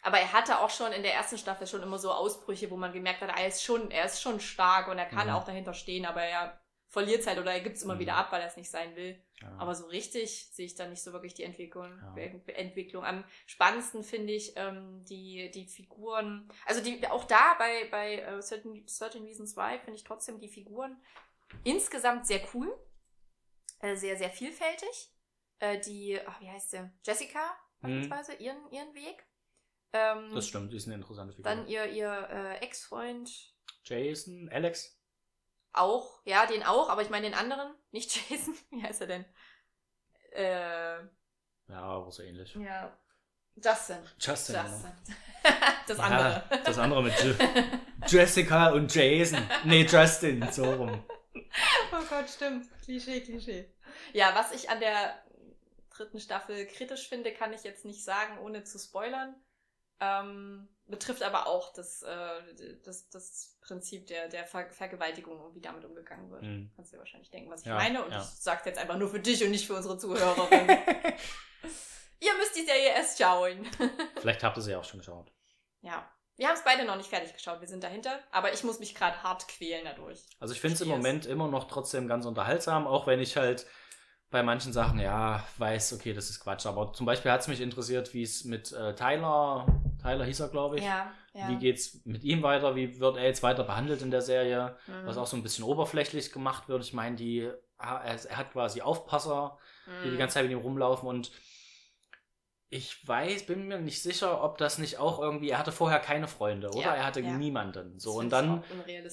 Aber 0.03 0.19
er 0.19 0.33
hatte 0.33 0.61
auch 0.61 0.71
schon 0.71 0.93
in 0.93 1.03
der 1.03 1.15
ersten 1.15 1.39
Staffel 1.39 1.67
schon 1.67 1.83
immer 1.83 1.99
so 1.99 2.13
Ausbrüche, 2.13 2.71
wo 2.71 2.77
man 2.77 2.93
gemerkt 2.93 3.21
hat, 3.23 3.31
er 3.37 3.47
ist 3.49 3.65
schon, 3.65 3.91
er 3.91 4.05
ist 4.05 4.21
schon 4.23 4.41
stark 4.41 4.89
und 4.89 4.99
er 4.99 5.07
kann 5.07 5.27
Mhm. 5.29 5.33
auch 5.35 5.45
dahinter 5.45 5.73
stehen, 5.75 6.05
aber 6.07 6.23
er 6.23 6.61
verliert 6.89 7.21
es 7.21 7.27
halt 7.27 7.39
oder 7.39 7.53
er 7.53 7.61
gibt 7.61 7.77
es 7.77 7.83
immer 7.83 7.95
Mhm. 7.97 7.99
wieder 8.01 8.15
ab, 8.17 8.33
weil 8.33 8.41
er 8.41 8.47
es 8.49 8.57
nicht 8.57 8.71
sein 8.71 8.97
will. 8.97 9.23
Ja. 9.43 9.57
Aber 9.59 9.75
so 9.75 9.87
richtig 9.87 10.51
sehe 10.53 10.67
ich 10.67 10.75
da 10.75 10.87
nicht 10.89 11.03
so 11.03 11.13
wirklich 11.13 11.35
die 11.35 11.43
Entwicklung. 11.45 11.97
Ja. 12.17 12.17
Entwicklung. 12.55 13.05
Am 13.05 13.25
spannendsten 13.47 14.03
finde 14.03 14.33
ich 14.33 14.55
ähm, 14.57 15.05
die, 15.05 15.51
die 15.51 15.67
Figuren. 15.67 16.49
Also 16.67 16.83
die, 16.83 17.07
auch 17.09 17.25
da 17.25 17.55
bei, 17.59 17.87
bei 17.91 18.17
äh, 18.21 18.41
Certain, 18.43 18.87
Certain 18.89 19.23
Reasons 19.25 19.57
Why 19.57 19.79
finde 19.79 19.97
ich 19.97 20.05
trotzdem 20.05 20.39
die 20.41 20.49
Figuren 20.49 21.01
insgesamt 21.65 22.27
sehr 22.27 22.41
cool. 22.55 22.75
Äh, 23.81 23.95
sehr, 23.97 24.17
sehr 24.17 24.31
vielfältig. 24.31 25.13
Äh, 25.61 25.79
die, 25.81 26.19
ach, 26.27 26.41
wie 26.41 26.49
heißt 26.51 26.71
sie? 26.71 26.91
Jessica 27.05 27.41
Mhm. 27.81 28.09
beispielsweise, 28.09 28.35
ihren, 28.43 28.71
ihren 28.73 28.93
Weg. 28.95 29.25
Ähm, 29.93 30.31
das 30.35 30.49
stimmt, 30.49 30.73
die 30.73 30.77
ist 30.77 30.87
eine 30.87 30.97
interessante 30.97 31.33
Figur. 31.33 31.45
dann 31.51 31.69
ihr, 31.69 31.87
ihr 31.87 32.29
äh, 32.31 32.59
Ex-Freund 32.65 33.31
Jason, 33.85 34.49
Alex. 34.53 34.98
Auch, 35.73 36.21
ja, 36.25 36.47
den 36.47 36.63
auch, 36.65 36.89
aber 36.89 37.03
ich 37.03 37.11
meine 37.11 37.29
den 37.29 37.39
anderen, 37.39 37.75
nicht 37.91 38.15
Jason, 38.31 38.57
wie 38.71 38.83
heißt 38.83 39.01
er 39.03 39.07
denn? 39.07 39.25
Äh, 40.33 40.99
Ja, 41.69 41.81
aber 41.83 42.11
so 42.11 42.23
ähnlich. 42.23 42.55
ja, 42.55 42.97
Justin. 43.57 43.99
Justin. 44.19 44.55
Justin. 44.57 44.93
das 45.87 45.99
Ja, 45.99 46.05
andere. 46.05 46.63
das 46.65 46.79
andere 46.79 47.03
mit 47.03 47.15
Je 47.23 47.35
Jessica 48.07 48.71
und 48.71 48.95
Jason. 48.95 49.41
Nee, 49.65 49.83
Justin, 49.85 50.51
so 50.53 50.65
rum. 50.73 51.05
Oh 51.93 52.05
Gott, 52.09 52.29
stimmt. 52.31 52.67
Klischee, 52.85 53.21
Klischee. 53.23 53.73
Ja, 54.13 54.35
was 54.35 54.53
ich 54.53 54.71
an 54.71 54.81
der 54.81 55.23
dritten 55.91 56.21
Staffel 56.21 56.67
kritisch 56.67 57.09
finde, 57.09 57.33
kann 57.33 57.53
ich 57.53 57.65
jetzt 57.65 57.85
nicht 57.85 58.05
sagen, 58.05 58.39
ohne 58.39 58.63
zu 58.65 58.79
spoilern. 58.79 59.35
Ähm, 60.01 60.69
betrifft 60.89 61.23
aber 61.23 61.47
auch 61.47 61.73
das, 61.73 62.03
äh, 62.03 62.77
das, 62.85 63.09
das 63.11 63.59
Prinzip 63.61 64.07
der, 64.07 64.29
der 64.29 64.45
Ver 64.45 64.71
Vergewaltigung 64.71 65.41
und 65.41 65.55
wie 65.55 65.61
damit 65.61 65.85
umgegangen 65.85 66.31
wird. 66.31 66.43
Mhm. 66.43 66.71
Kannst 66.75 66.93
du 66.93 66.97
dir 66.97 67.01
wahrscheinlich 67.01 67.31
denken, 67.31 67.51
was 67.51 67.61
ich 67.61 67.67
Ja, 67.67 67.75
meine. 67.77 68.05
Und 68.05 68.11
ja. 68.13 68.19
ich 68.21 68.25
sag's 68.27 68.65
jetzt 68.65 68.79
einfach 68.79 68.97
nur 68.97 69.09
für 69.11 69.21
dich 69.21 69.43
und 69.45 69.51
nicht 69.51 69.67
für 69.67 69.75
unsere 69.75 69.97
Zuhörerinnen. 69.99 70.69
Ihr 72.21 72.35
müsst 72.37 72.57
die 72.57 72.65
Serie 72.65 72.91
erst 72.97 73.19
schauen. 73.19 73.67
Vielleicht 74.21 74.43
habt 74.43 74.57
ihr 74.57 74.63
sie 74.63 74.73
ja 74.73 74.79
auch 74.79 74.85
schon 74.85 75.01
geschaut. 75.01 75.33
ja. 75.83 76.09
Wir 76.37 76.47
haben 76.47 76.55
es 76.55 76.63
beide 76.63 76.85
noch 76.85 76.95
nicht 76.95 77.09
fertig 77.09 77.33
geschaut, 77.33 77.61
wir 77.61 77.67
sind 77.67 77.83
dahinter, 77.83 78.21
aber 78.31 78.53
ich 78.53 78.63
muss 78.63 78.79
mich 78.79 78.95
gerade 78.95 79.25
hart 79.25 79.49
quälen 79.49 79.85
dadurch. 79.85 80.21
Also 80.39 80.55
ich 80.55 80.61
finde 80.61 80.77
es 80.77 80.81
im. 80.83 80.87
Moment 80.87 81.27
immer 81.27 81.49
noch 81.49 81.67
trotzdem 81.67 82.07
ganz 82.07 82.27
unterhaltsam, 82.27 82.87
auch 82.87 83.09
wenn 83.09 83.19
ich 83.19 83.37
halt 83.37 83.67
bei 84.31 84.45
manchen 84.45 84.73
Sachen, 84.73 85.01
ja, 85.01 85.45
weiß, 85.57 85.95
okay, 85.95 86.13
das 86.15 86.31
ist 86.31 86.39
Quatsch. 86.39 86.65
Aber 86.67 86.93
zum 86.93 87.07
Beispiel 87.07 87.33
hat 87.33 87.41
es 87.41 87.49
mich 87.49 87.61
interessiert, 87.61 88.15
wie 88.15 88.23
es 88.23 88.45
mit 88.45 88.71
äh, 88.71 88.95
Tyler, 88.95 89.67
Tyler 89.99 90.25
hieß 90.25 90.41
er, 90.41 90.49
glaube 90.49 90.79
ich, 90.79 90.85
Ja, 90.85 91.13
ja. 91.35 91.49
wie 91.49 91.57
geht's 91.57 92.01
mit 92.05 92.23
ihm 92.25 92.43
weiter, 92.43 92.75
wie 92.77 92.99
wird 93.01 93.17
er 93.17 93.25
jetzt 93.25 93.43
weiter 93.43 93.65
behandelt 93.65 94.03
in 94.03 94.11
der 94.11 94.23
Serie, 94.23 94.77
Mhm. 94.87 95.07
was 95.07 95.17
auch 95.19 95.27
so 95.27 95.37
ein 95.37 95.43
bisschen 95.43 95.65
oberflächlich 95.65 96.33
gemacht 96.33 96.69
wird. 96.69 96.83
Ich 96.85 96.93
meine, 96.93 97.17
die, 97.17 97.51
er, 97.79 98.01
er 98.05 98.37
hat 98.37 98.53
quasi 98.53 98.81
Aufpasser, 98.83 99.59
die 100.05 100.09
die 100.11 100.15
Mhm. 100.15 100.19
ganze 100.19 100.35
Zeit 100.35 100.45
mit 100.45 100.53
ihm 100.53 100.59
rumlaufen 100.59 101.09
und 101.09 101.31
ich 102.71 103.07
weiß, 103.09 103.47
bin 103.47 103.67
mir 103.67 103.79
nicht 103.79 104.03
sicher, 104.03 104.45
ob 104.45 104.59
das 104.59 104.77
nicht 104.79 104.99
auch 104.99 105.21
irgendwie, 105.21 105.49
er 105.51 105.59
hatte 105.59 105.73
vorher 105.73 106.01
keine 106.01 106.29
Freunde, 106.29 106.69
oder? 106.69 106.81
Ja, 106.81 106.95
er 106.95 107.07
hatte 107.07 107.21
ja. 107.23 107.31
niemanden. 107.37 107.99
So, 107.99 108.11
Das 108.11 108.19
und 108.25 108.31
dann 108.31 108.63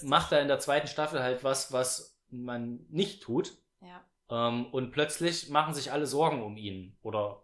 macht 0.03 0.33
er 0.33 0.41
in 0.41 0.49
der 0.49 0.59
zweiten 0.59 0.87
Staffel 0.87 1.23
halt 1.23 1.43
was, 1.45 1.71
was 1.71 2.19
man 2.29 2.85
nicht 2.89 3.23
tut. 3.23 3.53
Ja. 3.79 4.03
Ähm, 4.29 4.65
und 4.73 4.91
plötzlich 4.91 5.49
machen 5.49 5.73
sich 5.73 5.91
alle 5.93 6.05
Sorgen 6.05 6.43
um 6.43 6.57
ihn. 6.57 6.97
Oder 7.01 7.43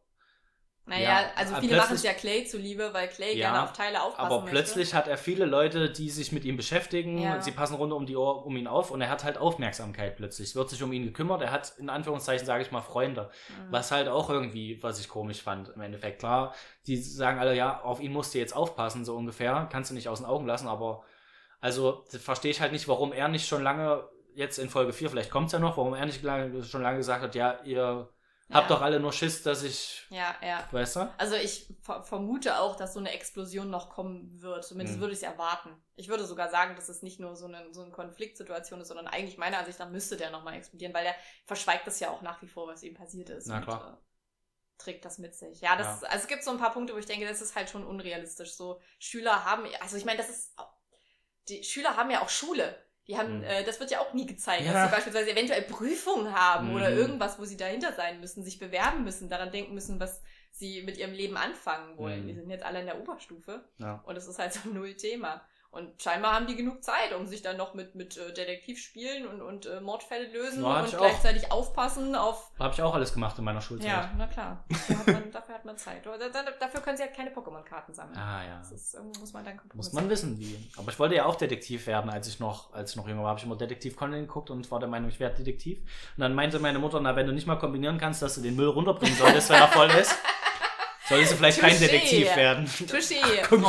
Naja, 0.85 1.03
Ja, 1.03 1.31
also 1.35 1.53
aber 1.53 1.61
viele 1.61 1.77
machen 1.77 1.95
es 1.95 2.03
ja 2.03 2.13
Clay 2.13 2.43
zuliebe, 2.45 2.89
weil 2.91 3.07
Clay 3.07 3.37
Ja, 3.37 3.51
gerne 3.51 3.63
auf 3.63 3.73
Teile 3.73 4.01
aufpassen 4.01 4.25
aber 4.25 4.41
möchte. 4.41 4.55
plötzlich 4.55 4.93
hat 4.93 5.07
er 5.07 5.17
viele 5.17 5.45
Leute, 5.45 5.91
die 5.91 6.09
sich 6.09 6.31
mit 6.31 6.43
ihm 6.43 6.57
beschäftigen. 6.57 7.19
Ja. 7.19 7.39
Sie 7.39 7.51
passen 7.51 7.75
rund 7.75 7.93
um 7.93 8.05
die 8.05 8.17
Ohr 8.17 8.45
um 8.45 8.57
ihn 8.57 8.67
auf 8.67 8.89
und 8.91 8.99
er 8.99 9.09
hat 9.09 9.23
halt 9.23 9.37
Aufmerksamkeit 9.37 10.17
plötzlich. 10.17 10.49
Es 10.49 10.55
wird 10.55 10.69
sich 10.69 10.81
um 10.81 10.91
ihn 10.91 11.03
gekümmert. 11.05 11.41
Er 11.41 11.51
hat 11.51 11.73
in 11.77 11.89
Anführungszeichen, 11.89 12.45
sage 12.45 12.63
ich 12.63 12.71
mal, 12.71 12.81
Freunde. 12.81 13.29
Mhm. 13.49 13.71
Was 13.71 13.91
halt 13.91 14.07
auch 14.07 14.29
irgendwie, 14.29 14.81
was 14.81 14.99
ich 14.99 15.07
komisch 15.07 15.41
fand 15.41 15.69
im 15.69 15.81
Endeffekt. 15.81 16.19
Klar, 16.19 16.55
die 16.87 16.97
sagen 16.97 17.39
alle, 17.39 17.55
ja, 17.55 17.81
auf 17.81 17.99
ihn 18.01 18.11
musst 18.11 18.33
du 18.33 18.39
jetzt 18.39 18.55
aufpassen, 18.55 19.05
so 19.05 19.15
ungefähr. 19.15 19.69
Kannst 19.71 19.91
du 19.91 19.95
nicht 19.95 20.09
aus 20.09 20.17
den 20.19 20.25
Augen 20.25 20.47
lassen, 20.47 20.67
aber 20.67 21.03
also 21.59 22.03
verstehe 22.07 22.49
ich 22.51 22.59
halt 22.59 22.71
nicht, 22.71 22.87
warum 22.87 23.13
er 23.13 23.27
nicht 23.27 23.47
schon 23.47 23.61
lange, 23.61 24.03
jetzt 24.33 24.57
in 24.57 24.69
Folge 24.69 24.93
4, 24.93 25.11
vielleicht 25.11 25.29
kommt 25.29 25.45
es 25.47 25.53
ja 25.53 25.59
noch, 25.59 25.77
warum 25.77 25.93
er 25.93 26.07
nicht 26.07 26.23
lange, 26.23 26.63
schon 26.63 26.81
lange 26.81 26.97
gesagt 26.97 27.21
hat, 27.21 27.35
ja, 27.35 27.59
ihr 27.63 28.09
habt 28.53 28.69
Ja. 28.69 28.75
doch 28.75 28.81
alle 28.81 28.99
nur 28.99 29.13
Schiss, 29.13 29.43
dass 29.43 29.63
ich, 29.63 30.05
Ja, 30.09 30.35
ja. 30.41 30.67
weißt 30.71 30.97
du? 30.97 31.13
Also 31.17 31.35
ich 31.35 31.73
ver 31.81 32.03
vermute 32.03 32.59
auch, 32.59 32.75
dass 32.75 32.93
so 32.93 32.99
eine 32.99 33.11
Explosion 33.11 33.69
noch 33.69 33.89
kommen 33.89 34.41
wird. 34.41 34.65
Zumindest 34.65 34.97
Mhm. 34.97 35.01
würde 35.01 35.13
ich 35.13 35.19
es 35.19 35.23
erwarten. 35.23 35.69
Ich 35.95 36.07
würde 36.09 36.25
sogar 36.25 36.49
sagen, 36.49 36.75
dass 36.75 36.89
es 36.89 37.01
nicht 37.01 37.19
nur 37.19 37.35
so 37.35 37.45
eine, 37.45 37.73
so 37.73 37.81
eine 37.81 37.91
Konfliktsituation 37.91 38.81
ist, 38.81 38.87
sondern 38.89 39.07
eigentlich 39.07 39.37
meiner 39.37 39.59
Ansicht 39.59 39.79
nach 39.79 39.89
müsste 39.89 40.17
der 40.17 40.31
nochmal 40.31 40.55
explodieren, 40.55 40.93
weil 40.93 41.03
der 41.03 41.15
verschweigt 41.45 41.87
das 41.87 41.99
ja 41.99 42.09
auch 42.09 42.21
nach 42.21 42.41
wie 42.41 42.47
vor, 42.47 42.67
was 42.67 42.83
ihm 42.83 42.93
passiert 42.93 43.29
ist. 43.29 43.47
Na 43.47 43.57
und, 43.57 43.63
klar. 43.63 43.97
äh, 43.97 44.81
trägt 44.81 45.05
das 45.05 45.17
mit 45.19 45.35
sich. 45.35 45.61
Ja, 45.61 45.75
das, 45.75 46.03
also 46.03 46.17
es 46.23 46.27
gibt 46.27 46.43
so 46.43 46.51
ein 46.51 46.57
paar 46.57 46.73
Punkte, 46.73 46.93
wo 46.93 46.97
ich 46.97 47.05
denke, 47.05 47.27
das 47.27 47.41
ist 47.41 47.55
halt 47.55 47.69
schon 47.69 47.85
unrealistisch. 47.85 48.53
So 48.55 48.81
Schüler 48.99 49.45
haben, 49.45 49.65
also 49.79 49.95
ich 49.97 50.05
meine, 50.05 50.17
das 50.17 50.29
ist, 50.29 50.55
die 51.49 51.63
Schüler 51.63 51.95
haben 51.97 52.09
ja 52.11 52.21
auch 52.21 52.29
Schule. 52.29 52.75
Die 53.11 53.17
haben, 53.17 53.39
Mhm. 53.39 53.43
äh, 53.43 53.63
das 53.65 53.79
wird 53.81 53.91
ja 53.91 53.99
auch 53.99 54.13
nie 54.13 54.25
gezeigt, 54.25 54.63
Ja. 54.65 54.71
dass 54.71 54.85
sie 54.89 54.95
beispielsweise 54.95 55.31
eventuell 55.31 55.63
Prüfungen 55.63 56.33
haben 56.33 56.73
oder 56.73 56.89
Mhm. 56.91 56.97
irgendwas, 56.97 57.37
wo 57.39 57.43
sie 57.43 57.57
dahinter 57.57 57.91
sein 57.91 58.21
müssen, 58.21 58.41
sich 58.43 58.57
bewerben 58.57 59.03
müssen, 59.03 59.27
daran 59.29 59.51
denken 59.51 59.73
müssen, 59.73 59.99
was 59.99 60.21
sie 60.51 60.81
mit 60.83 60.97
ihrem 60.97 61.11
Leben 61.13 61.35
anfangen 61.35 61.97
wollen. 61.97 62.23
Mhm. 62.23 62.27
Die 62.27 62.33
sind 62.35 62.49
jetzt 62.49 62.63
alle 62.63 62.79
in 62.79 62.85
der 62.85 62.99
Oberstufe 63.01 63.65
Ja. 63.79 64.01
und 64.05 64.15
es 64.15 64.27
ist 64.27 64.39
halt 64.39 64.53
so 64.53 64.69
null 64.69 64.95
Thema. 64.95 65.41
Und 65.71 66.01
scheinbar 66.01 66.33
haben 66.35 66.47
die 66.47 66.57
genug 66.57 66.83
Zeit, 66.83 67.13
um 67.17 67.25
sich 67.25 67.41
dann 67.41 67.55
noch 67.55 67.73
mit, 67.73 67.95
mit 67.95 68.17
äh, 68.17 68.33
Detektivspielen 68.33 69.25
und, 69.25 69.41
und 69.41 69.65
äh, 69.67 69.79
Mordfälle 69.79 70.27
lösen 70.27 70.63
Ja, 70.63 70.81
und 70.81 70.93
auch. 70.93 70.97
gleichzeitig 70.97 71.49
aufpassen 71.49 72.13
auf. 72.13 72.51
Habe 72.59 72.73
ich 72.73 72.81
auch 72.81 72.93
alles 72.93 73.13
gemacht 73.13 73.37
in 73.39 73.45
meiner 73.45 73.61
Schulzeit. 73.61 73.87
Ja, 73.87 74.11
na 74.17 74.27
klar. 74.27 74.65
Dafür 74.67 74.97
hat 74.99 75.07
man, 75.07 75.31
dafür 75.31 75.55
hat 75.55 75.63
man 75.63 75.77
Zeit. 75.77 76.05
Oder 76.05 76.29
da, 76.29 76.43
da, 76.43 76.51
dafür 76.59 76.81
können 76.81 76.97
sie 76.97 77.03
halt 77.03 77.15
keine 77.15 77.29
Pokémon-Karten 77.29 77.93
sammeln. 77.93 78.17
Ah 78.17 78.43
ja. 78.43 78.57
Das 78.57 78.69
ist, 78.73 78.97
muss 79.17 79.31
man 79.31 79.45
dann 79.45 79.61
Muss 79.73 79.93
man 79.93 80.09
wissen, 80.09 80.37
wie. 80.39 80.59
Aber 80.75 80.91
ich 80.91 80.99
wollte 80.99 81.15
ja 81.15 81.25
auch 81.25 81.35
Detektiv 81.35 81.87
werden, 81.87 82.11
als 82.11 82.27
ich 82.27 82.41
noch, 82.41 82.73
als 82.73 82.91
ich 82.91 82.97
noch 82.97 83.07
jünger 83.07 83.21
war, 83.23 83.29
habe 83.29 83.39
ich 83.39 83.45
immer 83.45 83.55
Detektiv 83.55 83.95
Conan 83.95 84.19
geguckt 84.19 84.49
und 84.49 84.69
war 84.71 84.79
der 84.81 84.89
Meinung, 84.89 85.07
ich 85.07 85.21
werde 85.21 85.37
Detektiv. 85.37 85.79
Und 85.79 86.19
dann 86.21 86.35
meinte 86.35 86.59
meine 86.59 86.79
Mutter, 86.79 86.99
na, 86.99 87.15
wenn 87.15 87.27
du 87.27 87.31
nicht 87.31 87.47
mal 87.47 87.55
kombinieren 87.55 87.97
kannst, 87.97 88.21
dass 88.21 88.35
du 88.35 88.41
den 88.41 88.57
Müll 88.57 88.67
runterbringen 88.67 89.17
solltest, 89.17 89.49
wenn 89.49 89.61
er 89.61 89.69
voll 89.69 89.89
ist, 89.91 90.13
solltest 91.07 91.31
du 91.31 91.37
vielleicht 91.37 91.61
kein 91.61 91.75
Touché. 91.75 91.79
Detektiv 91.79 92.35
werden. 92.35 92.65
Touché, 92.65 93.41
komm. 93.47 93.63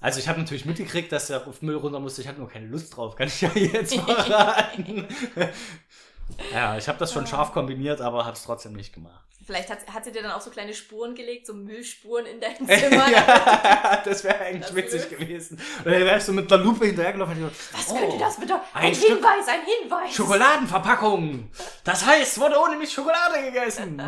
Also 0.00 0.20
ich 0.20 0.28
habe 0.28 0.38
natürlich 0.38 0.64
mitgekriegt, 0.64 1.10
dass 1.10 1.28
er 1.28 1.46
auf 1.48 1.60
Müll 1.62 1.76
runter 1.76 1.98
musste. 2.00 2.20
Ich 2.22 2.28
hatte 2.28 2.38
nur 2.38 2.48
keine 2.48 2.66
Lust 2.66 2.96
drauf, 2.96 3.16
kann 3.16 3.26
ich 3.28 3.40
ja 3.40 3.50
jetzt 3.54 3.94
verraten. 3.96 5.08
ja, 6.52 6.76
ich 6.76 6.86
habe 6.88 6.98
das 6.98 7.12
schon 7.12 7.26
scharf 7.26 7.52
kombiniert, 7.52 8.00
aber 8.00 8.24
habe 8.24 8.36
es 8.36 8.44
trotzdem 8.44 8.74
nicht 8.74 8.92
gemacht. 8.94 9.24
Vielleicht 9.44 9.70
hat, 9.70 9.78
hat 9.92 10.04
sie 10.04 10.12
dir 10.12 10.22
dann 10.22 10.32
auch 10.32 10.42
so 10.42 10.50
kleine 10.50 10.74
Spuren 10.74 11.14
gelegt, 11.14 11.46
so 11.46 11.54
Müllspuren 11.54 12.26
in 12.26 12.38
dein 12.38 12.54
Zimmer. 12.66 13.10
ja, 13.10 14.02
das 14.04 14.22
wäre 14.22 14.38
eigentlich 14.40 14.66
Das 14.66 14.74
witzig 14.74 15.00
ist- 15.00 15.10
gewesen. 15.18 15.58
Und 15.78 15.86
dann 15.86 16.04
wärst 16.04 16.28
du 16.28 16.32
mit 16.34 16.50
der 16.50 16.58
Lupe 16.58 16.84
hinterhergelaufen 16.86 17.42
und 17.44 17.50
ich 17.50 17.58
so, 17.58 17.78
Was 17.78 17.88
oh, 17.90 17.96
könnte 17.98 18.18
das 18.18 18.36
bedeuten? 18.38 18.60
Ein, 18.74 18.84
ein 18.88 18.94
Stück 18.94 19.08
Hinweis, 19.08 19.48
ein 19.48 19.60
Hinweis. 19.82 20.14
Schokoladenverpackung. 20.14 21.50
Das 21.82 22.04
heißt, 22.04 22.38
wurde 22.38 22.56
ohne 22.60 22.76
mich 22.76 22.92
Schokolade 22.92 23.42
gegessen. 23.42 24.02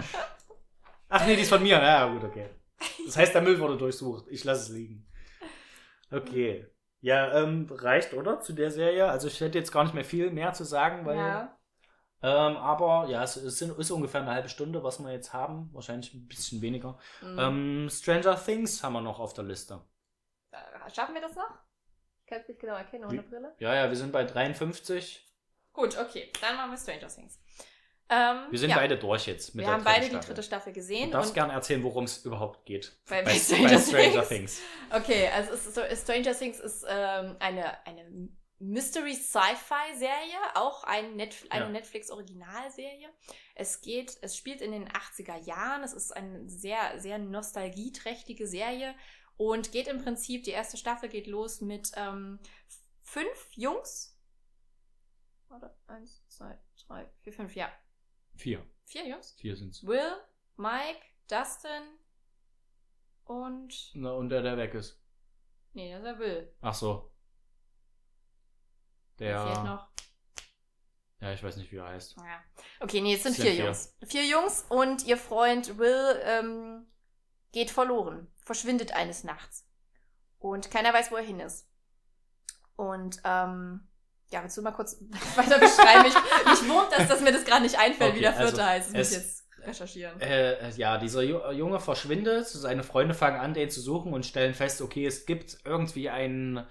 Ach 1.09 1.25
nee, 1.27 1.37
die 1.37 1.43
ist 1.43 1.49
von 1.49 1.63
mir. 1.63 1.83
Ja, 1.83 2.07
gut, 2.07 2.23
okay. 2.23 2.51
Das 3.07 3.17
heißt, 3.17 3.35
der 3.35 3.41
Müll 3.43 3.59
wurde 3.59 3.77
durchsucht. 3.79 4.27
Ich 4.29 4.45
lasse 4.45 4.65
es 4.65 4.69
liegen. 4.69 5.07
Okay. 6.11 6.67
Ja, 7.01 7.33
ähm, 7.43 7.67
reicht, 7.71 8.13
oder? 8.15 8.41
Zu 8.41 8.53
der 8.53 8.71
Serie. 8.71 9.09
Also 9.09 9.29
ich 9.29 9.41
hätte 9.41 9.59
jetzt 9.59 9.73
gar 9.73 9.85
nicht 9.85 9.95
mehr 9.95 10.05
viel 10.05 10.31
mehr 10.31 10.53
zu 10.53 10.65
sagen, 10.65 11.07
weil. 11.07 11.17
Ja. 11.17 11.57
Ähm, 12.23 12.57
aber 12.59 13.09
ja, 13.09 13.23
es, 13.23 13.37
es 13.37 13.59
sind, 13.59 13.79
ist 13.79 13.91
ungefähr 13.91 14.21
eine 14.21 14.33
halbe 14.33 14.51
Stunde, 14.51 14.83
was 14.83 14.99
wir 14.99 15.11
jetzt 15.11 15.33
haben. 15.33 15.71
Wahrscheinlich 15.73 16.13
ein 16.13 16.29
bisschen 16.29 16.61
weniger. 16.61 16.99
Mhm. 17.23 17.39
Ähm, 17.39 17.89
Stranger 17.91 18.37
Things 18.37 18.83
haben 18.83 18.93
wir 18.93 19.01
noch 19.01 19.19
auf 19.19 19.33
der 19.33 19.45
Liste. 19.45 19.81
Äh, 20.51 20.91
Schaffen 20.95 21.15
wir 21.15 21.23
das 21.23 21.35
noch? 21.35 21.51
Ich 22.21 22.27
kann 22.27 22.43
es 22.43 22.49
nicht 22.49 22.61
genau 22.61 22.75
erkennen 22.75 23.05
ohne 23.05 23.23
Brille. 23.23 23.55
Ja, 23.59 23.75
ja, 23.75 23.89
wir 23.89 23.97
sind 23.97 24.13
bei 24.13 24.25
53. 24.25 25.27
Gut, 25.73 25.99
okay. 25.99 26.31
Dann 26.43 26.57
machen 26.57 26.73
wir 26.73 26.79
Stranger 26.79 27.09
Things. 27.09 27.40
Ähm, 28.11 28.47
Wir 28.51 28.59
sind 28.59 28.71
ja. 28.71 28.77
beide 28.77 28.99
durch 28.99 29.27
jetzt 29.27 29.55
mit 29.55 29.63
Wir 29.63 29.67
der 29.69 29.75
haben 29.75 29.85
beide 29.85 30.01
die 30.07 30.11
Staffel. 30.11 30.27
dritte 30.27 30.43
Staffel 30.43 30.73
Du 30.73 30.79
gesehen. 30.81 31.11
darfst 31.13 31.31
und 31.31 31.35
gerne 31.35 31.53
erzählen, 31.53 31.83
worum 31.85 32.05
es 32.05 32.25
überhaupt 32.25 32.67
geht. 32.67 32.97
Bei- 33.09 33.23
bei, 33.23 33.33
bei 33.33 33.39
Stranger 33.39 34.27
Things. 34.27 34.29
Things. 34.29 34.61
Okay, 34.91 35.29
also 35.29 35.53
ist 35.53 36.03
Stranger 36.03 36.35
Things 36.37 36.59
ist 36.59 36.85
ähm, 36.89 37.37
eine, 37.39 37.87
eine 37.87 38.29
Mystery-Sci-Fi-Serie, 38.59 40.39
auch 40.55 40.85
ein 40.85 41.17
Netf 41.17 41.47
eine 41.51 41.65
Ja. 41.67 41.71
Netflix-Originalserie. 41.71 43.09
Es 43.55 43.81
geht, 43.81 44.19
es 44.23 44.37
spielt 44.37 44.61
in 44.61 44.73
den 44.73 44.89
80er 44.89 45.37
Jahren, 45.45 45.83
es 45.83 45.93
ist 45.93 46.13
eine 46.15 46.49
sehr, 46.49 46.99
sehr 46.99 47.19
nostalgieträchtige 47.19 48.47
Serie 48.47 48.95
und 49.37 49.73
geht 49.73 49.89
im 49.89 50.03
Prinzip, 50.03 50.45
die 50.45 50.51
erste 50.51 50.77
Staffel 50.77 51.09
geht 51.09 51.27
los 51.27 51.61
mit 51.61 51.93
ähm, 51.97 52.39
fünf 53.03 53.49
Jungs. 53.55 54.19
Oder 55.49 55.75
eins, 55.87 56.23
zwei, 56.29 56.59
drei, 56.87 57.07
vier, 57.23 57.33
fünf, 57.33 57.55
ja. 57.55 57.71
Vier. 58.41 58.65
Vier 58.87 59.07
Jungs. 59.07 59.33
Vier 59.39 59.55
sind's. 59.55 59.85
Will, 59.85 60.17
Mike, 60.57 61.01
Dustin 61.29 61.83
und. 63.25 63.91
Na, 63.95 64.13
und 64.13 64.31
der, 64.31 64.41
der 64.41 64.57
weg 64.57 64.73
ist. 64.73 64.99
Nee, 65.75 65.91
das 65.93 66.01
ist 66.01 66.07
der 66.07 66.19
Will. 66.19 66.57
Ach 66.63 66.73
so. 66.75 67.13
Fehlt 69.19 69.35
Der. 69.35 69.63
noch. 69.63 69.89
Ja, 71.21 71.33
ich 71.35 71.43
weiß 71.43 71.59
nicht, 71.59 71.71
wie 71.71 71.77
er 71.77 71.89
heißt. 71.89 72.17
Ja. 72.17 72.43
Okay, 72.81 73.03
nee, 73.03 73.13
es 73.15 73.23
sind 73.25 73.33
Es 73.33 73.37
sind 73.37 73.45
vier 73.45 73.55
vier. 73.57 73.65
Jungs. 73.67 73.97
Vier 74.07 74.25
Jungs 74.25 74.65
und 74.71 75.07
ihr 75.07 75.19
Freund 75.19 75.77
Will 75.77 76.21
ähm, 76.25 76.87
geht 77.53 77.71
verloren, 77.71 78.27
verschwindet 78.39 78.93
eines 78.93 79.23
Nachts. 79.23 79.69
Und 80.39 80.71
keiner 80.71 80.95
weiß, 80.95 81.11
wo 81.13 81.17
er 81.17 81.23
hin 81.23 81.41
ist. 81.41 81.69
Und, 82.77 83.21
ähm, 83.25 83.87
ja, 84.33 84.43
willst 84.43 84.57
du 84.57 84.63
mal 84.63 84.73
kurz 84.73 84.97
weiter 85.37 85.59
beschreiben? 85.59 86.07
Ich, 86.09 86.15
mich 86.15 86.69
wurmt 86.71 86.93
das, 86.97 87.09
dass 87.09 87.21
mir 87.21 87.33
das 87.33 87.45
gerade 87.45 87.63
nicht 87.63 87.79
einfällt, 87.79 88.15
wie 88.15 88.19
Okay, 88.19 88.21
der 88.21 88.33
vierte 88.33 88.63
also 88.63 88.65
heißt. 88.65 88.89
Das 88.89 88.97
muss 88.97 89.11
ich 89.11 89.17
jetzt 89.19 89.45
recherchieren. 89.67 90.21
Äh, 90.21 90.71
ja, 90.77 90.99
dieser 90.99 91.21
Ju- 91.21 91.51
Junge 91.53 91.81
verschwindet, 91.81 92.47
seine 92.47 92.83
Freunde 92.83 93.15
fangen 93.15 93.39
an, 93.41 93.53
den 93.55 93.69
zu 93.71 93.81
suchen 93.81 94.13
und 94.15 94.25
stellen 94.25 94.55
fest, 94.55 94.81
okay, 94.81 95.05
es 95.07 95.27
gibt 95.27 95.59
irgendwie 95.65 96.09
ein, 96.09 96.67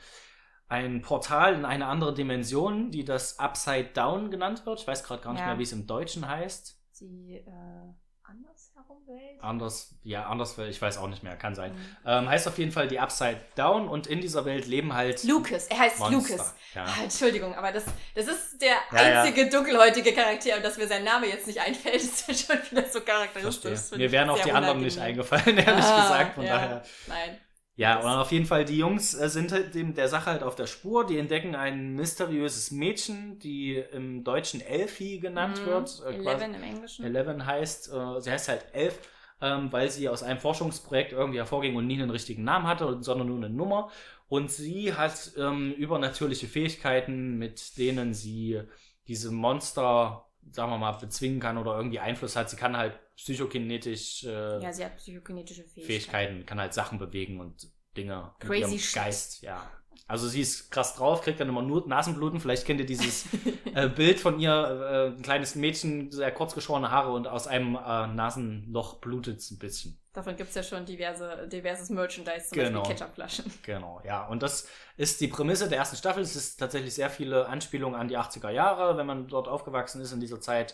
ein 0.68 1.02
Portal 1.02 1.54
in 1.54 1.66
eine 1.66 1.86
andere 1.86 2.14
Dimension, 2.14 2.92
die 2.92 3.06
das 3.06 3.38
Upside 3.40 3.90
Down 3.94 4.32
genannt 4.32 4.66
wird. 4.66 4.80
Ich 4.82 4.88
weiß 4.88 5.04
gerade 5.04 5.22
gar 5.22 5.34
nicht 5.34 5.42
Ja. 5.42 5.48
mehr, 5.48 5.60
wie 5.60 5.64
es 5.64 5.72
im 5.72 5.86
Deutschen 5.86 6.28
heißt. 6.28 6.78
Die, 7.00 7.36
äh, 7.46 7.94
andersherum 8.30 9.08
Welt? 9.08 9.42
Anders, 9.44 9.96
ja, 10.04 10.26
anders, 10.28 10.58
ich 10.58 10.82
weiß 10.82 10.98
auch 10.98 11.08
nicht 11.08 11.24
mehr, 11.24 11.36
kann 11.36 11.56
sein. 11.56 11.74
Mhm. 11.74 11.98
Ähm, 12.06 12.30
heißt 12.30 12.48
auf 12.48 12.58
jeden 12.58 12.72
Fall 12.72 12.88
die 12.88 13.00
Upside 13.00 13.40
Down 13.56 13.88
und 13.88 14.08
in 14.08 14.22
dieser 14.22 14.46
Welt 14.46 14.68
leben 14.68 14.94
halt 14.94 15.24
Lucas, 15.24 15.68
er 15.68 15.80
heißt 15.80 16.00
Monster. 16.00 16.34
Lucas. 16.34 16.56
Ja. 16.76 16.86
Ah, 16.86 17.04
Entschuldigung, 17.04 17.56
aber 17.56 17.72
das, 17.72 17.86
das 18.16 18.28
ist 18.28 18.62
der 18.62 18.76
Ja, 18.92 19.10
ja. 19.10 19.22
einzige 19.22 19.50
dunkelhäutige 19.50 20.14
Charakter 20.14 20.56
und 20.58 20.64
dass 20.64 20.78
mir 20.78 20.88
sein 20.88 21.04
Name 21.04 21.28
jetzt 21.28 21.48
nicht 21.48 21.60
einfällt, 21.60 21.96
ist 22.04 22.28
ja 22.28 22.34
schon 22.34 22.72
wieder 22.72 22.88
so 22.88 23.02
charakteristisch. 23.02 23.80
Mir 23.98 24.12
wären 24.12 24.30
auch 24.30 24.40
die 24.40 24.52
anderen 24.52 24.82
nicht 24.82 25.00
eingefallen, 25.00 25.58
ehrlich 25.58 25.86
Ah, 25.86 26.02
gesagt. 26.04 26.36
Von 26.36 26.46
ja. 26.46 26.54
daher. 26.56 26.84
Nein. 27.08 27.38
Ja, 27.80 28.00
und 28.00 28.08
auf 28.08 28.32
jeden 28.34 28.46
Fall, 28.46 28.66
die 28.66 28.78
Jungs 28.78 29.14
äh, 29.14 29.30
sind 29.30 29.54
halt 29.54 29.74
dem, 29.74 29.94
der 29.94 30.10
Sache 30.10 30.26
halt 30.32 30.44
auf 30.44 30.56
der 30.56 30.68
Spur. 30.68 31.06
Die 31.06 31.18
entdecken 31.18 31.56
ein 31.56 31.94
mysteriöses 31.94 32.72
Mädchen, 32.72 33.40
die 33.40 33.76
im 33.94 34.26
Deutschen 34.26 34.60
Elfie 34.60 35.20
genannt 35.22 35.62
Mhm. 35.62 35.70
wird. 35.70 36.02
äh, 36.06 36.14
Eleven 36.16 36.54
im 36.56 36.64
Englischen. 36.64 37.06
Eleven 37.06 37.46
heißt, 37.46 37.94
äh, 37.94 38.20
sie 38.20 38.32
heißt 38.32 38.50
halt 38.50 38.66
Elf, 38.74 39.00
ähm, 39.42 39.72
weil 39.72 39.90
sie 39.90 40.10
aus 40.10 40.24
einem 40.24 40.40
Forschungsprojekt 40.40 41.14
irgendwie 41.14 41.40
hervorging 41.40 41.78
und 41.78 41.88
nie 41.88 42.02
einen 42.02 42.10
richtigen 42.12 42.44
Namen 42.44 42.68
hatte, 42.68 42.98
sondern 43.02 43.28
nur 43.28 43.38
eine 43.38 43.50
Nummer. 43.50 43.90
Und 44.28 44.52
sie 44.52 44.94
hat 44.94 45.32
ähm, 45.38 45.72
übernatürliche 45.72 46.48
Fähigkeiten, 46.48 47.38
mit 47.38 47.78
denen 47.78 48.14
sie 48.14 48.62
diese 49.08 49.32
Monster, 49.32 50.26
sagen 50.52 50.72
wir 50.72 50.78
mal, 50.78 50.92
bezwingen 50.92 51.40
kann 51.40 51.58
oder 51.58 51.78
irgendwie 51.78 52.00
Einfluss 52.00 52.36
hat. 52.36 52.50
Sie 52.50 52.58
kann 52.58 52.76
halt 52.76 53.00
psychokinetisch 53.24 54.24
äh, 54.24 54.62
Ja, 54.62 54.72
sie 54.74 54.86
hat 54.86 54.98
psychokinetische 54.98 55.64
Fähigkeiten. 55.64 55.86
Fähigkeiten, 55.86 56.46
kann 56.46 56.60
halt 56.60 56.74
Sachen 56.74 57.00
bewegen 57.00 57.40
und 57.40 57.68
Dinge 57.98 58.34
Crazy 58.40 58.76
mit. 58.76 58.94
Geist, 58.94 59.42
ja. 59.42 59.70
Also 60.08 60.28
sie 60.28 60.42
ist 60.42 60.72
krass 60.72 60.96
drauf, 60.96 61.22
kriegt 61.22 61.40
dann 61.40 61.50
immer 61.50 61.62
nur 61.62 61.88
Nasenbluten. 61.88 62.40
Vielleicht 62.40 62.66
kennt 62.66 62.80
ihr 62.80 62.86
dieses 62.86 63.26
äh, 63.76 63.88
Bild 63.90 64.20
von 64.20 64.40
ihr, 64.40 64.52
äh, 64.52 65.16
ein 65.16 65.22
kleines 65.22 65.54
Mädchen, 65.54 66.12
sehr 66.12 66.32
kurz 66.32 66.56
geschorene 66.56 66.90
Haare 66.90 67.12
und 67.12 67.28
aus 67.28 67.46
einem 67.46 67.76
äh, 67.76 68.08
Nasenloch 68.08 68.96
blutet 69.02 69.38
es 69.38 69.52
ein 69.52 69.60
bisschen. 69.60 70.00
Davon 70.14 70.36
gibt 70.36 70.50
es 70.50 70.56
ja 70.56 70.64
schon 70.64 70.86
diverse, 70.86 71.48
diverses 71.48 71.90
Merchandise, 71.92 72.48
zum 72.50 72.58
Genau. 72.58 72.80
Beispiel 72.80 72.96
Ketchupflaschen. 72.98 73.54
Genau, 73.64 74.02
ja. 74.04 74.26
Und 74.26 74.42
das 74.42 74.68
ist 74.98 75.22
die 75.22 75.28
Prämisse 75.28 75.70
der 75.70 75.78
ersten 75.78 75.96
Staffel. 75.98 76.24
Es 76.24 76.36
ist 76.36 76.58
tatsächlich 76.58 76.96
sehr 76.96 77.12
viele 77.12 77.46
Anspielungen 77.48 78.00
an 78.00 78.08
die 78.08 78.18
80er 78.18 78.50
Jahre. 78.50 78.98
Wenn 78.98 79.06
man 79.06 79.28
dort 79.28 79.48
aufgewachsen 79.48 80.02
ist 80.02 80.12
in 80.12 80.20
dieser 80.20 80.42
Zeit, 80.42 80.74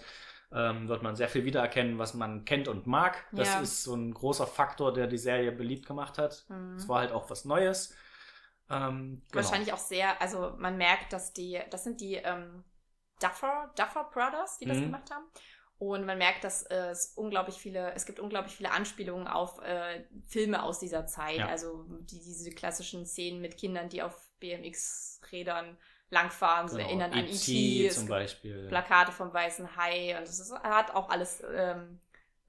ähm, 0.51 0.87
wird 0.87 1.03
man 1.03 1.15
sehr 1.15 1.29
viel 1.29 1.45
wiedererkennen, 1.45 1.97
was 1.99 2.13
man 2.13 2.45
kennt 2.45 2.67
und 2.67 2.87
mag. 2.87 3.25
Das 3.33 3.55
Ja. 3.55 3.59
ist 3.61 3.83
so 3.83 3.95
ein 3.95 4.13
großer 4.13 4.47
Faktor, 4.47 4.93
der 4.93 5.07
die 5.07 5.17
Serie 5.17 5.51
beliebt 5.51 5.85
gemacht 5.85 6.17
hat. 6.17 6.45
Mhm. 6.49 6.75
Es 6.75 6.87
war 6.87 6.99
halt 6.99 7.11
auch 7.11 7.29
was 7.29 7.45
Neues. 7.45 7.93
Ähm, 8.69 9.21
genau. 9.31 9.43
Wahrscheinlich 9.43 9.73
auch 9.73 9.77
sehr, 9.77 10.21
also 10.21 10.55
man 10.57 10.77
merkt, 10.77 11.13
dass 11.13 11.33
die, 11.33 11.59
das 11.69 11.83
sind 11.83 12.01
die 12.01 12.15
ähm, 12.15 12.63
Duffer, 13.19 13.71
Duffer 13.77 14.05
Brothers, 14.11 14.57
die 14.57 14.65
das 14.65 14.77
Mhm. 14.77 14.83
gemacht 14.83 15.11
haben. 15.11 15.25
Und 15.77 16.05
man 16.05 16.17
merkt, 16.17 16.43
dass 16.45 16.63
äh, 16.63 16.89
es 16.89 17.13
unglaublich 17.15 17.57
viele, 17.57 17.93
es 17.93 18.05
gibt 18.05 18.19
unglaublich 18.19 18.55
viele 18.55 18.71
Anspielungen 18.71 19.27
auf 19.27 19.61
äh, 19.61 20.05
Filme 20.27 20.63
aus 20.63 20.79
dieser 20.79 21.05
Zeit. 21.05 21.39
Ja. 21.39 21.47
Also 21.47 21.85
die, 22.01 22.19
diese 22.19 22.49
klassischen 22.51 23.05
Szenen 23.05 23.41
mit 23.41 23.57
Kindern, 23.57 23.89
die 23.89 24.01
auf 24.01 24.31
BMX-Rädern 24.39 25.77
langfahren, 26.09 26.67
so 26.67 26.77
Genau. 26.77 26.87
erinnern 26.87 27.13
an 27.13 27.25
E.T. 27.27 27.89
Zum 27.89 28.07
Beispiel. 28.07 28.67
Plakate 28.67 29.11
vom 29.11 29.33
Weißen 29.33 29.75
Hai 29.75 30.17
und 30.17 30.23
es 30.23 30.51
hat 30.63 30.91
auch 30.93 31.09
alles 31.09 31.43
ähm, 31.53 31.99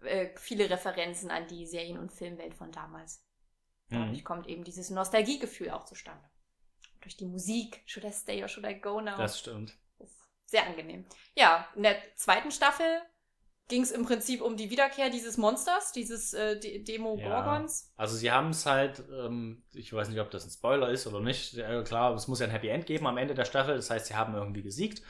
äh, 0.03 0.29
viele 0.37 0.69
Referenzen 0.69 1.31
an 1.31 1.47
die 1.49 1.67
Serien- 1.67 1.99
und 1.99 2.13
Filmwelt 2.13 2.55
von 2.55 2.71
damals. 2.73 3.25
Dadurch 3.89 4.21
Mhm. 4.21 4.25
kommt 4.25 4.47
eben 4.49 4.65
dieses 4.65 4.91
Nostalgiegefühl 4.91 5.71
auch 5.71 5.85
zustande. 5.85 6.23
Durch 7.01 7.17
die 7.17 7.25
Musik, 7.27 7.83
should 7.87 8.05
I 8.05 8.13
stay 8.13 8.43
or 8.43 8.49
should 8.49 8.67
I 8.67 8.75
go 8.81 9.01
now? 9.01 9.17
Das 9.17 9.39
stimmt. 9.39 9.77
Das 9.99 10.11
ist 10.11 10.21
sehr 10.47 10.67
angenehm. 10.67 11.05
Ja, 11.37 11.69
in 11.77 11.85
der 11.85 11.97
zweiten 12.17 12.51
Staffel 12.51 13.01
ging 13.69 13.83
es 13.83 13.91
im 13.91 14.05
Prinzip 14.05 14.43
um 14.43 14.57
die 14.57 14.71
Wiederkehr 14.71 15.11
dieses 15.11 15.37
Monsters, 15.37 15.93
dieses 15.93 16.35
äh, 16.35 16.59
De 16.59 16.83
Demo-Gorgons. 16.83 17.93
Also 17.97 18.17
sie 18.17 18.31
haben 18.31 18.51
es 18.51 18.67
halt, 18.67 19.03
ähm, 19.11 19.65
ich 19.73 19.93
weiß 19.93 20.09
nicht, 20.09 20.21
ob 20.21 20.31
das 20.31 20.45
ein 20.45 20.51
Spoiler 20.51 20.91
ist 20.91 21.07
oder 21.07 21.21
nicht. 21.21 21.57
Äh, 21.59 21.83
klar, 21.83 22.15
es 22.15 22.29
muss 22.29 22.41
ja 22.41 22.47
ein 22.47 22.53
Happy 22.53 22.69
End 22.69 22.87
geben 22.87 23.07
am 23.07 23.19
Ende 23.19 23.35
der 23.35 23.45
Staffel. 23.45 23.75
Das 23.77 23.91
heißt, 23.91 24.07
sie 24.07 24.15
haben 24.15 24.35
irgendwie 24.35 24.63
gesiegt. 24.63 25.03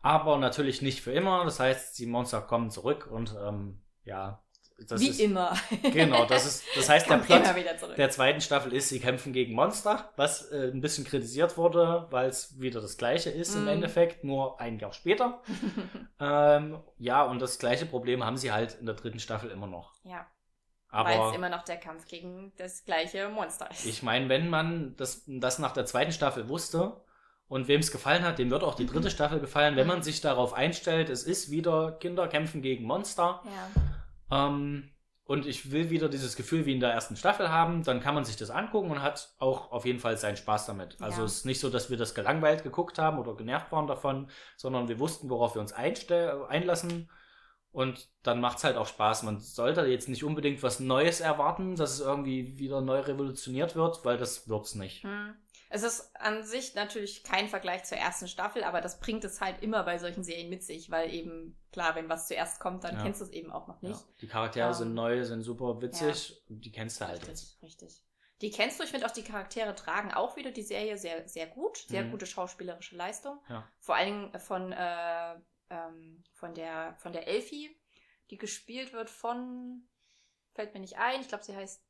Aber 0.00 0.38
natürlich 0.38 0.82
nicht 0.82 1.00
für 1.00 1.12
immer. 1.12 1.44
Das 1.44 1.58
heißt, 1.58 1.98
die 1.98 2.06
Monster 2.06 2.42
kommen 2.42 2.70
zurück 2.70 3.08
und 3.10 3.34
ähm, 3.42 3.80
ja, 4.04 4.43
das 4.88 5.00
Wie 5.00 5.08
ist, 5.08 5.20
immer. 5.20 5.56
Genau, 5.92 6.24
das 6.26 6.46
ist, 6.46 6.64
das 6.74 6.88
heißt, 6.88 7.08
der 7.10 7.18
Plot 7.18 7.42
der 7.96 8.10
zweiten 8.10 8.40
Staffel 8.40 8.72
ist, 8.72 8.88
sie 8.88 8.98
kämpfen 9.00 9.32
gegen 9.32 9.54
Monster, 9.54 10.10
was 10.16 10.50
äh, 10.50 10.70
ein 10.72 10.80
bisschen 10.80 11.04
kritisiert 11.04 11.56
wurde, 11.56 12.06
weil 12.10 12.28
es 12.28 12.58
wieder 12.60 12.80
das 12.80 12.96
gleiche 12.96 13.30
ist 13.30 13.54
im 13.54 13.64
Mm. 13.66 13.68
Endeffekt, 13.68 14.24
nur 14.24 14.60
ein 14.60 14.78
Jahr 14.78 14.92
später. 14.92 15.42
ähm, 16.20 16.78
ja, 16.98 17.22
und 17.22 17.40
das 17.40 17.58
gleiche 17.58 17.86
Problem 17.86 18.24
haben 18.24 18.36
sie 18.36 18.52
halt 18.52 18.74
in 18.80 18.86
der 18.86 18.94
dritten 18.96 19.20
Staffel 19.20 19.50
immer 19.50 19.66
noch. 19.66 19.94
ja, 20.04 20.26
weil 20.90 21.20
es 21.28 21.34
immer 21.34 21.48
noch 21.48 21.62
der 21.64 21.76
Kampf 21.76 22.06
gegen 22.06 22.52
das 22.56 22.84
gleiche 22.84 23.28
Monster 23.28 23.68
ist. 23.70 23.84
ich 23.84 24.02
meine, 24.04 24.28
wenn 24.28 24.48
man 24.48 24.94
das, 24.96 25.22
das 25.26 25.58
nach 25.58 25.72
der 25.72 25.86
zweiten 25.86 26.12
Staffel 26.12 26.48
wusste 26.48 27.00
und 27.48 27.66
wem 27.68 27.80
es 27.80 27.90
gefallen 27.90 28.22
hat, 28.24 28.38
dem 28.38 28.50
wird 28.50 28.62
auch 28.62 28.74
die 28.76 28.86
dritte 28.86 29.10
Staffel 29.16 29.40
gefallen, 29.40 29.74
wenn 29.76 29.86
man 29.88 30.02
sich 30.04 30.20
darauf 30.20 30.52
einstellt, 30.52 31.10
es 31.10 31.24
ist 31.24 31.50
wieder 31.50 31.92
Kinder 31.92 32.28
kämpfen 32.28 32.62
gegen 32.62 32.84
Monster. 32.84 33.42
ja. 33.44 33.82
Ähm, 34.34 34.90
und 35.26 35.46
ich 35.46 35.70
will 35.72 35.88
wieder 35.88 36.10
dieses 36.10 36.36
Gefühl 36.36 36.66
wie 36.66 36.74
in 36.74 36.80
der 36.80 36.92
ersten 36.92 37.16
Staffel 37.16 37.48
haben, 37.48 37.82
dann 37.82 38.00
kann 38.00 38.14
man 38.14 38.24
sich 38.24 38.36
das 38.36 38.50
angucken 38.50 38.90
und 38.90 39.02
hat 39.02 39.30
auch 39.38 39.72
auf 39.72 39.86
jeden 39.86 39.98
Fall 39.98 40.18
seinen 40.18 40.36
Spaß 40.36 40.66
damit. 40.66 41.00
Also 41.00 41.20
Ja. 41.20 41.24
es 41.24 41.36
ist 41.36 41.46
nicht 41.46 41.60
so, 41.60 41.70
dass 41.70 41.88
wir 41.88 41.96
das 41.96 42.14
gelangweilt 42.14 42.62
geguckt 42.62 42.98
haben 42.98 43.18
oder 43.18 43.34
genervt 43.34 43.72
waren 43.72 43.86
davon, 43.86 44.28
sondern 44.58 44.88
wir 44.88 44.98
wussten, 44.98 45.30
worauf 45.30 45.54
wir 45.54 45.62
uns 45.62 45.72
einlassen. 45.72 47.10
Und 47.72 48.08
dann 48.22 48.40
macht 48.40 48.58
es 48.58 48.64
halt 48.64 48.76
auch 48.76 48.86
Spaß. 48.86 49.22
Man 49.24 49.40
sollte 49.40 49.84
jetzt 49.86 50.08
nicht 50.08 50.22
unbedingt 50.24 50.62
was 50.62 50.78
Neues 50.78 51.20
erwarten, 51.20 51.74
dass 51.74 51.94
es 51.94 52.00
irgendwie 52.00 52.58
wieder 52.58 52.80
neu 52.82 53.00
revolutioniert 53.00 53.74
wird, 53.74 54.04
weil 54.04 54.18
das 54.18 54.48
wird's 54.48 54.74
nicht. 54.74 55.04
Hm. 55.04 55.34
Es 55.74 55.82
ist 55.82 56.14
an 56.20 56.44
sich 56.44 56.76
natürlich 56.76 57.24
kein 57.24 57.48
Vergleich 57.48 57.82
zur 57.82 57.98
ersten 57.98 58.28
Staffel, 58.28 58.62
aber 58.62 58.80
das 58.80 59.00
bringt 59.00 59.24
es 59.24 59.40
halt 59.40 59.60
immer 59.60 59.82
bei 59.82 59.98
solchen 59.98 60.22
Serien 60.22 60.48
mit 60.48 60.62
sich, 60.62 60.88
weil 60.88 61.12
eben, 61.12 61.58
klar, 61.72 61.96
wenn 61.96 62.08
was 62.08 62.28
zuerst 62.28 62.60
kommt, 62.60 62.84
dann 62.84 62.94
Ja. 62.94 63.02
kennst 63.02 63.20
du 63.20 63.24
es 63.24 63.30
eben 63.32 63.50
auch 63.50 63.66
noch 63.66 63.82
Ja. 63.82 63.88
nicht. 63.88 64.04
Die 64.20 64.28
Charaktere 64.28 64.68
Ähm, 64.68 64.74
sind 64.74 64.94
neu, 64.94 65.24
sind 65.24 65.42
super 65.42 65.82
witzig. 65.82 66.40
Die 66.48 66.70
kennst 66.70 67.00
du 67.00 67.06
halt 67.08 67.26
jetzt. 67.26 67.58
Richtig, 67.60 67.62
richtig. 67.62 68.04
Die 68.40 68.50
kennst 68.52 68.78
du, 68.78 68.84
ich 68.84 68.90
finde 68.90 69.06
auch 69.06 69.10
die 69.10 69.24
Charaktere 69.24 69.74
tragen 69.74 70.12
auch 70.14 70.36
wieder 70.36 70.52
die 70.52 70.62
Serie 70.62 70.96
sehr, 70.96 71.28
sehr 71.28 71.48
gut. 71.48 71.76
Sehr 71.78 72.04
Mhm. 72.04 72.12
gute 72.12 72.26
schauspielerische 72.26 72.94
Leistung. 72.94 73.40
Ja. 73.48 73.68
Vor 73.80 73.96
allen 73.96 74.06
Dingen 74.30 74.38
von, 74.38 74.70
äh, 74.70 75.34
ähm, 75.70 76.22
von, 76.34 76.54
der, 76.54 76.94
von 76.98 77.12
der 77.12 77.26
Elfie, 77.26 77.76
die 78.30 78.38
gespielt 78.38 78.92
wird 78.92 79.10
von, 79.10 79.88
fällt 80.52 80.72
mir 80.72 80.80
nicht 80.80 80.98
ein, 80.98 81.20
ich 81.20 81.26
glaube, 81.28 81.42
sie 81.42 81.56
heißt 81.56 81.82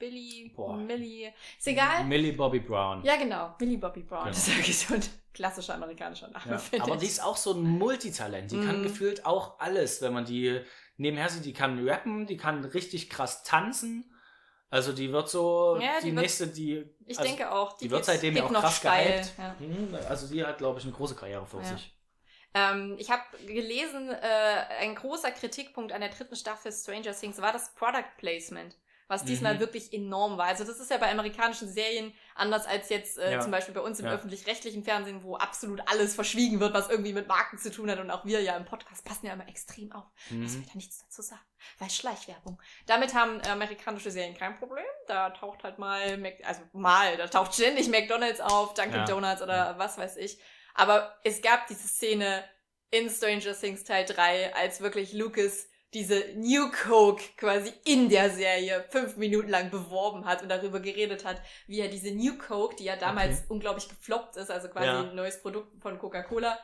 Billy, 0.00 0.50
Boah. 0.56 0.76
Millie. 0.76 1.32
Ist 1.58 1.68
egal. 1.68 2.04
Millie 2.04 2.32
Bobby 2.32 2.58
Brown. 2.58 3.04
Ja, 3.04 3.16
genau, 3.16 3.54
Millie 3.60 3.78
Bobby 3.78 4.00
Brown. 4.02 4.24
Genau. 4.24 4.30
Das 4.34 4.48
ist 4.48 4.56
wirklich 4.56 4.76
so 4.78 4.94
ein 4.94 5.02
klassischer 5.32 5.74
amerikanischer 5.74 6.26
Name, 6.28 6.44
Ja, 6.52 6.58
finde 6.58 6.84
aber 6.86 6.94
ich. 6.94 7.00
die 7.02 7.06
ist 7.06 7.22
auch 7.22 7.36
so 7.36 7.52
ein 7.52 7.62
Multitalent. 7.62 8.50
Die 8.50 8.60
kann 8.60 8.80
Mhm. 8.80 8.82
gefühlt 8.84 9.24
auch 9.26 9.60
alles, 9.60 10.02
wenn 10.02 10.12
man 10.12 10.24
die 10.24 10.60
nebenher 10.96 11.28
sieht. 11.28 11.44
Die 11.44 11.52
kann 11.52 11.86
rappen, 11.88 12.26
die 12.26 12.36
kann 12.36 12.64
richtig 12.64 13.08
krass 13.10 13.44
tanzen. 13.44 14.12
Also 14.70 14.92
die 14.92 15.12
wird 15.12 15.28
so 15.28 15.78
Ja, 15.80 15.98
die, 16.00 16.06
die 16.10 16.14
wird- 16.16 16.22
nächste, 16.22 16.46
die. 16.46 16.84
ich 17.06 17.18
also, 17.18 17.28
denke 17.28 17.50
auch, 17.52 17.76
die 17.76 17.90
wird 17.90 18.00
geht- 18.00 18.06
seitdem 18.06 18.36
ja 18.36 18.44
auch 18.44 18.50
noch 18.50 18.60
krass 18.62 18.80
gehypt. 18.80 19.32
Ja. 19.36 19.54
Mhm, 19.58 19.94
Also 20.08 20.26
die 20.32 20.44
hat, 20.44 20.58
glaube 20.58 20.78
ich, 20.78 20.84
eine 20.84 20.94
große 20.94 21.14
Karriere 21.14 21.44
vor 21.46 21.60
Ja. 21.60 21.66
sich. 21.66 21.94
Ähm, 22.54 22.96
ich 22.98 23.10
habe 23.10 23.22
gelesen, 23.46 24.10
äh, 24.10 24.16
ein 24.80 24.94
großer 24.96 25.30
Kritikpunkt 25.30 25.92
an 25.92 26.00
der 26.00 26.10
dritten 26.10 26.34
Staffel 26.34 26.72
Stranger 26.72 27.12
Things 27.12 27.40
war 27.40 27.52
das 27.52 27.74
Product 27.74 28.16
Placement, 28.18 28.76
was 29.10 29.24
diesmal 29.24 29.56
Mhm. 29.56 29.60
wirklich 29.60 29.92
enorm 29.92 30.38
war. 30.38 30.46
Also 30.46 30.64
das 30.64 30.78
ist 30.80 30.90
ja 30.90 30.96
bei 30.98 31.10
amerikanischen 31.10 31.68
Serien 31.68 32.14
anders 32.34 32.64
als 32.66 32.88
jetzt 32.88 33.18
äh, 33.18 33.32
Ja. 33.32 33.40
zum 33.40 33.50
Beispiel 33.50 33.74
bei 33.74 33.80
uns 33.80 33.98
im 34.00 34.06
Ja. 34.06 34.12
öffentlich-rechtlichen 34.12 34.84
Fernsehen, 34.84 35.22
wo 35.24 35.34
absolut 35.36 35.82
alles 35.86 36.14
verschwiegen 36.14 36.60
wird, 36.60 36.72
was 36.72 36.88
irgendwie 36.88 37.12
mit 37.12 37.26
Marken 37.28 37.58
zu 37.58 37.70
tun 37.70 37.90
hat. 37.90 37.98
Und 37.98 38.10
auch 38.10 38.24
wir 38.24 38.40
ja 38.40 38.56
im 38.56 38.64
Podcast 38.64 39.04
passen 39.04 39.26
ja 39.26 39.32
immer 39.32 39.48
extrem 39.48 39.90
auf, 39.92 40.04
dass 40.30 40.30
Mhm. 40.30 40.60
wir 40.60 40.66
da 40.66 40.72
nichts 40.74 40.98
dazu 40.98 41.22
sagen. 41.22 41.42
Weil 41.78 41.90
Schleichwerbung. 41.90 42.62
Damit 42.86 43.12
haben 43.14 43.40
amerikanische 43.42 44.10
Serien 44.10 44.36
kein 44.36 44.56
Problem. 44.58 44.84
Da 45.08 45.30
taucht 45.30 45.64
halt 45.64 45.78
mal, 45.78 46.16
Mac 46.16 46.34
also 46.44 46.62
mal, 46.72 47.16
da 47.16 47.26
taucht 47.26 47.52
ständig 47.54 47.88
McDonalds 47.88 48.40
auf, 48.40 48.74
Dunkin' 48.74 48.94
Ja. 48.94 49.04
Donuts 49.04 49.42
oder 49.42 49.76
was 49.76 49.98
weiß 49.98 50.16
ich. 50.18 50.38
Aber 50.74 51.18
es 51.24 51.42
gab 51.42 51.66
diese 51.66 51.88
Szene 51.88 52.44
in 52.92 53.10
Stranger 53.10 53.54
Things 53.58 53.84
Teil 53.84 54.04
3, 54.04 54.54
als 54.54 54.80
wirklich 54.80 55.12
Lucas 55.12 55.68
diese 55.92 56.22
New 56.36 56.70
Coke 56.70 57.22
quasi 57.36 57.72
in 57.84 58.08
der 58.08 58.30
Serie 58.30 58.84
fünf 58.90 59.16
Minuten 59.16 59.48
lang 59.48 59.70
beworben 59.70 60.24
hat 60.24 60.42
und 60.42 60.48
darüber 60.48 60.78
geredet 60.80 61.24
hat, 61.24 61.40
wie 61.66 61.80
er 61.80 61.88
diese 61.88 62.12
New 62.12 62.38
Coke, 62.38 62.76
die 62.76 62.84
ja 62.84 62.96
damals 62.96 63.38
Okay. 63.38 63.46
unglaublich 63.48 63.88
gefloppt 63.88 64.36
ist, 64.36 64.50
also 64.50 64.68
quasi 64.68 64.86
Ja. 64.86 65.00
ein 65.00 65.14
neues 65.16 65.42
Produkt 65.42 65.80
von 65.82 65.98
Coca-Cola, 65.98 66.58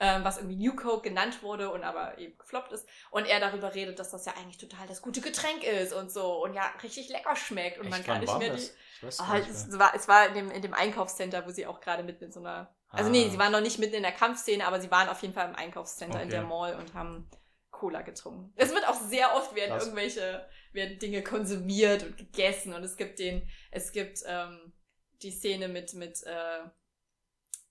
ähm, 0.00 0.24
was 0.24 0.38
irgendwie 0.38 0.56
New 0.56 0.74
Coke 0.74 1.08
genannt 1.08 1.42
wurde 1.42 1.70
und 1.70 1.84
aber 1.84 2.16
eben 2.18 2.36
gefloppt 2.38 2.72
ist. 2.72 2.88
Und 3.10 3.26
er 3.26 3.40
darüber 3.40 3.74
redet, 3.74 3.98
dass 3.98 4.10
das 4.10 4.24
ja 4.24 4.32
eigentlich 4.38 4.58
total 4.58 4.86
das 4.88 5.02
gute 5.02 5.20
Getränk 5.20 5.62
ist 5.64 5.92
und 5.92 6.10
so 6.10 6.42
und 6.42 6.54
ja 6.54 6.64
richtig 6.82 7.08
lecker 7.10 7.36
schmeckt 7.36 7.78
und 7.78 7.88
man 7.90 8.00
Echt, 8.00 8.08
kann 8.08 8.14
wann 8.26 8.38
nicht 8.38 8.38
mehr 8.38 8.56
die. 8.56 8.70
Gar 9.18 9.38
nicht 9.38 9.50
es 9.50 9.66
mehr. 9.68 9.78
war, 9.78 9.94
es 9.94 10.08
war 10.08 10.26
in 10.28 10.34
dem, 10.34 10.50
in 10.50 10.62
dem 10.62 10.74
Einkaufscenter, 10.74 11.44
wo 11.46 11.50
sie 11.50 11.66
auch 11.66 11.80
gerade 11.80 12.02
mitten 12.04 12.24
in 12.24 12.32
so 12.32 12.40
einer. 12.40 12.74
Also 12.88 13.10
nee, 13.10 13.26
Ah. 13.26 13.30
sie 13.30 13.38
waren 13.38 13.52
noch 13.52 13.60
nicht 13.60 13.78
mitten 13.78 13.94
in 13.96 14.02
der 14.02 14.12
Kampfszene, 14.12 14.66
aber 14.66 14.80
sie 14.80 14.90
waren 14.90 15.08
auf 15.08 15.20
jeden 15.22 15.34
Fall 15.34 15.48
im 15.48 15.56
Einkaufscenter 15.56 16.18
in 16.20 16.28
Okay. 16.28 16.36
der 16.38 16.42
Mall 16.42 16.74
und 16.76 16.94
haben 16.94 17.28
Cola 17.82 18.02
getrunken. 18.02 18.52
Es 18.54 18.70
wird 18.72 18.86
auch 18.86 19.00
sehr 19.00 19.34
oft 19.34 19.54
werden 19.56 19.70
Krass. 19.72 19.84
irgendwelche 19.86 20.46
werden 20.72 20.98
Dinge 21.00 21.22
konsumiert 21.22 22.04
und 22.04 22.16
gegessen 22.16 22.72
und 22.74 22.84
es 22.84 22.96
gibt 22.96 23.18
den, 23.18 23.42
es 23.72 23.90
gibt 23.90 24.18
ähm, 24.26 24.72
die 25.22 25.32
Szene 25.32 25.66
mit 25.68 25.92
mit 25.94 26.22
äh, 26.24 26.60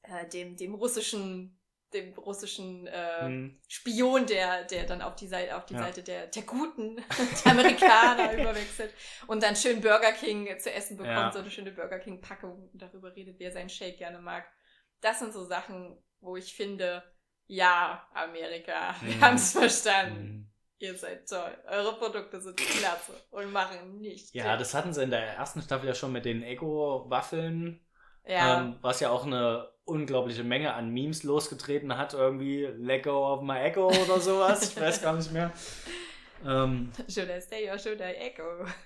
äh, 0.03 0.27
dem 0.27 0.57
dem 0.57 0.73
russischen 0.75 1.57
dem 1.93 2.13
russischen 2.13 2.87
äh, 2.87 3.27
Mhm. 3.29 3.59
Spion, 3.67 4.25
der, 4.25 4.63
der 4.65 4.85
dann 4.85 5.01
auf 5.01 5.15
die 5.15 5.27
Seite, 5.27 5.55
auf 5.57 5.65
die 5.65 5.73
Ja. 5.73 5.79
Seite 5.83 6.01
der, 6.03 6.27
der 6.27 6.43
guten 6.43 6.95
der 7.45 7.51
Amerikaner 7.51 8.33
überwechselt 8.39 8.93
und 9.27 9.43
dann 9.43 9.55
schön 9.57 9.81
Burger 9.81 10.11
King 10.13 10.47
zu 10.59 10.71
essen 10.73 10.95
bekommt, 10.97 11.15
Ja. 11.17 11.31
so 11.33 11.39
eine 11.39 11.51
schöne 11.51 11.71
Burger 11.71 11.99
King 11.99 12.21
Packung 12.21 12.69
und 12.71 12.81
darüber 12.81 13.13
redet, 13.15 13.39
wer 13.39 13.51
seinen 13.51 13.69
Shake 13.69 13.97
gerne 13.97 14.19
mag. 14.19 14.45
Das 15.01 15.19
sind 15.19 15.33
so 15.33 15.43
Sachen, 15.45 15.97
wo 16.21 16.37
ich 16.37 16.53
finde, 16.55 17.03
ja, 17.51 18.07
Amerika, 18.13 18.95
wir 19.01 19.15
Mhm. 19.15 19.21
haben 19.21 19.35
es 19.35 19.51
verstanden. 19.51 20.23
Mhm. 20.23 20.47
Ihr 20.79 20.97
seid 20.97 21.29
toll. 21.29 21.55
Eure 21.69 21.93
Produkte 21.95 22.41
sind 22.41 22.57
klasse 22.57 23.13
und 23.29 23.51
machen 23.51 23.99
nicht. 23.99 24.33
Ja, 24.33 24.57
das 24.57 24.73
hatten 24.73 24.93
sie 24.93 25.03
in 25.03 25.11
der 25.11 25.21
ersten 25.35 25.61
Staffel 25.61 25.87
ja 25.87 25.93
schon 25.93 26.11
mit 26.11 26.25
den 26.25 26.41
Ego-Waffeln, 26.43 27.79
ja. 28.25 28.61
ähm, 28.61 28.77
was 28.81 28.99
ja 28.99 29.11
auch 29.11 29.25
eine 29.25 29.69
unglaubliche 29.85 30.43
Menge 30.43 30.73
an 30.73 30.89
Memes 30.89 31.23
losgetreten 31.23 31.97
hat, 31.97 32.13
irgendwie 32.13 32.65
Let 32.65 33.03
go 33.03 33.31
of 33.33 33.41
my 33.41 33.59
ego 33.59 33.87
oder 33.89 34.19
sowas, 34.19 34.71
ich 34.71 34.79
weiß 34.79 35.01
gar 35.01 35.13
nicht 35.13 35.31
mehr. 35.31 35.51
Ähm, 36.45 36.91
should 37.09 37.29
I 37.29 37.39
stay 37.41 37.69
or 37.69 37.77
should 37.77 37.99
I 37.99 38.13
echo? 38.15 38.43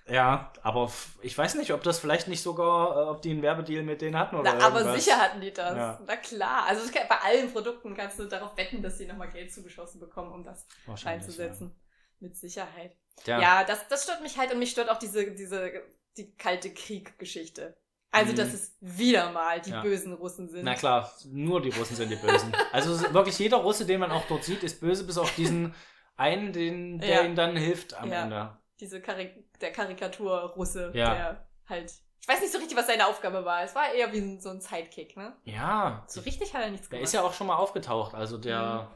ja, 0.08 0.52
aber 0.62 0.92
ich 1.22 1.38
weiß 1.38 1.56
nicht, 1.56 1.72
ob 1.74 1.84
das 1.84 2.00
vielleicht 2.00 2.28
nicht 2.28 2.42
sogar, 2.42 2.96
äh, 2.96 3.10
ob 3.10 3.22
die 3.22 3.32
einen 3.32 3.42
Werbedeal 3.42 3.84
mit 3.84 4.02
denen 4.02 4.18
hatten 4.18 4.36
oder 4.36 4.54
Na, 4.56 4.66
aber 4.68 4.94
sicher 4.98 5.18
hatten 5.18 5.42
die 5.42 5.52
das. 5.54 5.76
Ja. 5.76 6.00
Na 6.06 6.16
klar. 6.18 6.66
Also 6.68 6.92
kann, 6.92 7.08
bei 7.08 7.18
allen 7.20 7.52
Produkten 7.52 7.96
kannst 7.96 8.20
du 8.20 8.26
darauf 8.26 8.56
wetten, 8.58 8.82
dass 8.82 8.98
sie 8.98 9.06
nochmal 9.06 9.30
Geld 9.30 9.54
zugeschossen 9.54 10.00
bekommen, 10.00 10.32
um 10.32 10.44
das 10.44 10.66
Wahrscheinlich, 10.86 11.24
reinzusetzen. 11.24 11.76
Mit 12.20 12.36
Sicherheit. 12.38 12.96
Ja. 13.26 13.40
Ja, 13.42 13.64
das, 13.64 13.88
das 13.88 14.04
stört 14.04 14.22
mich 14.22 14.38
halt 14.38 14.52
und 14.52 14.60
mich 14.60 14.72
stört 14.72 14.90
auch 14.90 14.98
diese, 15.00 15.32
diese, 15.32 15.72
die 16.18 16.34
kalte 16.36 16.74
Krieg-Geschichte. 16.74 17.76
Also, 18.12 18.32
Mhm. 18.32 18.38
dass 18.38 18.54
es 18.54 18.78
wieder 18.80 19.32
mal 19.32 19.60
die 19.60 19.72
Ja. 19.72 19.82
bösen 19.82 20.14
Russen 20.14 20.48
sind. 20.48 20.64
Na 20.64 20.76
klar, 20.76 21.12
nur 21.26 21.62
die 21.62 21.72
Russen 21.72 21.98
sind 21.98 22.10
die 22.10 22.16
Bösen. 22.16 22.56
Also 22.72 23.14
wirklich 23.14 23.38
jeder 23.40 23.58
Russe, 23.58 23.86
den 23.86 24.00
man 24.00 24.12
auch 24.12 24.26
dort 24.30 24.46
sieht, 24.46 24.64
ist 24.64 24.80
böse, 24.80 25.04
bis 25.04 25.18
auf 25.18 25.36
diesen 25.36 25.76
einen, 26.18 26.54
den, 26.54 27.00
der 27.00 27.10
Ja. 27.10 27.22
ihm 27.24 27.36
dann 27.36 27.56
hilft 27.56 27.94
am 27.96 28.12
Ja. 28.12 28.24
Ende. 28.24 28.58
Diese 28.80 29.02
Karik 29.02 29.46
der 29.60 29.72
Karikatur-Russe, 29.72 30.92
Ja. 30.94 31.14
der 31.14 31.48
halt. 31.68 31.92
Ich 32.22 32.28
weiß 32.28 32.42
nicht 32.42 32.52
so 32.52 32.58
richtig, 32.58 32.76
was 32.76 32.88
seine 32.88 33.06
Aufgabe 33.08 33.46
war. 33.46 33.64
Es 33.64 33.76
war 33.76 33.94
eher 33.94 34.12
wie 34.12 34.18
ein, 34.18 34.40
so 34.40 34.50
ein 34.50 34.60
Sidekick, 34.60 35.16
ne? 35.16 35.36
Ja, 35.44 36.04
So 36.08 36.22
richtig 36.22 36.54
hat 36.56 36.64
er 36.64 36.72
nichts 36.72 36.90
der 36.90 36.98
gemacht. 36.98 37.08
ist 37.08 37.14
ja 37.14 37.22
auch 37.22 37.34
schon 37.34 37.48
mal 37.48 37.56
aufgetaucht. 37.58 38.16
Also 38.16 38.38
der, 38.40 38.90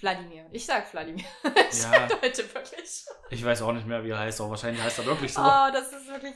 Wladimir. 0.00 0.46
Ich 0.50 0.66
sag 0.66 0.90
Wladimir. 0.92 1.24
ich 1.70 1.82
Ja. 1.82 2.06
deute 2.06 2.54
wirklich. 2.54 3.04
ich 3.30 3.44
weiß 3.44 3.62
auch 3.62 3.72
nicht 3.72 3.86
mehr, 3.86 4.02
wie 4.04 4.10
er 4.10 4.18
heißt, 4.18 4.40
aber 4.40 4.50
wahrscheinlich 4.50 4.82
heißt 4.82 4.98
er 5.00 5.06
wirklich 5.06 5.32
so. 5.32 5.40
Oh, 5.42 5.68
das 5.72 5.92
ist 5.92 6.08
wirklich 6.08 6.34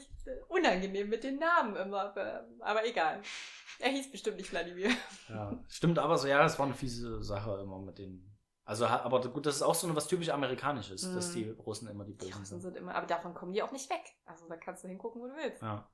unangenehm 0.49 1.09
mit 1.09 1.25
den 1.25 1.39
Namen 1.39 1.75
immer. 1.77 2.01
Aber, 2.11 2.47
aber 2.61 2.85
egal. 2.87 3.21
Er 3.79 3.91
hieß 3.91 4.11
bestimmt 4.11 4.39
nicht 4.39 4.51
Wladimir. 4.53 4.91
Ja, 5.29 5.53
stimmt 5.69 5.99
aber 5.99 6.17
so, 6.17 6.29
ja, 6.29 6.45
es 6.45 6.59
war 6.59 6.67
eine 6.67 6.75
fiese 6.75 7.23
Sache 7.23 7.59
immer 7.63 7.79
mit 7.79 7.99
den. 7.99 8.26
Also, 8.67 8.85
aber 8.87 9.21
gut, 9.31 9.47
das 9.47 9.57
ist 9.57 9.63
auch 9.63 9.75
so 9.75 9.95
was 9.97 10.09
typisch 10.09 10.29
Amerikanisches, 10.29 11.03
dass 11.15 11.31
Mhm. 11.31 11.35
die 11.35 11.51
Russen 11.51 11.89
immer 11.89 12.05
die 12.05 12.13
Die 12.13 12.19
Bösen 12.27 12.33
Russen 12.41 12.45
sind. 12.47 12.61
sind 12.63 12.77
immer, 12.77 12.95
aber 12.95 13.07
davon 13.07 13.33
kommen 13.33 13.53
die 13.53 13.63
auch 13.63 13.71
nicht 13.73 13.89
weg. 13.89 14.03
Also 14.27 14.47
da 14.49 14.57
kannst 14.57 14.85
du 14.85 14.89
hingucken, 14.89 15.23
wo 15.23 15.29
du 15.29 15.37
willst. 15.37 15.63
Ja. 15.63 15.89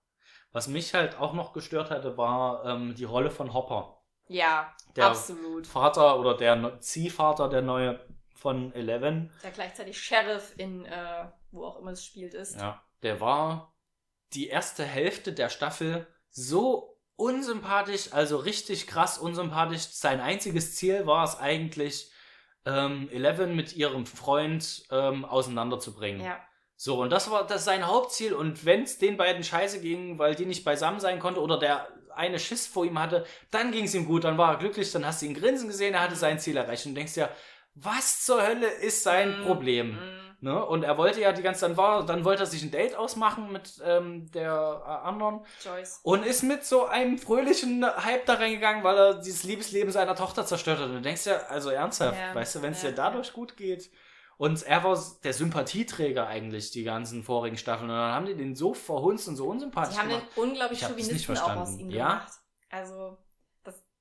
Was 0.52 0.68
mich 0.68 0.94
halt 0.94 1.18
auch 1.18 1.34
noch 1.34 1.52
gestört 1.52 1.90
hatte, 1.90 2.16
war 2.16 2.64
ähm, 2.64 2.94
die 2.94 3.04
Rolle 3.04 3.30
von 3.30 3.52
Hopper. 3.52 4.02
Ja, 4.28 4.74
Der 4.96 5.06
absolut. 5.08 5.66
Vater 5.66 6.18
oder 6.18 6.34
der 6.36 6.80
Ziehvater, 6.80 7.48
der 7.50 7.60
neue 7.62 8.00
von 8.34 8.72
Eleven. 8.72 9.30
Der 9.42 9.50
gleichzeitig 9.50 10.00
Sheriff 10.02 10.54
in, 10.56 10.84
äh, 10.86 11.28
wo 11.50 11.64
auch 11.66 11.78
immer 11.78 11.90
es 11.90 12.04
spielt, 12.04 12.32
ist. 12.34 12.56
Ja, 12.58 12.82
der 13.02 13.20
war 13.20 13.74
die 14.32 14.48
erste 14.48 14.84
Hälfte 14.84 15.32
der 15.34 15.50
Staffel 15.50 16.06
so 16.30 16.98
unsympathisch, 17.16 18.12
also 18.12 18.36
richtig 18.38 18.86
krass 18.86 19.18
unsympathisch. 19.18 19.82
Sein 19.90 20.20
einziges 20.20 20.76
Ziel 20.76 21.06
war 21.06 21.24
es 21.24 21.36
eigentlich, 21.38 22.10
ähm, 22.66 23.08
Eleven 23.10 23.54
mit 23.56 23.74
ihrem 23.76 24.06
Freund 24.06 24.84
ähm, 24.90 25.24
auseinanderzubringen. 25.24 26.24
Ja. 26.24 26.38
So, 26.76 27.00
und 27.00 27.10
das 27.10 27.30
war 27.30 27.46
das 27.46 27.64
sein 27.64 27.86
Hauptziel. 27.86 28.32
Und 28.32 28.64
wenn 28.64 28.82
es 28.82 28.98
den 28.98 29.16
beiden 29.16 29.44
scheiße 29.44 29.80
ging, 29.80 30.18
weil 30.18 30.34
die 30.34 30.46
nicht 30.46 30.64
beisammen 30.64 31.00
sein 31.00 31.18
konnte 31.20 31.40
oder 31.40 31.58
der 31.58 31.88
eine 32.14 32.38
Schiss 32.38 32.66
vor 32.66 32.84
ihm 32.84 32.98
hatte, 32.98 33.24
dann 33.50 33.70
ging 33.72 33.84
es 33.84 33.94
ihm 33.94 34.04
gut, 34.04 34.24
dann 34.24 34.36
war 34.36 34.52
er 34.52 34.58
glücklich, 34.58 34.90
dann 34.92 35.06
hast 35.06 35.22
du 35.22 35.26
ihn 35.26 35.34
grinsen 35.34 35.68
gesehen, 35.68 35.94
er 35.94 36.00
hatte 36.02 36.16
sein 36.16 36.38
Ziel 36.38 36.56
erreicht. 36.56 36.84
Und 36.86 36.92
du 36.92 36.96
denkst 36.98 37.16
ja, 37.16 37.30
was 37.74 38.24
zur 38.24 38.46
Hölle 38.46 38.66
ist 38.66 39.02
sein 39.02 39.40
Mm, 39.40 39.44
Problem? 39.44 39.92
mm. 39.94 40.21
Ne? 40.42 40.64
Und 40.64 40.82
er 40.82 40.98
wollte 40.98 41.20
ja 41.20 41.32
die 41.32 41.40
ganze 41.42 41.60
dann 41.66 41.76
war, 41.76 42.04
dann 42.04 42.24
wollte 42.24 42.42
er 42.42 42.46
sich 42.46 42.62
ein 42.64 42.70
Date 42.72 42.96
ausmachen 42.96 43.52
mit 43.52 43.80
ähm, 43.84 44.28
der 44.32 44.82
äh, 44.84 44.90
anderen 45.06 45.46
Joyce. 45.62 46.00
und 46.02 46.26
ist 46.26 46.42
mit 46.42 46.64
so 46.64 46.86
einem 46.86 47.16
fröhlichen 47.16 47.84
Hype 47.86 48.26
da 48.26 48.34
reingegangen, 48.34 48.82
weil 48.82 48.96
er 48.98 49.14
dieses 49.14 49.44
Liebesleben 49.44 49.92
seiner 49.92 50.16
Tochter 50.16 50.44
zerstört 50.44 50.80
hat. 50.80 50.86
Und 50.86 50.94
du 50.96 51.00
denkst 51.00 51.26
ja, 51.26 51.36
also 51.48 51.70
ernsthaft, 51.70 52.18
Ja, 52.18 52.34
weißt 52.34 52.56
du, 52.56 52.62
wenn 52.62 52.72
es 52.72 52.82
ja, 52.82 52.90
dir 52.90 52.96
dadurch 52.96 53.32
gut 53.32 53.56
geht. 53.56 53.90
Und 54.36 54.60
er 54.64 54.82
war 54.82 54.98
der 55.22 55.32
Sympathieträger 55.32 56.26
eigentlich, 56.26 56.72
die 56.72 56.82
ganzen 56.82 57.22
vorigen 57.22 57.56
Staffeln. 57.56 57.88
Und 57.90 57.96
dann 57.96 58.12
haben 58.12 58.26
die 58.26 58.34
den 58.34 58.56
so 58.56 58.74
verhunzt 58.74 59.28
und 59.28 59.36
so 59.36 59.46
unsympathisch 59.46 59.94
Die 59.94 60.00
haben 60.00 60.08
den 60.08 60.18
gemacht. 60.18 60.36
unglaublich 60.38 60.80
Chauvinisten 60.80 61.36
auch 61.36 61.42
aus 61.42 61.54
verstanden. 61.54 61.78
ihm 61.78 61.90
Ja? 61.90 62.08
gemacht. 62.08 62.32
Also, 62.70 63.18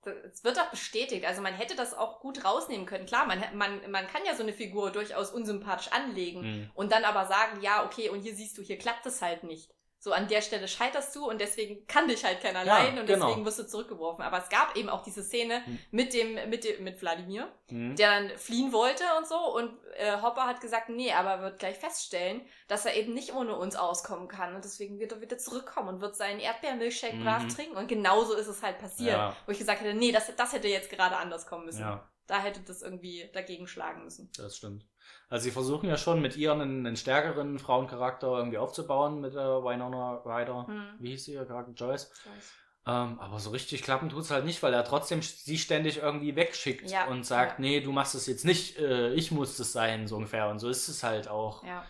es 0.06 0.44
wird 0.44 0.60
auch 0.60 0.70
bestätigt. 0.70 1.26
Also, 1.26 1.42
man 1.42 1.54
hätte 1.54 1.76
das 1.76 1.94
auch 1.94 2.20
gut 2.20 2.44
rausnehmen 2.44 2.86
können. 2.86 3.06
Klar, 3.06 3.26
man, 3.28 3.44
man, 3.54 3.92
man 3.92 4.08
kann 4.08 4.22
ja 4.26 4.36
so 4.36 4.44
eine 4.44 4.54
Figur 4.54 4.92
durchaus 4.92 5.32
unsympathisch 5.32 5.92
anlegen 5.92 6.42
Hm. 6.44 6.72
und 6.74 6.92
dann 6.92 7.04
aber 7.04 7.26
sagen, 7.26 7.62
ja, 7.62 7.86
okay, 7.86 8.10
und 8.10 8.22
hier 8.22 8.36
siehst 8.36 8.58
du, 8.58 8.62
hier 8.62 8.78
klappt 8.78 9.06
es 9.06 9.22
halt 9.22 9.44
nicht. 9.44 9.70
So 10.04 10.14
an 10.14 10.28
der 10.28 10.42
Stelle 10.42 10.68
scheiterst 10.68 11.16
du 11.16 11.30
und 11.30 11.40
deswegen 11.40 11.86
kann 11.86 12.08
dich 12.08 12.26
halt 12.26 12.42
keiner 12.42 12.66
Ja, 12.66 12.80
leiden 12.80 12.98
und 12.98 13.06
genau. 13.06 13.28
deswegen 13.28 13.46
wirst 13.46 13.60
du 13.60 13.68
zurückgeworfen. 13.68 14.24
Aber 14.26 14.40
es 14.40 14.50
gab 14.50 14.76
eben 14.76 14.90
auch 14.90 15.04
diese 15.04 15.22
Szene 15.24 15.64
Hm. 15.64 15.78
mit 15.92 16.14
dem, 16.16 16.34
mit 16.50 16.64
dem, 16.64 16.84
mit 16.84 17.00
Wladimir, 17.04 17.48
Hm. 17.70 17.96
der 17.96 18.10
dann 18.10 18.36
fliehen 18.36 18.74
wollte 18.74 19.04
und 19.20 19.28
so 19.28 19.38
und 19.56 19.72
äh, 19.98 20.20
Hopper 20.20 20.48
hat 20.48 20.60
gesagt, 20.60 20.90
nee, 20.90 21.14
aber 21.14 21.30
er 21.34 21.42
wird 21.44 21.60
gleich 21.60 21.78
feststellen, 21.78 22.42
dass 22.68 22.84
er 22.88 22.96
eben 22.96 23.14
nicht 23.14 23.32
ohne 23.36 23.56
uns 23.56 23.76
auskommen 23.76 24.28
kann 24.28 24.56
und 24.56 24.66
deswegen 24.66 24.98
wird 25.00 25.12
er 25.12 25.22
wieder 25.22 25.38
zurückkommen 25.38 25.90
und 25.90 26.02
wird 26.02 26.16
seinen 26.16 26.40
Erdbeermilchshake 26.40 27.18
Mhm. 27.18 27.24
brav 27.24 27.48
trinken 27.56 27.78
und 27.78 27.88
genauso 27.88 28.34
ist 28.34 28.48
es 28.48 28.64
halt 28.64 28.80
passiert. 28.80 29.14
Ja. 29.18 29.36
Wo 29.46 29.52
ich 29.52 29.60
gesagt 29.60 29.82
hätte, 29.82 29.94
nee, 29.94 30.12
das, 30.12 30.36
das 30.36 30.52
hätte 30.54 30.68
jetzt 30.68 30.90
gerade 30.90 31.18
anders 31.18 31.46
kommen 31.46 31.66
müssen. 31.66 31.82
ja. 31.82 32.08
Da 32.28 32.40
hätte 32.42 32.62
das 32.62 32.82
irgendwie 32.82 33.30
dagegen 33.34 33.68
schlagen 33.68 34.04
müssen. 34.06 34.32
Das 34.38 34.56
stimmt. 34.58 34.86
Also 35.30 35.44
sie 35.46 35.52
versuchen 35.52 35.88
ja 35.90 35.98
schon 35.98 36.22
mit 36.22 36.36
ihr 36.38 36.52
einen, 36.52 36.86
einen 36.86 36.96
stärkeren 36.98 37.60
Frauencharakter 37.60 38.28
irgendwie 38.38 38.58
aufzubauen 38.58 39.22
mit 39.22 39.34
der 39.36 39.64
Winona 39.64 40.22
Ryder. 40.26 40.68
Hm. 40.68 40.96
Wie 41.00 41.12
hieß 41.12 41.26
sie, 41.26 41.34
ihr 41.34 41.46
Charakter 41.46 41.72
Joyce? 41.74 42.12
Weiß. 42.24 42.54
Ähm, 42.88 43.20
aber 43.20 43.40
so 43.40 43.52
richtig 43.52 43.84
klappen 43.84 44.10
tut 44.10 44.24
es 44.24 44.32
halt 44.32 44.44
nicht, 44.46 44.64
weil 44.64 44.74
er 44.74 44.84
trotzdem 44.84 45.22
sie 45.22 45.58
ständig 45.60 45.98
irgendwie 45.98 46.36
wegschickt 46.36 46.90
Ja, 46.90 47.08
und 47.08 47.24
sagt, 47.26 47.60
ja. 47.60 47.60
nee, 47.60 47.80
du 47.82 47.92
machst 47.92 48.16
es 48.16 48.26
jetzt 48.26 48.44
nicht, 48.44 48.78
äh, 48.80 49.14
ich 49.14 49.32
muss 49.32 49.60
es 49.60 49.72
sein, 49.72 50.08
so 50.08 50.16
ungefähr. 50.18 50.50
Und 50.50 50.60
so 50.60 50.68
ist 50.70 50.88
es 50.88 51.04
halt 51.04 51.28
auch. 51.28 51.64
Ja. 51.64 51.86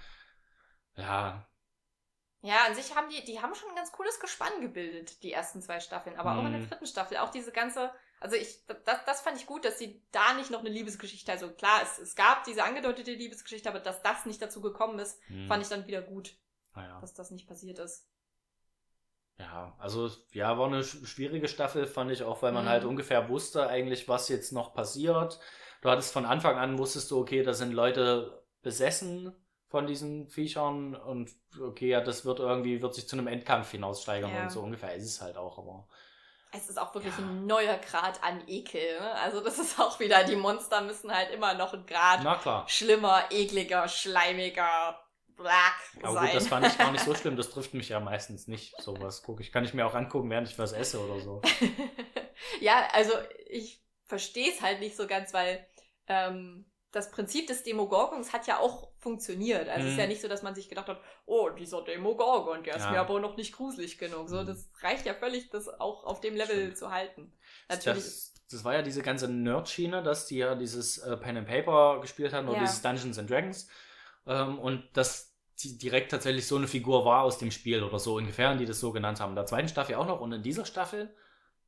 Ja, 0.95 1.47
Ja, 2.41 2.65
an 2.65 2.73
sich 2.75 2.95
haben 2.95 3.09
die, 3.09 3.23
die 3.23 3.39
haben 3.41 3.53
schon 3.53 3.69
ein 3.69 3.75
ganz 3.75 3.91
cooles 3.91 4.19
Gespann 4.19 4.61
gebildet, 4.61 5.21
die 5.23 5.31
ersten 5.31 5.61
zwei 5.61 5.79
Staffeln. 5.79 6.17
Aber 6.17 6.37
auch 6.37 6.45
in 6.45 6.51
der 6.51 6.61
Mhm. 6.61 6.69
dritten 6.69 6.87
Staffel, 6.87 7.17
auch 7.17 7.29
diese 7.29 7.51
ganze, 7.51 7.91
also 8.21 8.37
ich, 8.37 8.65
das, 8.85 9.05
das 9.05 9.21
fand 9.21 9.37
ich 9.37 9.47
gut, 9.47 9.65
dass 9.65 9.79
sie 9.79 10.01
da 10.11 10.33
nicht 10.35 10.51
noch 10.51 10.61
eine 10.61 10.69
Liebesgeschichte, 10.69 11.31
also 11.31 11.51
klar, 11.51 11.81
es, 11.83 11.99
es 11.99 12.15
gab 12.15 12.45
diese 12.45 12.63
angedeutete 12.63 13.13
Liebesgeschichte, 13.13 13.69
aber 13.69 13.81
dass 13.81 14.01
das 14.03 14.25
nicht 14.27 14.41
dazu 14.41 14.61
gekommen 14.61 14.99
ist, 14.99 15.19
hm, 15.29 15.47
fand 15.47 15.63
ich 15.63 15.69
dann 15.69 15.87
wieder 15.87 16.01
gut, 16.03 16.37
naja. 16.75 17.01
dass 17.01 17.13
das 17.13 17.31
nicht 17.31 17.47
passiert 17.47 17.79
ist. 17.79 18.07
Ja, 19.39 19.75
also 19.79 20.09
ja, 20.33 20.57
war 20.57 20.67
eine 20.67 20.81
sch- 20.83 21.05
schwierige 21.05 21.47
Staffel, 21.47 21.87
fand 21.87 22.11
ich 22.11 22.23
auch, 22.23 22.41
weil 22.43 22.51
man 22.51 22.65
Mhm. 22.65 22.69
halt 22.69 22.85
ungefähr 22.85 23.27
wusste 23.29 23.67
eigentlich, 23.67 24.07
was 24.07 24.29
jetzt 24.29 24.51
noch 24.51 24.73
passiert. 24.73 25.39
Du 25.81 25.89
hattest 25.89 26.13
von 26.13 26.25
Anfang 26.25 26.57
an, 26.57 26.77
wusstest 26.77 27.09
du, 27.11 27.19
okay, 27.19 27.41
da 27.43 27.53
sind 27.53 27.73
Leute 27.73 28.43
besessen 28.61 29.33
von 29.69 29.87
diesen 29.87 30.27
Viechern 30.27 30.95
und 30.95 31.31
okay, 31.59 31.89
ja, 31.89 32.01
das 32.01 32.23
wird 32.25 32.39
irgendwie, 32.39 32.81
wird 32.81 32.93
sich 32.93 33.07
zu 33.07 33.15
einem 33.17 33.27
Endkampf 33.27 33.71
hinaussteigern 33.71 34.31
Ja. 34.31 34.43
und 34.43 34.51
so 34.51 34.61
ungefähr 34.61 34.93
ist 34.95 35.05
es 35.05 35.21
halt 35.21 35.37
auch, 35.37 35.57
aber 35.57 35.87
Es 36.53 36.69
ist 36.69 36.77
auch 36.77 36.93
wirklich 36.93 37.13
Ja. 37.17 37.23
ein 37.23 37.45
neuer 37.45 37.77
Grad 37.77 38.21
an 38.23 38.43
Ekel. 38.47 38.99
Ne? 38.99 39.11
Also 39.15 39.41
das 39.41 39.57
ist 39.57 39.79
auch 39.79 39.99
wieder, 39.99 40.23
die 40.23 40.35
Monster 40.35 40.81
müssen 40.81 41.13
halt 41.13 41.31
immer 41.31 41.53
noch 41.53 41.73
ein 41.73 41.85
Grad 41.85 42.69
schlimmer, 42.69 43.23
ekliger, 43.29 43.87
schleimiger, 43.87 44.99
black 45.35 45.75
Aber 46.03 46.13
sein. 46.13 46.25
gut, 46.27 46.35
das 46.35 46.47
fand 46.47 46.67
ich 46.67 46.77
gar 46.77 46.91
nicht 46.91 47.03
so 47.05 47.15
schlimm, 47.15 47.35
das 47.37 47.49
trifft 47.49 47.73
mich 47.73 47.89
ja 47.89 47.99
meistens 47.99 48.47
nicht, 48.47 48.79
sowas 48.81 49.23
gucke 49.23 49.41
ich. 49.41 49.51
Kann 49.51 49.63
ich 49.63 49.73
mir 49.73 49.85
auch 49.85 49.95
angucken, 49.95 50.29
während 50.29 50.47
ich 50.49 50.59
was 50.59 50.73
esse 50.73 50.99
oder 50.99 51.19
so. 51.21 51.41
ja, 52.59 52.87
also 52.91 53.13
ich 53.47 53.81
verstehe 54.05 54.51
es 54.51 54.61
halt 54.61 54.79
nicht 54.81 54.95
so 54.97 55.07
ganz, 55.07 55.33
weil 55.33 55.65
ähm, 56.07 56.70
das 56.91 57.09
Prinzip 57.11 57.47
des 57.47 57.63
Demogorgons 57.63 58.33
hat 58.33 58.47
ja 58.47 58.59
auch 58.59 58.89
funktioniert. 58.99 59.69
Also 59.69 59.85
es 59.85 59.91
ist 59.91 59.93
Mhm. 59.93 59.99
ja 60.01 60.07
nicht 60.07 60.21
so, 60.21 60.27
dass 60.27 60.43
man 60.43 60.55
sich 60.55 60.67
gedacht 60.67 60.87
hat, 60.87 60.99
oh, 61.25 61.49
dieser 61.49 61.81
Demogorgon, 61.83 62.63
der 62.63 62.75
ist 62.75 62.83
Ja. 62.83 62.91
mir 62.91 62.99
aber 62.99 63.19
noch 63.19 63.37
nicht 63.37 63.53
gruselig 63.55 63.97
genug. 63.97 64.27
So, 64.29 64.41
Mhm. 64.41 64.47
das 64.47 64.69
reicht 64.81 65.05
ja 65.05 65.13
völlig, 65.13 65.49
das 65.49 65.67
auch 65.69 66.03
auf 66.03 66.19
dem 66.19 66.35
Level 66.35 66.55
Stimmt. 66.55 66.77
zu 66.77 66.91
halten. 66.91 67.33
Natürlich. 67.69 68.03
Das, 68.03 68.33
das 68.51 68.63
war 68.65 68.73
ja 68.73 68.81
diese 68.81 69.01
ganze 69.01 69.29
Nerd-Schiene, 69.29 70.03
dass 70.03 70.25
die 70.27 70.37
ja 70.39 70.55
dieses 70.55 70.97
äh, 70.97 71.15
Pen 71.15 71.37
and 71.37 71.47
Paper 71.47 71.99
gespielt 72.01 72.33
haben 72.33 72.47
oder 72.49 72.57
Ja. 72.57 72.63
dieses 72.63 72.81
Dungeons 72.81 73.17
and 73.17 73.29
Dragons. 73.29 73.67
Ähm, 74.27 74.59
und 74.59 74.83
dass 74.93 75.33
die 75.63 75.77
direkt 75.77 76.11
tatsächlich 76.11 76.45
so 76.47 76.57
eine 76.57 76.67
Figur 76.67 77.05
war 77.05 77.23
aus 77.23 77.37
dem 77.37 77.51
Spiel 77.51 77.83
oder 77.83 77.99
so 77.99 78.15
ungefähr, 78.15 78.51
und 78.51 78.57
die 78.57 78.65
das 78.65 78.79
so 78.79 78.91
genannt 78.91 79.19
haben. 79.21 79.29
In 79.31 79.35
der 79.35 79.45
zweiten 79.45 79.67
Staffel 79.69 79.95
auch 79.95 80.07
noch 80.07 80.19
und 80.19 80.31
in 80.33 80.43
dieser 80.43 80.65
Staffel, 80.65 81.15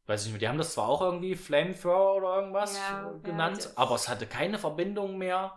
weiß 0.06 0.22
ich 0.22 0.26
nicht 0.28 0.34
mehr, 0.34 0.40
die 0.42 0.48
haben 0.50 0.58
das 0.58 0.74
zwar 0.74 0.90
auch 0.90 1.02
irgendwie 1.02 1.36
Flamethrower 1.36 2.16
oder 2.18 2.36
irgendwas 2.38 2.76
Ja, 2.78 3.04
ja, 3.04 3.12
genannt, 3.24 3.70
die- 3.72 3.78
aber 3.78 3.96
es 3.96 4.10
hatte 4.10 4.28
keine 4.28 4.58
Verbindung 4.60 5.18
mehr 5.18 5.54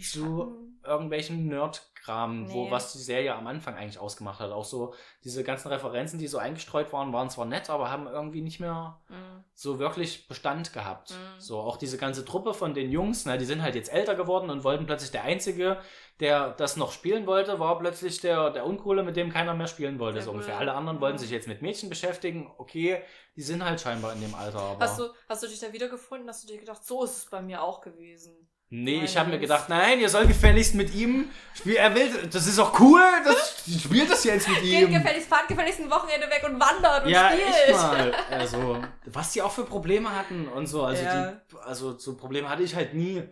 zu 0.00 0.54
irgendwelchen 0.82 1.46
Nerd-Kram, 1.48 2.50
wo 2.50 2.64
Nee. 2.64 2.70
was 2.70 2.92
die 2.92 2.98
Serie 2.98 3.34
am 3.34 3.46
Anfang 3.46 3.74
eigentlich 3.76 3.98
ausgemacht 3.98 4.40
hat. 4.40 4.50
Auch 4.50 4.64
so 4.64 4.94
diese 5.24 5.44
ganzen 5.44 5.68
Referenzen, 5.68 6.18
die 6.18 6.26
so 6.26 6.38
eingestreut 6.38 6.90
waren, 6.94 7.12
waren 7.12 7.28
zwar 7.28 7.44
nett, 7.44 7.68
aber 7.68 7.90
haben 7.90 8.06
irgendwie 8.06 8.40
nicht 8.40 8.60
mehr 8.60 8.98
Mhm. 9.10 9.44
so 9.52 9.78
wirklich 9.78 10.26
Bestand 10.26 10.72
gehabt. 10.72 11.10
Mhm. 11.10 11.40
So 11.40 11.58
auch 11.60 11.76
diese 11.76 11.98
ganze 11.98 12.24
Truppe 12.24 12.54
von 12.54 12.72
den 12.72 12.90
Jungs, 12.90 13.26
na, 13.26 13.36
die 13.36 13.44
sind 13.44 13.60
halt 13.62 13.74
jetzt 13.74 13.92
älter 13.92 14.14
geworden 14.14 14.48
und 14.48 14.64
wollten 14.64 14.86
plötzlich 14.86 15.10
der 15.10 15.24
Einzige, 15.24 15.78
der 16.20 16.50
das 16.54 16.76
noch 16.76 16.92
spielen 16.92 17.26
wollte, 17.26 17.58
war 17.58 17.78
plötzlich 17.78 18.20
der, 18.20 18.50
der 18.50 18.66
Uncoole, 18.66 19.02
mit 19.02 19.16
dem 19.16 19.30
keiner 19.30 19.54
mehr 19.54 19.66
spielen 19.66 19.98
wollte. 19.98 20.20
So 20.22 20.32
ungefähr. 20.32 20.58
Alle 20.58 20.74
anderen 20.74 20.98
Mhm. 20.98 21.00
wollten 21.00 21.18
sich 21.18 21.30
jetzt 21.30 21.48
mit 21.48 21.62
Mädchen 21.62 21.88
beschäftigen. 21.88 22.52
Okay, 22.58 23.02
die 23.36 23.42
sind 23.42 23.64
halt 23.64 23.80
scheinbar 23.80 24.12
in 24.12 24.20
dem 24.20 24.34
Alter. 24.34 24.76
Hast 24.80 24.98
du, 24.98 25.08
hast 25.28 25.42
du 25.42 25.46
dich 25.48 25.58
da 25.60 25.72
wiedergefunden? 25.72 26.28
Hast 26.28 26.44
du 26.44 26.48
dir 26.48 26.58
gedacht, 26.58 26.84
so 26.84 27.04
ist 27.04 27.16
es 27.16 27.26
bei 27.30 27.40
mir 27.42 27.62
auch 27.62 27.80
gewesen? 27.80 28.49
Nee, 28.70 29.04
ich 29.04 29.14
Nein, 29.14 29.20
habe 29.20 29.30
mir 29.30 29.38
gedacht, 29.38 29.68
nein, 29.68 30.00
ihr 30.00 30.08
sollt 30.08 30.28
gefälligst 30.28 30.74
mit 30.74 30.94
ihm 30.94 31.28
spielen. 31.54 31.76
Er 31.76 31.94
will, 31.94 32.28
das 32.30 32.46
ist 32.46 32.58
auch 32.58 32.78
cool, 32.80 33.02
das 33.24 33.62
spielt 33.82 34.10
das 34.10 34.24
jetzt 34.24 34.48
mit 34.48 34.62
Geht 34.62 34.88
ihm. 34.88 34.92
gefälligst, 34.92 35.28
fahrt 35.28 35.48
gefälligst 35.48 35.80
ein 35.80 35.90
Wochenende 35.90 36.26
weg 36.28 36.42
und 36.48 36.58
wandert 36.58 37.04
und 37.04 37.10
Ja, 37.10 37.30
spielt. 37.30 37.48
echt 37.48 37.72
mal. 37.72 38.14
Also, 38.30 38.82
was 39.06 39.32
die 39.32 39.42
auch 39.42 39.52
für 39.52 39.64
Probleme 39.64 40.14
hatten 40.14 40.48
und 40.48 40.66
so. 40.66 40.82
Also, 40.84 41.02
Ja. 41.04 41.32
die, 41.50 41.56
also 41.64 41.98
so 41.98 42.16
Probleme 42.16 42.48
hatte 42.48 42.62
ich 42.62 42.74
halt 42.74 42.94
nie. 42.94 43.22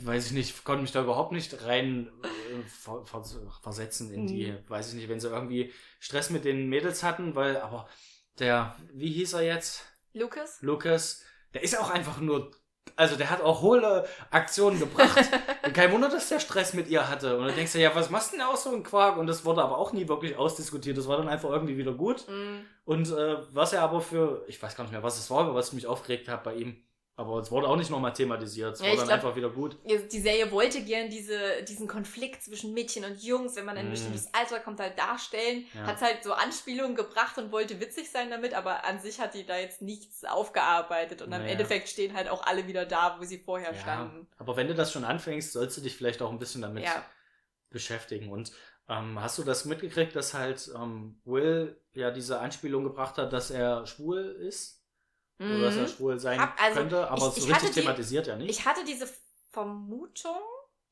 weiß 0.00 0.26
ich 0.26 0.32
nicht, 0.32 0.64
konnte 0.64 0.82
mich 0.82 0.92
da 0.92 1.02
überhaupt 1.02 1.32
nicht 1.32 1.64
rein 1.64 2.10
äh, 2.24 2.62
ver, 2.68 3.04
ver, 3.04 3.22
versetzen 3.62 4.12
in 4.12 4.26
die, 4.26 4.52
Mhm. 4.52 4.58
weiß 4.68 4.88
ich 4.88 4.94
nicht, 4.94 5.08
wenn 5.08 5.20
sie 5.20 5.28
irgendwie 5.28 5.72
Stress 6.00 6.30
mit 6.30 6.44
den 6.44 6.68
Mädels 6.68 7.02
hatten, 7.02 7.34
weil, 7.34 7.58
aber 7.58 7.88
der, 8.38 8.74
wie 8.92 9.12
hieß 9.12 9.34
er 9.34 9.42
jetzt? 9.42 9.84
Lukas? 10.14 10.58
Lukas, 10.62 11.22
der 11.54 11.62
ist 11.62 11.78
auch 11.78 11.90
einfach 11.90 12.18
nur, 12.20 12.50
also 12.96 13.16
der 13.16 13.30
hat 13.30 13.40
auch 13.40 13.62
hohle 13.62 14.06
Aktionen 14.30 14.78
gebracht. 14.78 15.30
Kein 15.74 15.92
Wunder, 15.92 16.08
dass 16.08 16.28
der 16.28 16.40
Stress 16.40 16.74
mit 16.74 16.88
ihr 16.88 17.08
hatte. 17.08 17.38
Und 17.38 17.46
du 17.46 17.52
denkst 17.52 17.72
dir, 17.72 17.80
ja, 17.80 17.94
was 17.94 18.10
machst 18.10 18.32
du 18.32 18.36
denn 18.36 18.46
aus 18.46 18.64
so 18.64 18.74
ein 18.74 18.82
Quark? 18.82 19.16
Und 19.16 19.26
das 19.26 19.44
wurde 19.44 19.62
aber 19.62 19.78
auch 19.78 19.92
nie 19.92 20.08
wirklich 20.08 20.36
ausdiskutiert. 20.36 20.98
Das 20.98 21.08
war 21.08 21.16
dann 21.16 21.28
einfach 21.28 21.50
irgendwie 21.50 21.76
wieder 21.76 21.92
gut. 21.92 22.26
Mhm. 22.28 22.64
Und 22.84 23.10
äh, 23.10 23.36
was 23.52 23.72
er 23.72 23.82
aber 23.82 24.00
für, 24.00 24.44
ich 24.46 24.62
weiß 24.62 24.76
gar 24.76 24.84
nicht 24.84 24.92
mehr, 24.92 25.02
was 25.02 25.18
es 25.18 25.30
war, 25.30 25.40
aber 25.40 25.54
was 25.54 25.68
ich 25.68 25.74
mich 25.74 25.86
aufgeregt 25.86 26.28
habe 26.28 26.42
bei 26.44 26.54
ihm. 26.54 26.82
Aber 27.14 27.38
es 27.40 27.50
wurde 27.50 27.68
auch 27.68 27.76
nicht 27.76 27.90
nochmal 27.90 28.14
thematisiert. 28.14 28.72
Es 28.74 28.80
Ja, 28.80 28.86
war 28.86 28.96
dann 28.96 29.04
glaub- 29.04 29.16
einfach 29.16 29.36
wieder 29.36 29.50
gut. 29.50 29.76
Die 29.84 30.18
Serie 30.18 30.50
wollte 30.50 30.82
gern 30.82 31.10
diese, 31.10 31.62
diesen 31.68 31.86
Konflikt 31.86 32.42
zwischen 32.42 32.72
Mädchen 32.72 33.04
und 33.04 33.22
Jungs, 33.22 33.54
wenn 33.54 33.66
man 33.66 33.76
ein 33.76 33.86
Mhm. 33.86 33.90
bestimmtes 33.90 34.32
Alter 34.32 34.60
kommt, 34.60 34.80
halt 34.80 34.98
darstellen. 34.98 35.66
Ja. 35.74 35.86
Hat 35.88 36.00
halt 36.00 36.24
so 36.24 36.32
Anspielungen 36.32 36.96
gebracht 36.96 37.36
und 37.36 37.52
wollte 37.52 37.78
witzig 37.80 38.10
sein 38.10 38.30
damit, 38.30 38.54
aber 38.54 38.86
an 38.86 38.98
sich 38.98 39.20
hat 39.20 39.34
die 39.34 39.44
da 39.44 39.58
jetzt 39.58 39.82
nichts 39.82 40.24
aufgearbeitet. 40.24 41.20
Und 41.20 41.32
am 41.34 41.40
Naja. 41.42 41.52
Endeffekt 41.52 41.90
stehen 41.90 42.14
halt 42.14 42.28
auch 42.30 42.46
alle 42.46 42.66
wieder 42.66 42.86
da, 42.86 43.16
wo 43.20 43.24
sie 43.24 43.38
vorher 43.38 43.72
Ja, 43.74 43.78
standen. 43.78 44.26
aber 44.38 44.56
wenn 44.56 44.68
du 44.68 44.74
das 44.74 44.90
schon 44.90 45.04
anfängst, 45.04 45.52
sollst 45.52 45.76
du 45.76 45.82
dich 45.82 45.94
vielleicht 45.94 46.22
auch 46.22 46.30
ein 46.30 46.38
bisschen 46.38 46.62
damit 46.62 46.86
beschäftigen. 47.70 48.30
Und 48.30 48.52
ähm, 48.88 49.20
hast 49.20 49.38
du 49.38 49.42
das 49.44 49.64
mitgekriegt, 49.64 50.14
dass 50.16 50.34
halt 50.34 50.70
ähm, 50.74 51.20
Will 51.24 51.80
ja 51.94 52.10
diese 52.10 52.40
Anspielung 52.40 52.84
gebracht 52.84 53.18
hat, 53.18 53.32
dass 53.32 53.50
er 53.50 53.86
schwul 53.86 54.18
ist? 54.40 54.81
Oder 55.42 55.60
dass 55.60 55.76
er 55.76 55.82
Mhm. 55.82 55.88
schwul 55.88 56.18
sein 56.20 56.40
Hab- 56.40 56.60
also, 56.62 56.78
könnte, 56.80 57.08
aber 57.10 57.16
ich- 57.16 57.22
so 57.22 57.28
ich 57.30 57.36
richtig 57.36 57.54
hatte 57.54 57.66
die- 57.66 57.80
thematisiert 57.80 58.26
ja 58.28 58.36
nicht. 58.36 58.50
Ich 58.50 58.64
hatte 58.66 58.84
diese 58.84 59.08
Vermutung, 59.50 60.36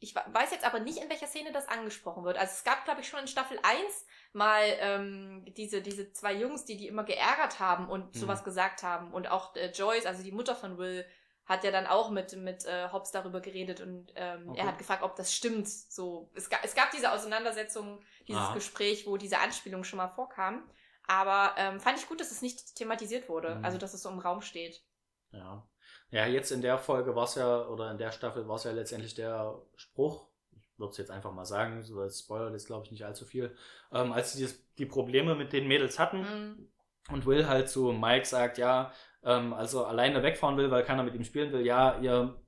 ich 0.00 0.14
weiß 0.14 0.50
jetzt 0.50 0.64
aber 0.64 0.80
nicht, 0.80 0.98
in 0.98 1.08
welcher 1.10 1.26
Szene 1.26 1.52
das 1.52 1.68
angesprochen 1.68 2.24
wird. 2.24 2.38
Also 2.38 2.52
es 2.56 2.64
gab, 2.64 2.84
glaube 2.84 3.00
ich, 3.00 3.08
schon 3.08 3.20
in 3.20 3.28
Staffel 3.28 3.58
1 3.62 4.06
mal 4.32 4.62
ähm, 4.80 5.44
diese, 5.56 5.82
diese 5.82 6.12
zwei 6.12 6.34
Jungs, 6.34 6.64
die 6.64 6.76
die 6.76 6.86
immer 6.88 7.04
geärgert 7.04 7.58
haben 7.60 7.88
und 7.88 8.14
Mhm. 8.14 8.18
sowas 8.18 8.44
gesagt 8.44 8.82
haben. 8.82 9.12
Und 9.12 9.28
auch 9.30 9.54
äh, 9.56 9.70
Joyce, 9.70 10.06
also 10.06 10.22
die 10.22 10.32
Mutter 10.32 10.54
von 10.56 10.78
Will, 10.78 11.04
hat 11.46 11.64
ja 11.64 11.70
dann 11.72 11.86
auch 11.88 12.10
mit, 12.10 12.36
mit 12.36 12.64
äh, 12.64 12.88
Hobbs 12.92 13.10
darüber 13.10 13.40
geredet 13.40 13.80
und 13.80 14.12
ähm, 14.14 14.50
Okay. 14.50 14.60
er 14.60 14.66
hat 14.68 14.78
gefragt, 14.78 15.02
ob 15.02 15.16
das 15.16 15.34
stimmt. 15.34 15.68
So, 15.68 16.30
es, 16.34 16.48
ga, 16.48 16.58
es 16.62 16.74
gab 16.76 16.92
diese 16.92 17.10
Auseinandersetzung, 17.12 18.00
dieses 18.28 18.40
Ah. 18.42 18.54
Gespräch, 18.54 19.06
wo 19.06 19.16
diese 19.16 19.38
Anspielung 19.40 19.82
schon 19.84 19.96
mal 19.96 20.08
vorkam. 20.08 20.62
Aber 21.10 21.54
ähm, 21.58 21.80
fand 21.80 21.98
ich 21.98 22.08
gut, 22.08 22.20
dass 22.20 22.30
es 22.30 22.40
nicht 22.42 22.76
thematisiert 22.76 23.28
wurde, 23.28 23.56
Mhm. 23.56 23.64
also 23.64 23.78
dass 23.78 23.94
es 23.94 24.02
so 24.02 24.08
im 24.10 24.18
Raum 24.18 24.40
steht. 24.42 24.82
Ja. 25.32 25.66
Ja, 26.10 26.26
jetzt 26.26 26.50
in 26.50 26.60
der 26.62 26.78
Folge 26.78 27.14
war 27.14 27.24
es 27.24 27.34
ja, 27.36 27.66
oder 27.68 27.90
in 27.90 27.98
der 27.98 28.10
Staffel 28.12 28.48
war 28.48 28.56
es 28.56 28.64
ja 28.64 28.72
letztendlich 28.72 29.14
der 29.14 29.60
Spruch, 29.76 30.28
ich 30.56 30.78
würde 30.78 30.90
es 30.92 30.98
jetzt 30.98 31.10
einfach 31.10 31.32
mal 31.32 31.44
sagen, 31.44 31.82
so 31.82 32.00
als 32.00 32.20
Spoiler 32.20 32.52
ist 32.54 32.66
glaube 32.66 32.84
ich 32.86 32.90
nicht 32.92 33.04
allzu 33.04 33.24
viel, 33.26 33.56
ähm, 33.92 34.12
als 34.12 34.32
sie 34.32 34.46
die, 34.46 34.52
die 34.78 34.86
Probleme 34.86 35.34
mit 35.36 35.52
den 35.52 35.68
Mädels 35.68 35.98
hatten 35.98 36.26
Mhm. 36.26 36.72
und 37.10 37.26
Will 37.26 37.46
halt 37.48 37.68
zu 37.68 37.92
Mike 37.92 38.26
sagt, 38.26 38.58
ja, 38.58 38.92
ähm, 39.22 39.52
also 39.52 39.84
alleine 39.84 40.22
wegfahren 40.22 40.56
will, 40.56 40.70
weil 40.70 40.84
keiner 40.84 41.02
mit 41.04 41.14
ihm 41.14 41.24
spielen 41.24 41.52
will, 41.52 41.64
ja, 41.66 41.98
ihr 42.00 42.40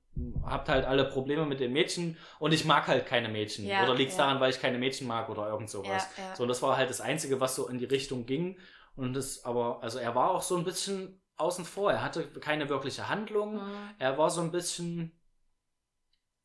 habt 0.45 0.69
halt 0.69 0.85
alle 0.85 1.05
Probleme 1.05 1.45
mit 1.45 1.59
den 1.59 1.73
Mädchen 1.73 2.17
und 2.39 2.53
ich 2.53 2.65
mag 2.65 2.87
halt 2.87 3.05
keine 3.05 3.29
Mädchen. 3.29 3.65
Ja, 3.65 3.83
oder 3.83 3.95
liegt 3.95 4.11
es 4.11 4.17
ja. 4.17 4.25
daran, 4.25 4.39
weil 4.39 4.51
ich 4.51 4.59
keine 4.59 4.77
Mädchen 4.77 5.07
mag 5.07 5.29
oder 5.29 5.47
irgend 5.47 5.69
sowas. 5.69 6.07
Ja. 6.17 6.35
So, 6.35 6.43
und 6.43 6.49
das 6.49 6.61
war 6.61 6.77
halt 6.77 6.89
das 6.89 7.01
Einzige, 7.01 7.39
was 7.39 7.55
so 7.55 7.67
in 7.67 7.79
die 7.79 7.85
Richtung 7.85 8.25
ging. 8.25 8.57
Und 8.95 9.13
das, 9.13 9.43
aber, 9.43 9.81
also 9.81 9.97
er 9.97 10.13
war 10.13 10.31
auch 10.31 10.43
so 10.43 10.55
ein 10.55 10.63
bisschen 10.63 11.19
außen 11.37 11.65
vor. 11.65 11.91
Er 11.91 12.03
hatte 12.03 12.27
keine 12.39 12.69
wirkliche 12.69 13.09
Handlung. 13.09 13.55
Mhm. 13.55 13.89
Er 13.97 14.17
war 14.17 14.29
so 14.29 14.41
ein 14.41 14.51
bisschen, 14.51 15.19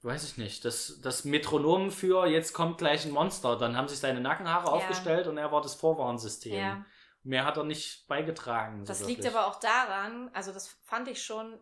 weiß 0.02 0.24
ich 0.24 0.38
nicht, 0.38 0.64
das, 0.64 1.00
das 1.02 1.24
Metronom 1.24 1.90
für 1.90 2.26
jetzt 2.26 2.54
kommt 2.54 2.78
gleich 2.78 3.04
ein 3.04 3.12
Monster. 3.12 3.56
Dann 3.56 3.76
haben 3.76 3.88
sich 3.88 3.98
seine 3.98 4.20
Nackenhaare 4.20 4.70
aufgestellt 4.70 5.26
und 5.26 5.36
er 5.36 5.52
war 5.52 5.60
das 5.60 5.74
Vorwarnsystem. 5.74 6.84
Mehr 7.24 7.44
hat 7.44 7.58
er 7.58 7.64
nicht 7.64 8.06
beigetragen. 8.06 8.86
so 8.86 8.90
Das 8.90 9.00
liegt 9.06 9.22
wirklich. 9.22 9.36
aber 9.36 9.48
auch 9.48 9.60
daran, 9.60 10.30
also 10.32 10.52
das 10.52 10.68
fand 10.84 11.08
ich 11.08 11.22
schon, 11.22 11.58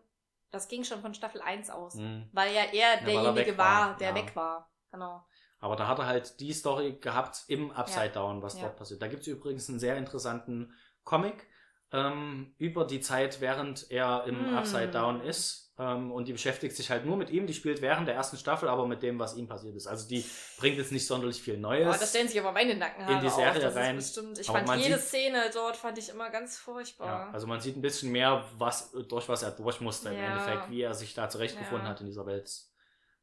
das 0.51 0.67
ging 0.67 0.83
schon 0.83 1.01
von 1.01 1.13
Staffel 1.13 1.41
1 1.41 1.69
aus. 1.69 1.95
Mhm. 1.95 2.29
Weil 2.31 2.53
ja 2.53 2.63
er 2.63 2.73
er 2.99 3.03
derjenige 3.03 3.51
weg 3.51 3.57
war, 3.57 3.89
war, 3.89 3.97
der 3.97 4.09
ja. 4.09 4.15
weg 4.15 4.35
war. 4.35 4.71
Genau. 4.91 5.25
Aber 5.59 5.75
da 5.75 5.87
hat 5.87 5.99
er 5.99 6.05
halt 6.05 6.39
die 6.39 6.53
Story 6.53 6.93
gehabt 7.01 7.43
im 7.47 7.71
Upside 7.71 8.11
Down, 8.11 8.41
was 8.41 8.55
Ja. 8.55 8.63
dort 8.63 8.77
passiert. 8.77 9.01
Da 9.01 9.07
gibt 9.07 9.21
es 9.23 9.27
übrigens 9.27 9.67
einen 9.69 9.79
sehr 9.79 9.97
interessanten 9.97 10.73
Comic 11.03 11.47
ähm, 11.91 12.53
über 12.57 12.85
die 12.85 12.99
Zeit, 12.99 13.41
während 13.41 13.89
er 13.89 14.25
im 14.25 14.51
Mm. 14.51 14.57
Upside 14.57 14.89
Down 14.91 15.21
ist. 15.21 15.66
Ähm, 15.79 16.11
und 16.11 16.27
die 16.27 16.31
beschäftigt 16.33 16.75
sich 16.75 16.89
halt 16.89 17.05
nur 17.05 17.17
mit 17.17 17.29
ihm. 17.29 17.45
Die 17.45 17.53
spielt 17.53 17.81
während 17.83 18.07
der 18.07 18.15
ersten 18.15 18.35
Staffel, 18.37 18.67
aber 18.67 18.87
mit 18.87 19.03
dem, 19.03 19.19
was 19.19 19.35
ihm 19.35 19.47
passiert 19.47 19.75
ist. 19.75 19.85
Also 19.85 20.07
die 20.07 20.25
bringt 20.57 20.77
jetzt 20.77 20.91
nicht 20.91 21.05
sonderlich 21.05 21.39
viel 21.41 21.57
Neues. 21.59 21.87
Aber 21.87 21.97
da 21.97 22.05
stellen 22.05 22.27
sich 22.27 22.39
aber 22.39 22.51
meine 22.51 22.75
Nackenhaare 22.75 23.13
in 23.13 23.21
die 23.21 23.29
Serie 23.29 23.51
auf. 23.67 23.73
Das 23.73 23.75
rein. 23.75 23.95
Bestimmt, 23.95 24.39
ich 24.39 24.49
Aber 24.49 24.65
fand 24.65 24.81
jede 24.83 24.97
sieht- 24.97 25.07
Szene 25.07 25.51
dort 25.53 25.77
fand 25.77 25.97
ich 25.99 26.09
immer 26.09 26.31
ganz 26.31 26.55
ja, 26.57 26.61
furchtbar. 26.63 27.31
also 27.31 27.45
man 27.45 27.61
sieht 27.61 27.75
ein 27.77 27.81
bisschen 27.83 28.11
mehr, 28.11 28.43
was 28.57 28.91
durch 29.07 29.29
was 29.29 29.43
er 29.43 29.51
durch 29.51 29.79
musste 29.79 30.09
im 30.09 30.15
Ja. 30.17 30.31
Endeffekt, 30.31 30.71
wie 30.71 30.81
er 30.81 30.95
sich 30.95 31.13
da 31.13 31.29
zurechtgefunden 31.29 31.83
Ja. 31.85 31.89
hat 31.91 32.01
in 32.01 32.07
dieser 32.07 32.25
Welt. 32.25 32.49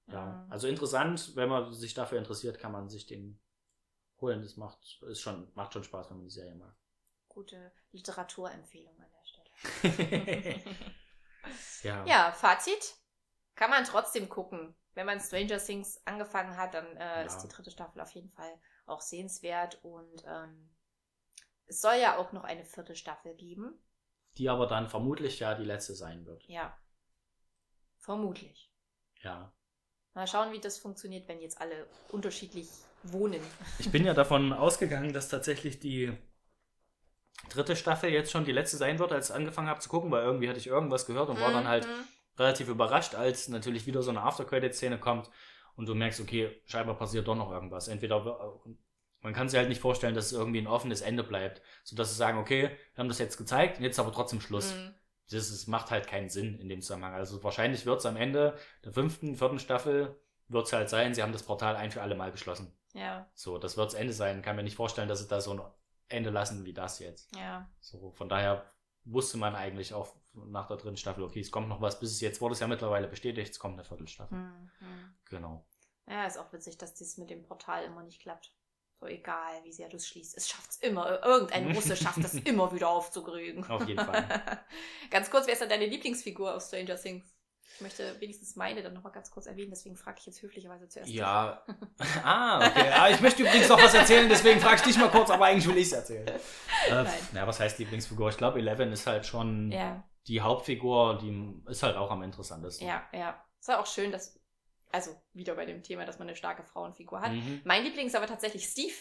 Ja. 0.07 0.15
Ja. 0.15 0.47
Also 0.49 0.69
interessant, 0.69 1.35
wenn 1.35 1.49
man 1.49 1.73
sich 1.73 1.93
dafür 1.95 2.19
interessiert, 2.19 2.61
kann 2.61 2.71
man 2.71 2.89
sich 2.89 3.07
den 3.07 3.41
holen. 4.21 4.43
Das 4.43 4.57
macht, 4.57 4.79
ist 5.09 5.21
schon, 5.21 5.51
macht 5.55 5.73
schon 5.73 5.83
Spaß, 5.83 6.09
wenn 6.11 6.19
man 6.19 6.27
die 6.27 6.31
Serie 6.31 6.55
mag. 6.55 6.77
Gute 7.29 7.73
Literaturempfehlung 7.91 8.95
an 9.01 9.07
der 9.11 9.25
Stelle. 9.83 10.63
ja. 11.83 12.05
ja, 12.07 12.33
Fazit. 12.33 12.97
Kann 13.55 13.71
man 13.71 13.85
trotzdem 13.85 14.29
gucken. 14.29 14.75
Wenn 14.95 15.07
man 15.07 15.21
Stranger 15.21 15.59
Things 15.59 16.01
angefangen 16.07 16.57
hat, 16.57 16.75
dann 16.75 16.87
äh, 16.97 17.01
Ja. 17.01 17.23
ist 17.23 17.39
die 17.39 17.49
dritte 17.49 17.71
Staffel 17.71 18.01
auf 18.01 18.11
jeden 18.13 18.31
Fall 18.31 18.53
auch 18.87 19.01
sehenswert. 19.01 19.83
Und 19.85 20.25
ähm, 20.27 20.75
es 21.67 21.81
soll 21.81 21.97
ja 21.97 22.17
auch 22.17 22.33
noch 22.33 22.45
eine 22.45 22.65
vierte 22.65 22.95
Staffel 22.97 23.35
geben. 23.35 23.79
Die 24.37 24.49
aber 24.49 24.67
dann 24.67 24.89
vermutlich 24.89 25.39
ja 25.41 25.55
die 25.55 25.65
letzte 25.65 25.95
sein 25.95 26.27
wird. 26.27 26.45
Ja. 26.49 26.77
Vermutlich. 27.99 28.71
Ja. 29.23 29.53
Mal 30.13 30.27
schauen, 30.27 30.53
wie 30.53 30.61
das 30.61 30.79
funktioniert, 30.79 31.27
wenn 31.29 31.41
jetzt 31.41 31.61
alle 31.61 31.89
unterschiedlich 32.11 32.69
wohnen. 33.03 33.43
Ich 33.79 33.91
bin 33.91 34.05
ja 34.05 34.15
davon 34.15 34.53
ausgegangen, 34.53 35.13
dass 35.13 35.29
tatsächlich 35.29 35.81
die 35.81 36.17
dritte 37.49 37.77
Staffel 37.77 38.11
jetzt 38.11 38.31
schon 38.31 38.45
die 38.45 38.53
letzte 38.53 38.77
sein 38.77 38.99
wird, 38.99 39.13
als 39.13 39.31
ich 39.31 39.35
angefangen 39.37 39.69
habe 39.69 39.81
zu 39.81 39.89
gucken, 39.89 40.11
weil 40.11 40.25
irgendwie 40.25 40.49
hatte 40.49 40.59
ich 40.59 40.67
irgendwas 40.67 41.07
gehört 41.07 41.29
und 41.29 41.41
war 41.41 41.53
dann 41.53 41.69
halt 41.69 41.87
Mhm. 41.87 42.05
relativ 42.39 42.69
überrascht, 42.69 43.15
als 43.15 43.49
natürlich 43.49 43.87
wieder 43.87 44.03
so 44.03 44.11
eine 44.11 44.23
After-Credit-Szene 44.23 44.99
kommt 44.99 45.31
und 45.77 45.87
du 45.89 45.95
merkst, 45.95 46.21
okay, 46.21 46.61
scheinbar 46.67 46.97
passiert 46.97 47.27
doch 47.29 47.37
noch 47.37 47.51
irgendwas. 47.51 47.89
Entweder 47.89 48.61
man 49.21 49.33
kann 49.33 49.49
sich 49.49 49.59
halt 49.59 49.69
nicht 49.69 49.81
vorstellen, 49.81 50.15
dass 50.15 50.27
es 50.27 50.33
irgendwie 50.33 50.61
ein 50.61 50.67
offenes 50.67 51.01
Ende 51.01 51.25
bleibt, 51.25 51.63
sodass 51.83 52.11
sie 52.11 52.17
sagen, 52.17 52.39
okay, 52.39 52.71
wir 52.95 52.99
haben 53.03 53.09
das 53.09 53.19
jetzt 53.19 53.37
gezeigt, 53.39 53.81
jetzt 53.81 53.99
aber 53.99 54.13
trotzdem 54.13 54.41
Schluss. 54.41 54.75
Mhm. 54.75 54.95
Das 55.31 55.49
ist, 55.51 55.67
macht 55.69 55.91
halt 55.91 56.07
keinen 56.07 56.29
Sinn 56.29 56.59
in 56.61 56.69
dem 56.69 56.83
Zusammenhang. 56.83 57.15
Also 57.15 57.43
wahrscheinlich 57.43 57.87
wird 57.87 58.01
es 58.01 58.07
am 58.07 58.17
Ende 58.17 58.59
der 58.85 58.93
fünften, 58.93 59.37
vierten 59.37 59.59
Staffel 59.59 60.15
wird 60.49 60.67
es 60.67 60.73
halt 60.75 60.91
sein, 60.91 61.15
sie 61.15 61.23
haben 61.23 61.33
das 61.33 61.43
Portal 61.45 61.77
ein 61.77 61.91
für 61.91 62.03
alle 62.03 62.15
Mal 62.15 62.31
geschlossen. 62.31 62.77
Ja, 62.93 63.27
So, 63.35 63.57
das 63.59 63.77
wird 63.79 63.87
das 63.87 63.95
Ende 63.95 64.13
sein. 64.13 64.43
Kann 64.43 64.55
mir 64.57 64.63
nicht 64.63 64.77
vorstellen, 64.77 65.09
dass 65.09 65.21
sie 65.21 65.27
da 65.29 65.41
so 65.41 65.53
ein 65.53 65.61
Ende 66.09 66.31
lassen 66.31 66.65
wie 66.65 66.73
das 66.73 66.99
jetzt. 66.99 67.35
ja. 67.37 67.69
So, 67.81 68.13
von 68.13 68.29
daher 68.29 68.71
wusste 69.05 69.37
man 69.37 69.55
eigentlich 69.55 69.95
auch 69.95 70.15
nach 70.33 70.67
der 70.67 70.77
dritten 70.77 70.97
Staffel, 70.97 71.23
okay, 71.23 71.41
es 71.41 71.51
kommt 71.51 71.69
noch 71.69 71.81
was, 71.81 72.01
bis 72.01 72.11
es 72.11 72.21
jetzt 72.21 72.41
wurde 72.41 72.55
es 72.55 72.61
ja 72.61 72.67
mittlerweile 72.67 73.07
bestätigt, 73.07 73.53
es 73.53 73.59
kommt 73.59 73.75
eine 73.75 73.85
Viertelstaffel. 73.85 74.39
Mhm. 74.39 75.15
Genau. 75.31 75.65
Ja, 76.07 76.27
ist 76.27 76.39
auch 76.39 76.53
witzig, 76.53 76.77
dass 76.77 76.95
dies 76.95 77.17
mit 77.17 77.31
dem 77.31 77.43
Portal 77.43 77.85
immer 77.85 78.03
nicht 78.03 78.21
klappt. 78.21 78.53
So 79.01 79.07
egal, 79.07 79.65
wie 79.65 79.73
sehr 79.73 79.89
du 79.89 79.97
es 79.97 80.07
schließt. 80.07 80.37
Es 80.37 80.49
schafft 80.49 80.71
es 80.71 80.77
immer. 80.79 81.23
Irgendein 81.25 81.73
Russe 81.73 81.97
schafft 81.97 82.19
es 82.19 82.35
immer 82.45 82.73
wieder 82.73 82.89
aufzukriegen. 82.89 83.65
Auf 83.69 83.89
jeden 83.89 84.05
Fall. 84.05 84.65
ganz 85.11 85.31
kurz, 85.31 85.47
wer 85.47 85.55
ist 85.55 85.63
denn 85.63 85.69
deine 85.69 85.87
Lieblingsfigur 85.87 86.55
aus 86.55 86.69
Stranger 86.69 86.97
Things? 86.97 87.34
Ich 87.75 87.81
möchte 87.81 88.21
wenigstens 88.21 88.55
meine 88.55 88.83
dann 88.83 88.95
nochmal 88.95 89.12
ganz 89.12 89.31
kurz 89.31 89.47
erwähnen, 89.47 89.71
deswegen 89.71 89.97
frage 89.97 90.19
ich 90.21 90.27
jetzt 90.27 90.43
höflicherweise 90.43 90.89
zuerst. 90.89 91.11
Ja. 91.11 91.65
ah, 92.23 92.67
okay. 92.67 92.91
Ah, 92.95 93.09
ich 93.11 93.21
möchte 93.21 93.43
übrigens 93.43 93.69
noch 93.69 93.83
was 93.83 93.95
erzählen, 93.95 94.29
deswegen 94.29 94.61
frage 94.61 94.77
ich 94.77 94.83
dich 94.83 94.99
mal 94.99 95.11
kurz, 95.11 95.31
aber 95.31 95.47
eigentlich 95.47 95.67
will 95.67 95.77
ich 95.77 95.87
es 95.87 95.93
erzählen. 95.93 96.31
Äh, 96.91 97.05
na, 97.33 97.47
was 97.47 97.61
heißt 97.61 97.79
Lieblingsfigur? 97.79 98.29
Ich 98.29 98.37
glaube, 98.37 98.59
Eleven 98.59 98.93
ist 98.93 99.07
halt 99.07 99.25
schon 99.25 99.73
Ja, 99.73 100.05
die 100.27 100.43
Hauptfigur, 100.43 101.19
die 101.19 101.62
ist 101.71 101.83
halt 101.83 101.97
auch 101.97 102.11
am 102.11 102.23
interessantesten. 102.23 102.87
ja, 102.87 103.03
ja. 103.12 103.43
Es 103.59 103.69
war 103.69 103.81
auch 103.81 103.87
schön, 103.87 104.12
dass, 104.12 104.39
also 104.93 105.11
wieder 105.33 105.55
bei 105.55 105.65
dem 105.65 105.83
Thema, 105.83 106.05
dass 106.05 106.19
man 106.19 106.29
eine 106.29 106.37
starke 106.37 106.62
Frauenfigur 106.62 107.23
hat. 107.23 107.33
Mhm. 107.33 107.62
Mein 107.65 107.83
Liebling 107.85 108.07
ist 108.07 108.15
aber 108.17 108.27
tatsächlich 108.27 108.67
Steve, 108.67 108.93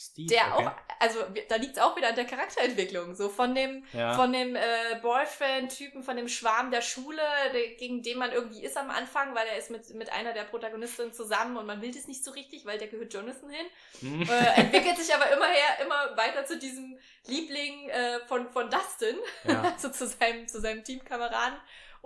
Steve, 0.00 0.28
der 0.28 0.54
okay. 0.54 0.66
auch, 0.66 0.72
also 1.00 1.18
da 1.48 1.56
liegt 1.56 1.76
es 1.76 1.82
auch 1.82 1.96
wieder 1.96 2.10
an 2.10 2.14
der 2.14 2.24
Charakterentwicklung. 2.24 3.16
So 3.16 3.28
von 3.28 3.52
dem, 3.56 3.84
Ja. 3.92 4.14
von 4.14 4.32
dem 4.32 4.54
äh, 4.54 4.60
Boyfriend-Typen, 5.02 6.04
von 6.04 6.16
dem 6.16 6.28
Schwarm 6.28 6.70
der 6.70 6.82
Schule, 6.82 7.20
der, 7.52 7.74
gegen 7.74 8.00
den 8.04 8.16
man 8.16 8.30
irgendwie 8.30 8.62
ist 8.62 8.76
am 8.76 8.90
Anfang, 8.90 9.34
weil 9.34 9.48
er 9.48 9.58
ist 9.58 9.70
mit, 9.70 9.92
mit 9.94 10.12
einer 10.12 10.32
der 10.32 10.44
Protagonistinnen 10.44 11.12
zusammen 11.12 11.56
und 11.56 11.66
man 11.66 11.82
will 11.82 11.92
das 11.92 12.06
nicht 12.06 12.22
so 12.22 12.30
richtig, 12.30 12.64
weil 12.64 12.78
der 12.78 12.86
gehört 12.86 13.12
Jonathan 13.12 13.50
hin. 13.50 13.66
Mhm. 14.02 14.22
Äh, 14.22 14.60
entwickelt 14.60 14.98
sich 14.98 15.12
aber 15.12 15.32
immer 15.32 15.46
her, 15.46 15.84
immer 15.84 16.16
weiter 16.16 16.46
zu 16.46 16.56
diesem 16.58 16.96
Liebling 17.26 17.88
äh, 17.88 18.20
von, 18.28 18.48
von 18.48 18.70
Dustin, 18.70 19.16
ja. 19.48 19.62
also 19.74 19.88
zu 19.88 20.06
seinem, 20.06 20.46
zu 20.46 20.60
seinem 20.60 20.84
Teamkameraden. 20.84 21.58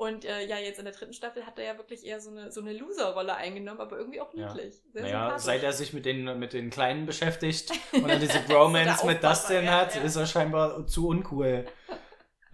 Und 0.03 0.24
äh, 0.24 0.44
ja, 0.46 0.59
jetzt 0.59 0.78
in 0.80 0.84
der 0.84 0.94
dritten 0.94 1.12
Staffel 1.12 1.46
hat 1.46 1.59
er 1.61 1.64
ja 1.64 1.76
wirklich 1.78 2.05
eher 2.05 2.20
so 2.20 2.30
eine, 2.30 2.50
so 2.50 2.61
eine 2.61 2.72
Loser-Rolle 2.72 3.36
eingenommen, 3.36 3.80
aber 3.80 3.98
irgendwie 3.98 4.20
auch 4.20 4.34
Ja. 4.34 4.53
niedlich. 4.53 4.82
Sehr 4.92 5.03
Naja, 5.03 5.38
seit 5.38 5.62
er 5.62 5.72
sich 5.72 5.92
mit 5.92 6.05
den, 6.07 6.38
mit 6.40 6.53
den 6.53 6.70
Kleinen 6.70 7.07
beschäftigt 7.07 7.70
und 7.92 8.09
er 8.09 8.18
diese 8.18 8.40
Bromance 8.40 9.07
mit 9.07 9.22
Dustin 9.22 9.64
ja, 9.64 9.72
hat, 9.80 9.94
ja. 9.94 10.00
ist 10.03 10.16
er 10.16 10.26
scheinbar 10.26 10.86
zu 10.86 11.09
uncool. 11.09 11.66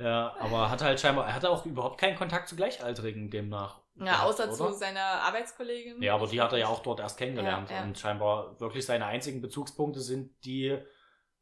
Ja, 0.01 0.36
aber 0.38 0.70
hat 0.70 0.80
halt 0.80 1.01
scheinbar, 1.01 1.26
er 1.26 1.34
hatte 1.34 1.51
auch 1.51 1.66
überhaupt 1.66 1.99
keinen 2.01 2.14
Kontakt 2.16 2.49
zu 2.49 2.55
Gleichaltrigen 2.55 3.30
demnach. 3.30 3.80
Ja, 3.96 4.05
gehabt, 4.05 4.22
außer 4.28 4.53
zu 4.53 4.66
oder? 4.66 4.72
seiner 4.74 5.01
Arbeitskollegin. 5.01 6.01
Ja, 6.01 6.14
aber 6.14 6.28
die 6.28 6.40
hat 6.40 6.53
er 6.53 6.59
ja 6.61 6.68
auch 6.68 6.84
dort 6.84 7.01
erst 7.01 7.18
kennengelernt 7.18 7.68
Ja, 7.70 7.78
ja. 7.78 7.82
und 7.82 7.99
scheinbar 7.99 8.61
wirklich 8.61 8.86
seine 8.86 9.07
einzigen 9.07 9.40
Bezugspunkte 9.40 10.01
sind 10.01 10.30
die 10.44 10.78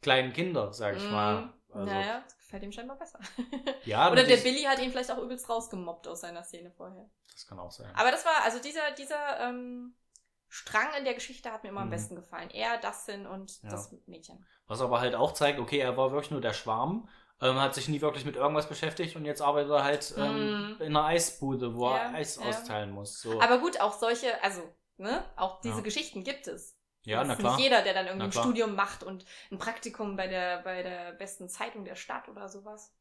kleinen 0.01 0.33
Kinder, 0.33 0.73
sag 0.73 0.97
ich 0.97 1.05
Mhm. 1.05 1.13
mal. 1.13 1.53
Also, 1.71 1.85
naja, 1.85 2.25
gefällt 2.47 2.63
ihm 2.63 2.73
scheinbar 2.73 2.97
besser. 2.97 3.19
ja, 3.85 4.11
Oder 4.11 4.25
der 4.25 4.37
Billy 4.39 4.63
hat 4.63 4.79
ihn 4.81 4.91
vielleicht 4.91 5.11
auch 5.11 5.19
übelst 5.19 5.49
rausgemobbt 5.49 6.09
aus 6.09 6.21
seiner 6.23 6.43
Szene 6.43 6.71
vorher. 6.71 7.09
das 7.33 7.47
kann 7.47 7.59
auch 7.59 7.71
sein. 7.71 7.93
Aber 7.95 8.11
das 8.11 8.25
war, 8.25 8.43
also 8.45 8.59
dieser, 8.61 8.93
dieser 8.93 9.41
ähm, 9.41 9.95
Strang 10.49 10.89
in 10.99 11.05
der 11.05 11.15
Geschichte 11.15 11.51
hat 11.53 11.65
mir 11.65 11.71
immer 11.71 11.81
am 11.83 11.89
Mhm. 11.89 11.93
besten 11.93 12.15
gefallen. 12.17 12.51
Er, 12.51 12.79
Dustin 12.79 13.27
und 13.27 13.63
Ja. 13.63 13.71
das 13.71 13.93
Mädchen. 14.07 14.47
Was 14.69 14.81
aber 14.81 15.01
halt 15.01 15.15
auch 15.15 15.33
zeigt, 15.33 15.59
okay, 15.59 15.79
er 15.79 15.97
war 15.97 16.13
wirklich 16.13 16.31
nur 16.31 16.41
der 16.41 16.53
Schwarm, 16.55 17.09
ähm, 17.43 17.61
hat 17.61 17.75
sich 17.75 17.89
nie 17.89 18.01
wirklich 18.01 18.25
mit 18.25 18.37
irgendwas 18.37 18.69
beschäftigt 18.69 19.17
und 19.17 19.25
jetzt 19.25 19.43
arbeitet 19.43 19.71
er 19.73 19.85
halt 19.85 20.15
ähm, 20.17 20.69
Mhm. 20.77 20.77
in 20.81 20.97
einer 20.97 21.05
Eisbude, 21.07 21.75
wo 21.75 21.91
Ja, 21.91 21.97
er 21.97 22.15
Eis 22.15 22.37
ja. 22.37 22.43
austeilen 22.49 22.93
muss. 22.93 23.21
So. 23.21 23.41
Aber 23.43 23.59
gut, 23.59 23.81
auch 23.81 23.93
solche, 23.99 24.43
also, 24.43 24.63
ne, 24.97 25.25
auch 25.37 25.61
diese 25.61 25.79
Ja. 25.79 25.83
Geschichten 25.83 26.23
gibt 26.25 26.47
es. 26.47 26.76
Ja, 27.07 27.19
das 27.21 27.29
na 27.29 27.35
ist 27.35 27.41
klar. 27.41 27.57
nicht 27.57 27.65
jeder, 27.65 27.83
der 27.83 27.95
dann 27.95 28.07
irgendwie 28.07 28.19
Na 28.19 28.25
ein 28.27 28.31
klar. 28.31 28.45
Studium 28.45 28.75
macht 28.75 29.03
und 29.03 29.25
ein 29.51 29.59
Praktikum 29.59 30.17
bei 30.17 30.27
der, 30.27 30.63
bei 30.63 30.83
der 30.83 31.13
besten 31.13 31.49
Zeitung 31.49 31.85
der 31.85 31.95
Stadt 31.95 32.29
oder 32.29 32.49
sowas. 32.49 32.95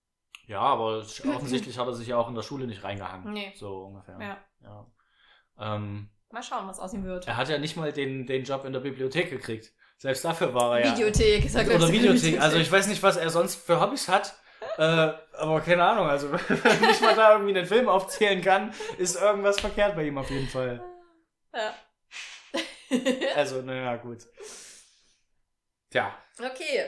Ja, 0.47 0.61
aber 0.61 0.99
offensichtlich 0.99 1.77
hat 1.77 1.87
er 1.87 1.93
sich 1.93 2.07
ja 2.07 2.17
auch 2.17 2.29
in 2.29 2.35
der 2.35 2.43
Schule 2.43 2.67
nicht 2.67 2.83
reingehangen. 2.83 3.33
Nee. 3.33 3.53
So 3.55 3.85
ungefähr. 3.85 4.17
Ja. 4.19 4.37
Ja. 4.61 5.75
Ähm, 5.75 6.09
Mal 6.31 6.43
schauen, 6.43 6.67
was 6.67 6.79
aus 6.79 6.93
ihm 6.93 7.03
wird. 7.03 7.27
er 7.27 7.37
hat 7.37 7.49
ja 7.49 7.57
nicht 7.57 7.77
mal 7.77 7.91
den, 7.91 8.25
den 8.27 8.43
Job 8.43 8.65
in 8.65 8.73
der 8.73 8.79
Bibliothek 8.81 9.29
gekriegt. 9.29 9.73
Selbst 9.97 10.25
dafür 10.25 10.53
war 10.53 10.77
er 10.77 10.85
ja. 10.85 10.91
Videothek, 10.91 11.45
ist 11.45 11.55
er 11.55 11.65
Oder 11.73 11.91
Videothek. 11.91 12.39
Also 12.41 12.57
ich 12.57 12.71
weiß 12.71 12.87
nicht, 12.87 13.01
was 13.01 13.17
er 13.17 13.29
sonst 13.29 13.55
für 13.55 13.79
Hobbys 13.79 14.07
hat. 14.07 14.35
Äh, 14.77 15.13
aber 15.37 15.61
keine 15.61 15.83
Ahnung, 15.83 16.07
also 16.07 16.31
wenn 16.47 16.89
ich 16.89 17.01
mal 17.01 17.15
da 17.15 17.33
irgendwie 17.33 17.57
einen 17.57 17.65
Film 17.65 17.87
aufzählen 17.87 18.41
kann, 18.41 18.73
ist 18.97 19.15
irgendwas 19.15 19.59
verkehrt 19.59 19.95
bei 19.95 20.03
ihm 20.03 20.17
auf 20.17 20.29
jeden 20.29 20.47
Fall. 20.47 20.83
Ja. 21.53 21.73
Also, 23.35 23.61
naja, 23.61 23.97
gut. 23.97 24.19
Tja, 25.89 26.13
okay, 26.39 26.85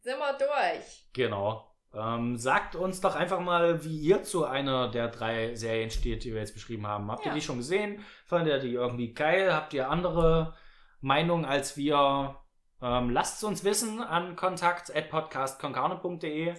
sind 0.00 0.18
wir 0.18 0.32
durch. 0.38 1.06
genau. 1.12 1.64
Ähm, 1.94 2.36
sagt 2.36 2.76
uns 2.76 3.00
doch 3.00 3.14
einfach 3.16 3.40
mal, 3.40 3.82
wie 3.82 3.96
ihr 3.98 4.22
zu 4.22 4.44
einer 4.44 4.90
der 4.90 5.08
drei 5.08 5.54
Serien 5.54 5.90
steht, 5.90 6.22
die 6.22 6.34
wir 6.34 6.40
jetzt 6.40 6.52
beschrieben 6.52 6.86
haben. 6.86 7.10
Habt 7.10 7.24
ihr 7.24 7.30
Ja. 7.30 7.34
die 7.34 7.40
schon 7.40 7.56
gesehen? 7.56 8.04
Fandet 8.26 8.52
ihr 8.52 8.58
die 8.60 8.74
irgendwie 8.74 9.14
geil? 9.14 9.54
Habt 9.54 9.72
ihr 9.72 9.88
andere 9.88 10.54
Meinungen 11.00 11.46
als 11.46 11.78
wir? 11.78 12.38
Ähm, 12.82 13.08
lasst 13.10 13.38
es 13.38 13.44
uns 13.44 13.64
wissen 13.64 14.02
an 14.02 14.36
kontakt.podcastkonkane.de 14.36 16.54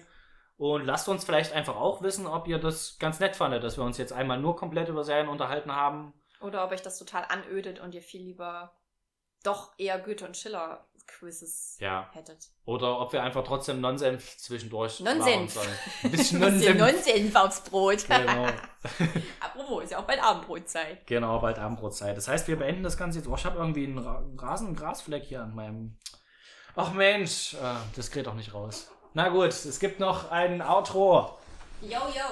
und 0.56 0.84
lasst 0.84 1.08
uns 1.08 1.24
vielleicht 1.24 1.52
einfach 1.52 1.76
auch 1.76 2.02
wissen, 2.02 2.26
ob 2.26 2.46
ihr 2.48 2.58
das 2.58 2.98
ganz 2.98 3.20
nett 3.20 3.36
fandet, 3.36 3.62
dass 3.64 3.78
wir 3.78 3.84
uns 3.84 3.96
jetzt 3.98 4.12
einmal 4.12 4.38
nur 4.38 4.56
komplett 4.56 4.88
über 4.88 5.04
Serien 5.04 5.28
unterhalten 5.28 5.72
haben. 5.74 6.12
Oder 6.40 6.64
ob 6.64 6.72
euch 6.72 6.82
das 6.82 6.98
total 6.98 7.24
anödet 7.28 7.80
und 7.80 7.94
ihr 7.94 8.02
viel 8.02 8.22
lieber 8.22 8.72
doch 9.42 9.72
eher 9.78 9.98
Goethe 9.98 10.26
und 10.26 10.36
Schiller 10.36 10.86
Quizzes 11.06 11.76
Ja. 11.80 12.08
hättet. 12.12 12.50
Oder 12.64 13.00
ob 13.00 13.12
wir 13.12 13.22
einfach 13.22 13.42
trotzdem 13.42 13.80
Nonsens 13.80 14.38
zwischendurch 14.38 15.00
labern 15.00 15.18
Nonsens. 15.18 15.54
sollen. 15.54 15.78
Ein 16.04 16.10
bisschen 16.12 16.40
Nonsens. 16.40 16.78
Nonsens 16.78 17.36
aufs 17.36 17.60
Brot. 17.62 18.06
Genau. 18.06 18.46
Apropos, 19.40 19.84
ist 19.84 19.90
ja 19.90 19.98
auch 19.98 20.04
bald 20.04 20.22
Abendbrotzeit. 20.22 21.06
Genau, 21.06 21.38
bald 21.40 21.58
Abendbrotzeit. 21.58 22.16
Das 22.16 22.28
heißt, 22.28 22.46
wir 22.48 22.56
beenden 22.56 22.82
das 22.82 22.96
Ganze 22.96 23.18
jetzt. 23.18 23.28
Oh, 23.28 23.34
ich 23.34 23.44
habe 23.44 23.58
irgendwie 23.58 23.84
einen 23.86 23.98
Ra 23.98 24.22
Rasen, 24.38 24.68
einen 24.68 24.76
Grasfleck 24.76 25.24
hier 25.24 25.42
an 25.42 25.54
meinem. 25.54 25.98
Ach 26.76 26.92
Mensch, 26.92 27.54
äh, 27.54 27.58
das 27.96 28.10
geht 28.10 28.26
doch 28.26 28.34
nicht 28.34 28.54
raus. 28.54 28.90
Na 29.14 29.28
gut, 29.30 29.48
es 29.48 29.80
gibt 29.80 29.98
noch 30.00 30.30
ein 30.30 30.62
Outro. 30.62 31.38
Yo, 31.82 31.88
yo. 31.90 32.22